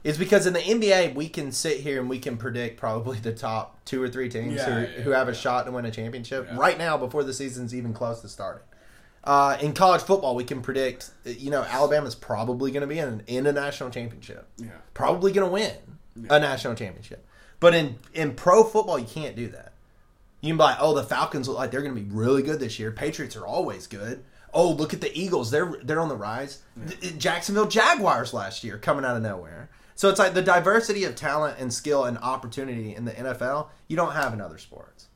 is 0.04 0.18
because 0.18 0.46
in 0.46 0.54
the 0.54 0.60
NBA 0.60 1.16
we 1.16 1.30
can 1.30 1.52
sit 1.52 1.80
here 1.80 2.00
and 2.00 2.10
we 2.10 2.20
can 2.20 2.38
predict 2.38 2.78
probably 2.78 3.18
the 3.20 3.34
top 3.34 3.84
two 3.86 4.02
or 4.02 4.10
three 4.10 4.30
teams 4.30 4.56
Yeah, 4.56 4.66
who, 4.66 4.82
yeah, 4.82 5.02
who 5.04 5.10
have 5.12 5.28
a 5.28 5.34
shot 5.34 5.66
to 5.66 5.72
win 5.72 5.86
a 5.86 5.92
championship 5.92 6.48
right 6.54 6.78
now 6.78 6.98
before 6.98 7.24
the 7.24 7.34
season's 7.34 7.74
even 7.74 7.94
close 7.94 8.22
to 8.22 8.28
starting. 8.28 8.64
Uh, 9.24 9.58
in 9.62 9.74
college 9.74 10.02
football, 10.02 10.36
we 10.36 10.44
can 10.44 10.62
predict. 10.62 11.12
You 11.26 11.50
know, 11.52 11.64
Alabama's 11.64 12.16
probably 12.16 12.72
going 12.72 12.82
to 12.82 12.88
be 12.88 13.00
in, 13.00 13.24
in 13.28 13.46
a 13.46 13.54
national 13.54 13.90
championship. 13.90 14.48
Yeah. 14.58 14.72
Probably 14.94 15.32
going 15.32 15.48
to 15.48 15.52
win 15.52 16.28
a 16.30 16.40
national 16.40 16.76
championship. 16.76 17.26
But 17.60 17.74
in 17.74 17.96
in 18.14 18.34
pro 18.36 18.64
football, 18.64 19.00
you 19.00 19.08
can't 19.08 19.36
do 19.36 19.48
that. 19.50 19.74
You 20.42 20.50
can 20.50 20.58
be 20.58 20.64
like, 20.64 20.78
oh, 20.80 20.94
the 20.94 21.04
Falcons 21.04 21.48
look 21.48 21.58
like 21.58 21.72
they're 21.72 21.82
going 21.82 21.96
to 21.96 22.02
be 22.02 22.10
really 22.10 22.44
good 22.44 22.60
this 22.60 22.78
year. 22.78 22.92
Patriots 22.92 23.38
are 23.38 23.48
always 23.48 23.88
good. 23.88 24.26
Oh, 24.54 24.70
look 24.70 24.94
at 24.94 25.00
the 25.00 25.18
Eagles; 25.18 25.50
they're 25.50 25.74
they're 25.84 26.02
on 26.02 26.10
the 26.10 26.18
rise. 26.18 26.60
The- 26.76 27.12
Jacksonville 27.12 27.68
Jaguars 27.68 28.34
last 28.34 28.64
year 28.64 28.78
coming 28.78 29.06
out 29.06 29.16
of 29.16 29.24
nowhere. 29.24 29.70
So 29.96 30.10
it's 30.10 30.20
like 30.20 30.34
the 30.34 30.42
diversity 30.42 31.06
of 31.06 31.16
talent 31.16 31.58
and 31.60 31.74
skill 31.74 32.04
and 32.06 32.18
opportunity 32.18 32.96
in 32.96 33.06
the 33.06 33.12
NFL 33.12 33.68
you 33.88 33.96
don't 33.96 34.14
have 34.14 34.34
in 34.34 34.42
other 34.42 34.58
sports, 34.58 35.08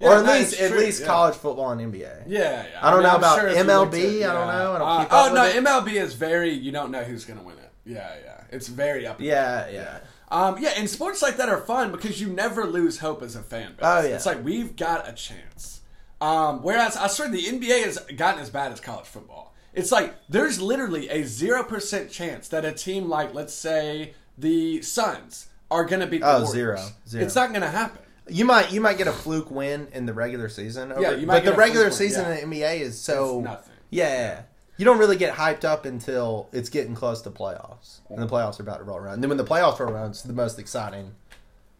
Yeah, 0.00 0.08
or 0.08 0.14
at 0.16 0.24
least 0.26 0.52
it's 0.52 0.60
at 0.62 0.70
true, 0.72 0.80
least 0.80 1.00
yeah. 1.00 1.06
college 1.06 1.34
football 1.36 1.70
and 1.70 1.80
NBA. 1.92 2.24
yeah, 2.26 2.66
yeah. 2.70 2.78
I 2.82 2.90
don't 2.90 3.02
know 3.02 3.10
I'm 3.10 3.16
about 3.16 3.38
sure 3.40 3.48
MLB, 3.48 4.28
I 4.28 4.32
don't 4.32 4.46
know, 4.46 4.72
I 4.74 4.78
don't 4.78 4.88
Uh, 4.88 5.00
keep 5.04 5.12
oh 5.12 5.32
no, 5.34 5.42
with 5.42 5.56
it. 5.56 5.64
MLB 5.64 6.02
is 6.02 6.14
very. 6.14 6.50
You 6.50 6.70
don't 6.72 6.90
know 6.90 7.02
who's 7.02 7.24
going 7.24 7.38
to 7.38 7.44
win 7.44 7.56
it. 7.58 7.70
Yeah, 7.86 8.14
yeah. 8.24 8.44
It's 8.50 8.68
very 8.68 9.06
up. 9.06 9.18
and 9.18 9.26
Yeah, 9.26 9.68
yeah. 9.70 9.98
Um, 10.30 10.56
yeah, 10.60 10.70
and 10.76 10.90
sports 10.90 11.22
like 11.22 11.36
that 11.38 11.48
are 11.48 11.60
fun 11.60 11.92
because 11.92 12.20
you 12.20 12.28
never 12.28 12.66
lose 12.66 12.98
hope 12.98 13.22
as 13.22 13.36
a 13.36 13.42
fan 13.42 13.70
base. 13.70 13.78
Oh, 13.82 14.00
yeah. 14.02 14.16
It's 14.16 14.26
like 14.26 14.44
we've 14.44 14.74
got 14.76 15.08
a 15.08 15.12
chance. 15.12 15.80
Um, 16.20 16.62
whereas 16.62 16.96
I 16.96 17.06
swear 17.06 17.28
the 17.30 17.42
NBA 17.44 17.84
has 17.84 17.98
gotten 18.16 18.40
as 18.40 18.50
bad 18.50 18.72
as 18.72 18.80
college 18.80 19.06
football. 19.06 19.54
It's 19.72 19.92
like 19.92 20.14
there's 20.28 20.60
literally 20.60 21.08
a 21.10 21.22
zero 21.24 21.62
percent 21.62 22.10
chance 22.10 22.48
that 22.48 22.64
a 22.64 22.72
team 22.72 23.08
like 23.08 23.34
let's 23.34 23.54
say 23.54 24.14
the 24.36 24.82
Suns 24.82 25.46
are 25.70 25.84
going 25.84 26.00
to 26.00 26.06
beat 26.06 26.22
the 26.22 26.26
Oh, 26.28 26.42
Warriors. 26.44 26.52
zero. 26.52 26.80
Zero. 27.08 27.24
It's 27.24 27.34
not 27.34 27.50
going 27.50 27.62
to 27.62 27.68
happen. 27.70 28.02
You 28.28 28.44
might 28.44 28.72
you 28.72 28.80
might 28.80 28.98
get 28.98 29.06
a 29.06 29.12
fluke 29.12 29.50
win 29.50 29.88
in 29.92 30.06
the 30.06 30.12
regular 30.12 30.48
season. 30.48 30.92
Over, 30.92 31.00
Yeah, 31.00 31.10
you 31.12 31.26
might 31.26 31.34
but 31.34 31.44
get 31.44 31.50
the 31.50 31.54
a 31.54 31.58
regular 31.58 31.90
fluke 31.90 32.00
win, 32.00 32.08
season 32.08 32.24
yeah. 32.26 32.38
in 32.38 32.50
the 32.50 32.56
NBA 32.56 32.80
is 32.80 32.98
so 33.00 33.38
It's 33.38 33.44
nothing. 33.44 33.72
Yeah, 33.90 34.08
yeah. 34.08 34.42
you 34.76 34.84
don't 34.84 34.98
really 34.98 35.16
get 35.16 35.34
hyped 35.34 35.64
up 35.64 35.84
until 35.84 36.48
it's 36.52 36.68
getting 36.68 36.94
close 36.94 37.22
to 37.22 37.30
playoffs, 37.30 38.00
and 38.08 38.20
the 38.20 38.26
playoffs 38.26 38.58
are 38.58 38.62
about 38.64 38.78
to 38.78 38.84
roll 38.84 38.98
around. 38.98 39.14
And 39.14 39.22
then 39.22 39.28
when 39.28 39.38
the 39.38 39.44
playoffs 39.44 39.78
roll 39.78 39.90
around, 39.90 40.10
it's 40.10 40.22
the 40.22 40.32
most 40.32 40.58
exciting 40.58 41.14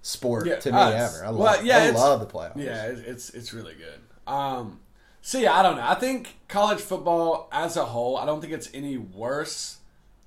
sport 0.03 0.47
Yeah, 0.47 0.57
to 0.61 0.71
me 0.71 0.79
uh, 0.79 0.91
ever. 0.91 1.25
I 1.25 1.29
love, 1.31 1.39
well, 1.39 1.65
yeah, 1.65 1.79
I 1.79 1.91
love 1.91 2.21
the 2.21 2.27
playoffs. 2.27 2.57
Yeah, 2.57 2.85
it's 2.87 3.31
it's 3.31 3.53
really 3.53 3.75
good. 3.75 4.01
Um, 4.33 4.81
so 5.23 5.39
yeah, 5.39 5.53
I 5.59 5.63
don't 5.63 5.77
know. 5.77 5.87
I 5.87 5.95
think 5.97 6.37
college 6.47 6.81
football 6.81 7.49
as 7.51 7.77
a 7.77 7.87
whole, 7.87 8.17
I 8.17 8.25
don't 8.25 8.41
think 8.41 8.53
it's 8.53 8.71
any 8.73 8.97
worse 8.97 9.79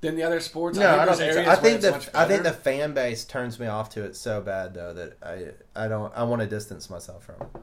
than 0.01 0.15
the 0.15 0.23
other 0.23 0.39
sports. 0.39 0.77
No, 0.77 0.97
I, 0.97 1.05
don't 1.05 1.17
think 1.17 1.33
so. 1.33 1.41
I 1.51 1.55
think 1.55 1.81
the 1.81 2.09
I 2.13 2.25
think 2.25 2.43
the 2.43 2.53
fan 2.53 2.93
base 2.93 3.25
turns 3.25 3.59
me 3.59 3.67
off 3.67 3.89
to 3.91 4.03
it 4.03 4.15
so 4.15 4.41
bad 4.41 4.73
though 4.73 4.93
that 4.93 5.17
I 5.23 5.83
I 5.85 5.87
don't 5.87 6.11
I 6.15 6.23
want 6.23 6.41
to 6.41 6.47
distance 6.47 6.89
myself 6.89 7.23
from 7.25 7.35
it. 7.41 7.61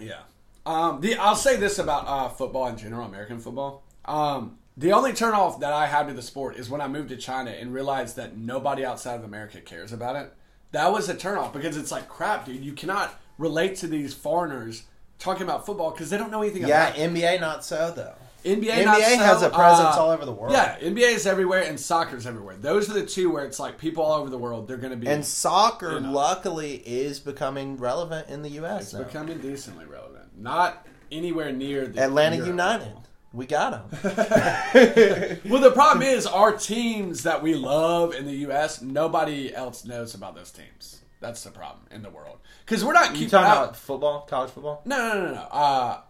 Yeah. 0.00 0.20
Um, 0.66 1.00
the 1.00 1.16
I'll 1.16 1.36
say 1.36 1.56
this 1.56 1.78
about 1.78 2.06
uh, 2.08 2.28
football 2.28 2.68
in 2.68 2.76
general, 2.76 3.06
American 3.06 3.38
football. 3.38 3.82
Um, 4.06 4.58
The 4.76 4.92
only 4.92 5.12
turnoff 5.12 5.60
that 5.60 5.72
I 5.72 5.86
have 5.86 6.08
to 6.08 6.14
the 6.14 6.22
sport 6.22 6.56
is 6.56 6.68
when 6.70 6.80
I 6.80 6.88
moved 6.88 7.10
to 7.10 7.16
China 7.16 7.50
and 7.50 7.72
realized 7.72 8.16
that 8.16 8.36
nobody 8.36 8.84
outside 8.84 9.14
of 9.16 9.24
America 9.24 9.60
cares 9.60 9.92
about 9.92 10.16
it. 10.16 10.32
That 10.72 10.90
was 10.90 11.08
a 11.08 11.14
turnoff 11.14 11.52
because 11.52 11.76
it's 11.76 11.92
like 11.92 12.08
crap, 12.08 12.46
dude. 12.46 12.64
You 12.64 12.72
cannot 12.72 13.20
relate 13.38 13.76
to 13.76 13.86
these 13.86 14.14
foreigners 14.14 14.84
talking 15.18 15.42
about 15.44 15.64
football 15.66 15.90
because 15.92 16.10
they 16.10 16.16
don't 16.16 16.30
know 16.30 16.42
anything 16.42 16.62
Yeah, 16.62 16.88
about 16.88 16.98
it. 16.98 17.00
Yeah, 17.16 17.36
NBA 17.36 17.40
not 17.40 17.64
so 17.64 17.92
though. 17.94 18.14
NBA, 18.44 18.64
NBA 18.70 18.84
not 18.84 19.00
so, 19.00 19.16
has 19.18 19.42
a 19.42 19.48
presence 19.50 19.96
uh, 19.96 20.02
all 20.02 20.10
over 20.10 20.24
the 20.26 20.32
world. 20.32 20.52
Yeah, 20.52 20.78
NBA 20.78 21.14
is 21.14 21.26
everywhere 21.26 21.62
and 21.62 21.80
soccer 21.80 22.16
is 22.16 22.26
everywhere. 22.26 22.56
Those 22.56 22.90
are 22.90 22.92
the 22.94 23.06
two 23.06 23.30
where 23.30 23.44
it's 23.46 23.58
like 23.58 23.78
people 23.78 24.02
all 24.04 24.20
over 24.20 24.28
the 24.30 24.36
world. 24.38 24.68
They're 24.68 24.76
going 24.76 24.90
to 24.92 24.96
be 24.98 25.08
And 25.08 25.24
soccer, 25.24 25.94
You 25.94 26.00
know. 26.00 26.12
luckily, 26.12 26.74
is 26.76 27.20
becoming 27.20 27.76
relevant 27.78 28.28
in 28.28 28.42
the 28.42 28.50
U.S. 28.50 28.82
it's 28.84 28.92
now. 28.94 29.02
becoming 29.04 29.38
decently 29.38 29.86
relevant. 29.86 30.38
Not 30.38 30.86
anywhere 31.10 31.52
near 31.52 31.86
the 31.86 32.02
Atlanta 32.02 32.36
Europe 32.36 32.48
United, 32.50 32.86
level. 32.86 33.04
we 33.32 33.46
got 33.46 33.90
them. 33.90 35.38
Well, 35.48 35.60
the 35.62 35.70
problem 35.72 36.02
is 36.06 36.26
our 36.26 36.52
teams 36.52 37.22
that 37.22 37.42
we 37.42 37.54
love 37.54 38.14
in 38.14 38.26
the 38.26 38.34
U.S. 38.48 38.82
Nobody 38.82 39.54
else 39.54 39.84
knows 39.84 40.14
about 40.14 40.34
those 40.34 40.50
teams. 40.50 41.00
That's 41.20 41.42
the 41.44 41.50
problem 41.50 41.86
in 41.90 42.02
the 42.02 42.10
world 42.10 42.38
because 42.66 42.84
we're 42.84 42.92
not 42.92 43.12
you 43.12 43.16
keeping 43.16 43.30
talking 43.30 43.46
out. 43.50 43.62
about 43.64 43.76
football, 43.76 44.26
college 44.28 44.50
football? 44.50 44.82
No, 44.84 44.96
no, 44.98 45.14
no, 45.14 45.26
no, 45.28 45.34
no. 45.34 45.40
Uh, 45.50 46.00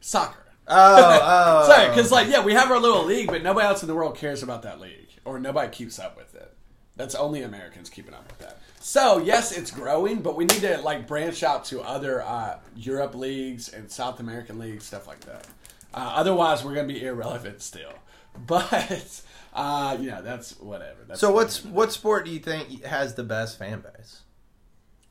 soccer. 0.00 0.42
Oh, 0.68 1.20
oh, 1.66 1.66
Sorry, 1.68 1.88
because 1.88 2.10
like 2.10 2.28
yeah, 2.28 2.44
we 2.44 2.52
have 2.52 2.70
our 2.70 2.78
little 2.78 3.04
league, 3.04 3.28
but 3.28 3.42
nobody 3.42 3.66
else 3.66 3.82
in 3.82 3.88
the 3.88 3.94
world 3.94 4.16
cares 4.16 4.42
about 4.42 4.62
that 4.62 4.80
league, 4.80 5.08
or 5.24 5.38
nobody 5.38 5.70
keeps 5.70 5.98
up 5.98 6.16
with 6.16 6.34
it. 6.34 6.52
That's 6.96 7.14
only 7.14 7.42
Americans 7.42 7.90
keeping 7.90 8.14
up 8.14 8.26
with 8.26 8.38
that. 8.38 8.58
So 8.80 9.18
yes, 9.18 9.52
it's 9.56 9.70
growing, 9.70 10.22
but 10.22 10.36
we 10.36 10.44
need 10.44 10.60
to 10.62 10.78
like 10.78 11.06
branch 11.06 11.42
out 11.42 11.64
to 11.66 11.80
other 11.82 12.22
uh, 12.22 12.58
Europe 12.74 13.14
leagues 13.14 13.68
and 13.68 13.90
South 13.90 14.20
American 14.20 14.58
leagues, 14.58 14.84
stuff 14.84 15.06
like 15.06 15.20
that. 15.20 15.46
Uh, 15.92 16.12
otherwise, 16.14 16.64
we're 16.64 16.74
gonna 16.74 16.88
be 16.88 17.04
irrelevant 17.04 17.62
still. 17.62 17.92
But 18.46 19.22
uh, 19.54 19.96
yeah, 19.98 20.20
that's 20.20 20.60
whatever. 20.60 21.04
That's 21.08 21.20
so 21.20 21.32
what's 21.32 21.64
what 21.64 21.90
sport 21.90 22.26
do 22.26 22.30
you 22.30 22.38
think 22.38 22.84
has 22.84 23.14
the 23.14 23.24
best 23.24 23.58
fan 23.58 23.80
base? 23.80 24.20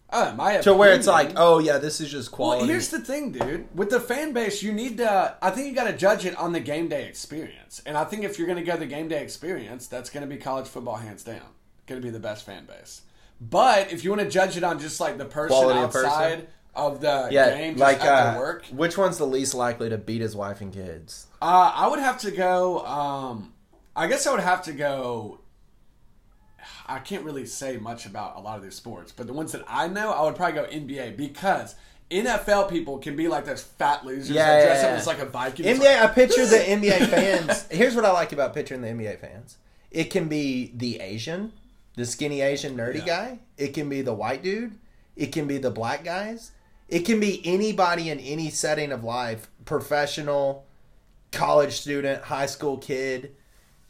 Uh, 0.09 0.33
my 0.35 0.57
To 0.57 0.73
where 0.73 0.93
it's 0.93 1.07
like, 1.07 1.33
oh 1.35 1.59
yeah, 1.59 1.77
this 1.77 1.99
is 1.99 2.11
just 2.11 2.31
quality. 2.31 2.61
Well, 2.61 2.69
here's 2.69 2.89
the 2.89 2.99
thing, 2.99 3.31
dude. 3.31 3.67
With 3.75 3.89
the 3.89 3.99
fan 3.99 4.33
base, 4.33 4.61
you 4.61 4.71
need 4.71 4.97
to. 4.97 5.35
I 5.41 5.49
think 5.49 5.67
you 5.67 5.73
got 5.73 5.85
to 5.85 5.97
judge 5.97 6.25
it 6.25 6.35
on 6.37 6.53
the 6.53 6.59
game 6.59 6.87
day 6.87 7.07
experience. 7.07 7.81
And 7.85 7.97
I 7.97 8.05
think 8.05 8.23
if 8.23 8.37
you're 8.37 8.47
going 8.47 8.63
to 8.63 8.71
go 8.71 8.77
the 8.77 8.85
game 8.85 9.07
day 9.07 9.21
experience, 9.21 9.87
that's 9.87 10.09
going 10.09 10.27
to 10.27 10.33
be 10.33 10.39
college 10.39 10.67
football 10.67 10.95
hands 10.95 11.23
down. 11.23 11.41
Going 11.87 12.01
to 12.01 12.05
be 12.05 12.11
the 12.11 12.19
best 12.19 12.45
fan 12.45 12.65
base. 12.65 13.01
But 13.41 13.91
if 13.91 14.03
you 14.03 14.11
want 14.11 14.21
to 14.21 14.29
judge 14.29 14.55
it 14.57 14.63
on 14.63 14.79
just 14.79 14.99
like 14.99 15.17
the 15.17 15.25
person 15.25 15.57
Quality 15.57 15.79
of 15.79 15.91
person? 15.91 16.09
outside 16.09 16.47
of 16.75 17.01
the 17.01 17.29
yeah, 17.31 17.55
game, 17.55 17.73
just 17.73 17.81
like 17.81 18.01
uh, 18.01 18.35
work, 18.37 18.65
which 18.67 18.97
one's 18.97 19.17
the 19.17 19.27
least 19.27 19.53
likely 19.53 19.89
to 19.89 19.97
beat 19.97 20.21
his 20.21 20.35
wife 20.35 20.61
and 20.61 20.73
kids? 20.73 21.27
uh, 21.41 21.71
I 21.75 21.87
would 21.87 21.99
have 21.99 22.19
to 22.19 22.31
go. 22.31 22.85
Um, 22.85 23.53
I 23.95 24.07
guess 24.07 24.27
I 24.27 24.31
would 24.31 24.41
have 24.41 24.63
to 24.63 24.73
go. 24.73 25.39
I 26.87 26.99
can't 26.99 27.23
really 27.23 27.45
say 27.45 27.77
much 27.77 28.05
about 28.05 28.35
a 28.35 28.39
lot 28.39 28.57
of 28.57 28.63
these 28.63 28.75
sports, 28.75 29.11
but 29.11 29.27
the 29.27 29.33
ones 29.33 29.51
that 29.53 29.63
I 29.67 29.87
know, 29.87 30.11
I 30.11 30.23
would 30.23 30.35
probably 30.35 30.55
go 30.55 30.65
NBA 30.65 31.17
because 31.17 31.75
NFL 32.11 32.69
people 32.69 32.99
can 32.99 33.15
be 33.15 33.27
like 33.27 33.45
those 33.45 33.63
fat 33.63 34.05
losers 34.05 34.29
Yeah, 34.29 34.45
that 34.45 34.59
yeah, 34.59 34.65
dress 34.65 34.83
up 34.83 34.89
as 34.91 35.07
like 35.07 35.19
a 35.19 35.25
Viking. 35.25 35.65
NBA, 35.65 35.79
like, 35.79 36.09
I 36.09 36.13
picture 36.13 36.45
the 36.45 36.57
NBA 36.57 37.07
fans. 37.09 37.65
Here's 37.71 37.95
what 37.95 38.05
I 38.05 38.11
like 38.11 38.31
about 38.31 38.53
picturing 38.53 38.81
the 38.81 38.89
NBA 38.89 39.19
fans. 39.19 39.57
It 39.91 40.05
can 40.05 40.27
be 40.27 40.71
the 40.75 40.99
Asian, 40.99 41.51
the 41.95 42.05
skinny 42.05 42.41
Asian 42.41 42.77
nerdy 42.77 42.97
Yeah. 42.99 43.05
guy. 43.05 43.39
It 43.57 43.69
can 43.73 43.89
be 43.89 44.01
the 44.01 44.13
white 44.13 44.43
dude. 44.43 44.77
It 45.15 45.27
can 45.27 45.47
be 45.47 45.57
the 45.57 45.71
black 45.71 46.03
guys. 46.03 46.51
It 46.89 46.99
can 46.99 47.19
be 47.19 47.41
anybody 47.45 48.09
in 48.09 48.19
any 48.19 48.49
setting 48.51 48.91
of 48.91 49.03
life, 49.03 49.47
professional, 49.63 50.65
college 51.31 51.73
student, 51.79 52.23
high 52.25 52.45
school 52.45 52.77
kid. 52.77 53.35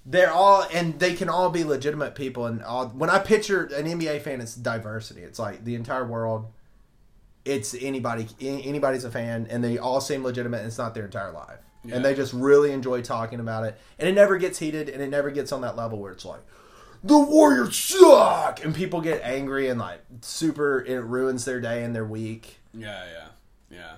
They're 0.06 0.32
all, 0.32 0.66
and 0.74 1.00
they 1.00 1.16
can 1.16 1.30
all 1.30 1.50
be 1.50 1.64
legitimate 1.64 2.14
people. 2.16 2.46
And 2.46 2.62
all, 2.64 2.90
when 2.90 3.10
I 3.10 3.18
picture 3.20 3.64
an 3.66 3.86
NBA 3.86 4.22
fan, 4.22 4.40
it's 4.40 4.54
diversity. 4.56 5.22
It's 5.22 5.40
like 5.40 5.64
the 5.64 5.74
entire 5.76 6.06
world. 6.06 6.46
It's 7.44 7.76
anybody, 7.80 8.28
anybody's 8.40 9.04
a 9.04 9.12
fan, 9.12 9.48
and 9.50 9.64
they 9.64 9.78
all 9.78 10.02
seem 10.02 10.24
legitimate. 10.24 10.58
And 10.60 10.68
it's 10.68 10.78
not 10.78 10.94
their 10.96 11.06
entire 11.06 11.32
life, 11.32 11.60
Yeah. 11.84 11.96
and 11.96 12.06
they 12.06 12.14
just 12.16 12.34
really 12.34 12.72
enjoy 12.72 13.02
talking 13.02 13.40
about 13.40 13.66
it. 13.66 13.80
And 14.00 14.08
it 14.10 14.14
never 14.14 14.38
gets 14.38 14.60
heated, 14.60 14.90
and 14.90 15.02
it 15.02 15.10
never 15.10 15.30
gets 15.32 15.52
on 15.52 15.62
that 15.62 15.76
level 15.76 16.00
where 16.00 16.12
it's 16.12 16.26
like, 16.26 16.42
the 17.04 17.20
Warriors 17.20 17.76
suck, 17.78 18.64
and 18.66 18.74
people 18.74 19.00
get 19.02 19.22
angry 19.24 19.70
and 19.70 19.80
like 19.80 20.02
super. 20.22 20.84
It 20.84 21.00
ruins 21.02 21.46
their 21.46 21.62
day 21.62 21.84
and 21.84 21.96
their 21.96 22.06
week. 22.06 22.58
yeah, 22.74 23.04
yeah, 23.12 23.28
yeah. 23.70 23.92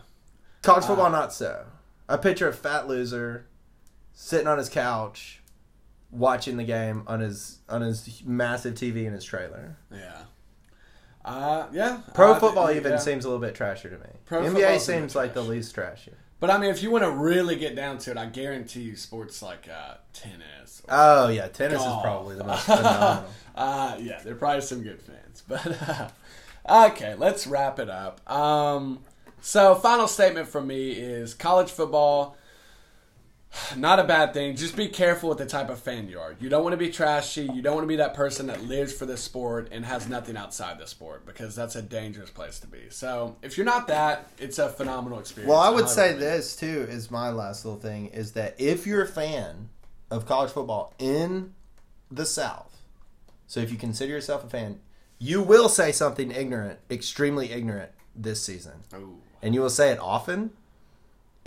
College 0.62 0.84
uh, 0.84 0.88
football, 0.88 1.10
not 1.10 1.32
so. 1.32 1.66
I 2.10 2.18
picture 2.18 2.50
a 2.50 2.54
fat 2.54 2.88
loser 2.90 3.46
sitting 4.14 4.48
on 4.48 4.58
his 4.58 4.68
couch, 4.68 5.42
watching 6.12 6.58
the 6.58 6.64
game 6.64 7.04
on 7.08 7.20
his 7.20 7.60
on 7.70 7.82
his 7.82 8.22
massive 8.26 8.74
TV 8.76 9.06
in 9.06 9.14
his 9.14 9.24
trailer. 9.26 9.78
Yeah. 9.92 10.24
Uh, 11.26 11.68
yeah. 11.74 12.00
Pro 12.14 12.34
Uh, 12.34 12.40
football 12.40 12.72
yeah. 12.72 12.78
even 12.78 12.98
seems 13.00 13.26
a 13.26 13.30
little 13.30 13.42
bit 13.46 13.54
trashier 13.54 13.90
to 13.90 13.98
me. 13.98 14.14
Pro 14.26 14.44
NBA 14.44 14.80
seems 14.80 15.16
like 15.16 15.34
the 15.34 15.42
least 15.42 15.76
trashy. 15.76 16.14
But 16.40 16.52
I 16.52 16.58
mean, 16.60 16.70
if 16.70 16.82
you 16.84 16.92
want 16.92 17.04
to 17.04 17.10
really 17.12 17.56
get 17.56 17.76
down 17.76 17.98
to 18.00 18.12
it, 18.12 18.18
I 18.18 18.28
guarantee 18.28 18.82
you, 18.84 18.96
sports 18.96 19.42
like 19.42 19.68
uh, 19.68 19.96
tennis. 20.14 20.82
Or, 20.88 20.90
Oh 20.92 21.28
yeah, 21.30 21.48
tennis 21.48 21.80
Golf. 21.80 21.98
is 21.98 22.04
probably 22.04 22.36
the 22.36 22.44
most 22.46 22.64
phenomenal. 22.66 23.26
uh, 23.56 23.98
yeah, 24.00 24.22
there 24.24 24.34
are 24.34 24.38
probably 24.38 24.62
some 24.62 24.84
good 24.84 25.02
fans. 25.02 25.44
But 25.48 25.82
uh, 26.70 26.88
okay, 26.90 27.16
let's 27.16 27.46
wrap 27.48 27.80
it 27.80 27.90
up. 27.90 28.22
Um, 28.32 29.00
so, 29.42 29.76
final 29.76 30.08
statement 30.08 30.48
from 30.48 30.68
me 30.68 30.92
is 30.92 31.34
college 31.34 31.72
football. 31.72 32.37
Not 33.76 34.00
a 34.00 34.04
bad 34.04 34.34
thing. 34.34 34.56
Just 34.56 34.76
be 34.76 34.88
careful 34.88 35.30
with 35.30 35.38
the 35.38 35.46
type 35.46 35.70
of 35.70 35.80
fan 35.80 36.08
you 36.08 36.20
are. 36.20 36.36
You 36.40 36.50
don't 36.50 36.64
want 36.64 36.74
to 36.74 36.78
be 36.78 36.90
trashy. 36.90 37.44
You 37.44 37.62
don't 37.62 37.76
want 37.76 37.84
to 37.84 37.88
be 37.88 37.98
that 37.98 38.14
person 38.14 38.48
that 38.48 38.64
lives 38.64 38.94
for 38.94 39.06
the 39.06 39.18
sport 39.18 39.70
and 39.72 39.86
has 39.86 40.08
nothing 40.08 40.38
outside 40.38 40.80
the 40.80 40.88
sport 40.88 41.26
because 41.26 41.56
that's 41.56 41.76
a 41.76 41.82
dangerous 41.82 42.30
place 42.30 42.60
to 42.60 42.68
be. 42.68 42.90
So, 42.90 43.36
if 43.42 43.58
you're 43.58 43.66
not 43.66 43.88
that, 43.88 44.30
it's 44.38 44.60
a 44.60 44.70
phenomenal 44.70 45.20
experience. 45.20 45.50
Well, 45.50 45.60
I 45.60 45.70
would 45.70 45.86
highly 45.86 45.96
say 45.96 46.10
it. 46.12 46.20
this 46.20 46.56
too 46.56 46.88
is 46.90 47.12
my 47.12 47.30
last 47.30 47.66
little 47.66 47.80
thing 47.80 48.08
is 48.08 48.34
that 48.34 48.56
if 48.60 48.86
you're 48.86 49.04
a 49.04 49.08
fan 49.08 49.70
of 50.12 50.26
college 50.26 50.52
football 50.52 50.94
in 51.00 51.54
the 52.12 52.26
South, 52.26 52.78
so 53.48 53.60
if 53.60 53.72
you 53.72 53.78
consider 53.78 54.12
yourself 54.12 54.44
a 54.44 54.50
fan, 54.50 54.80
you 55.20 55.42
will 55.42 55.70
say 55.70 55.92
something 55.92 56.32
ignorant, 56.32 56.80
extremely 56.92 57.52
ignorant 57.52 57.92
this 58.16 58.44
season, 58.44 58.84
Ooh. 58.94 59.20
and 59.42 59.54
you 59.54 59.62
will 59.62 59.70
say 59.70 59.92
it 59.92 60.00
often, 60.00 60.52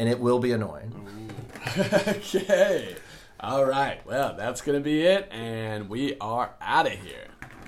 and 0.00 0.08
it 0.08 0.18
will 0.18 0.38
be 0.38 0.52
annoying. 0.52 1.30
okay. 1.78 2.96
All 3.38 3.66
right. 3.66 4.00
Well, 4.06 4.34
that's 4.34 4.62
going 4.62 4.78
to 4.78 4.82
be 4.82 5.02
it. 5.02 5.28
And 5.30 5.90
we 5.90 6.16
are 6.22 6.54
out 6.58 6.86
of 6.86 6.92
here. 6.92 7.26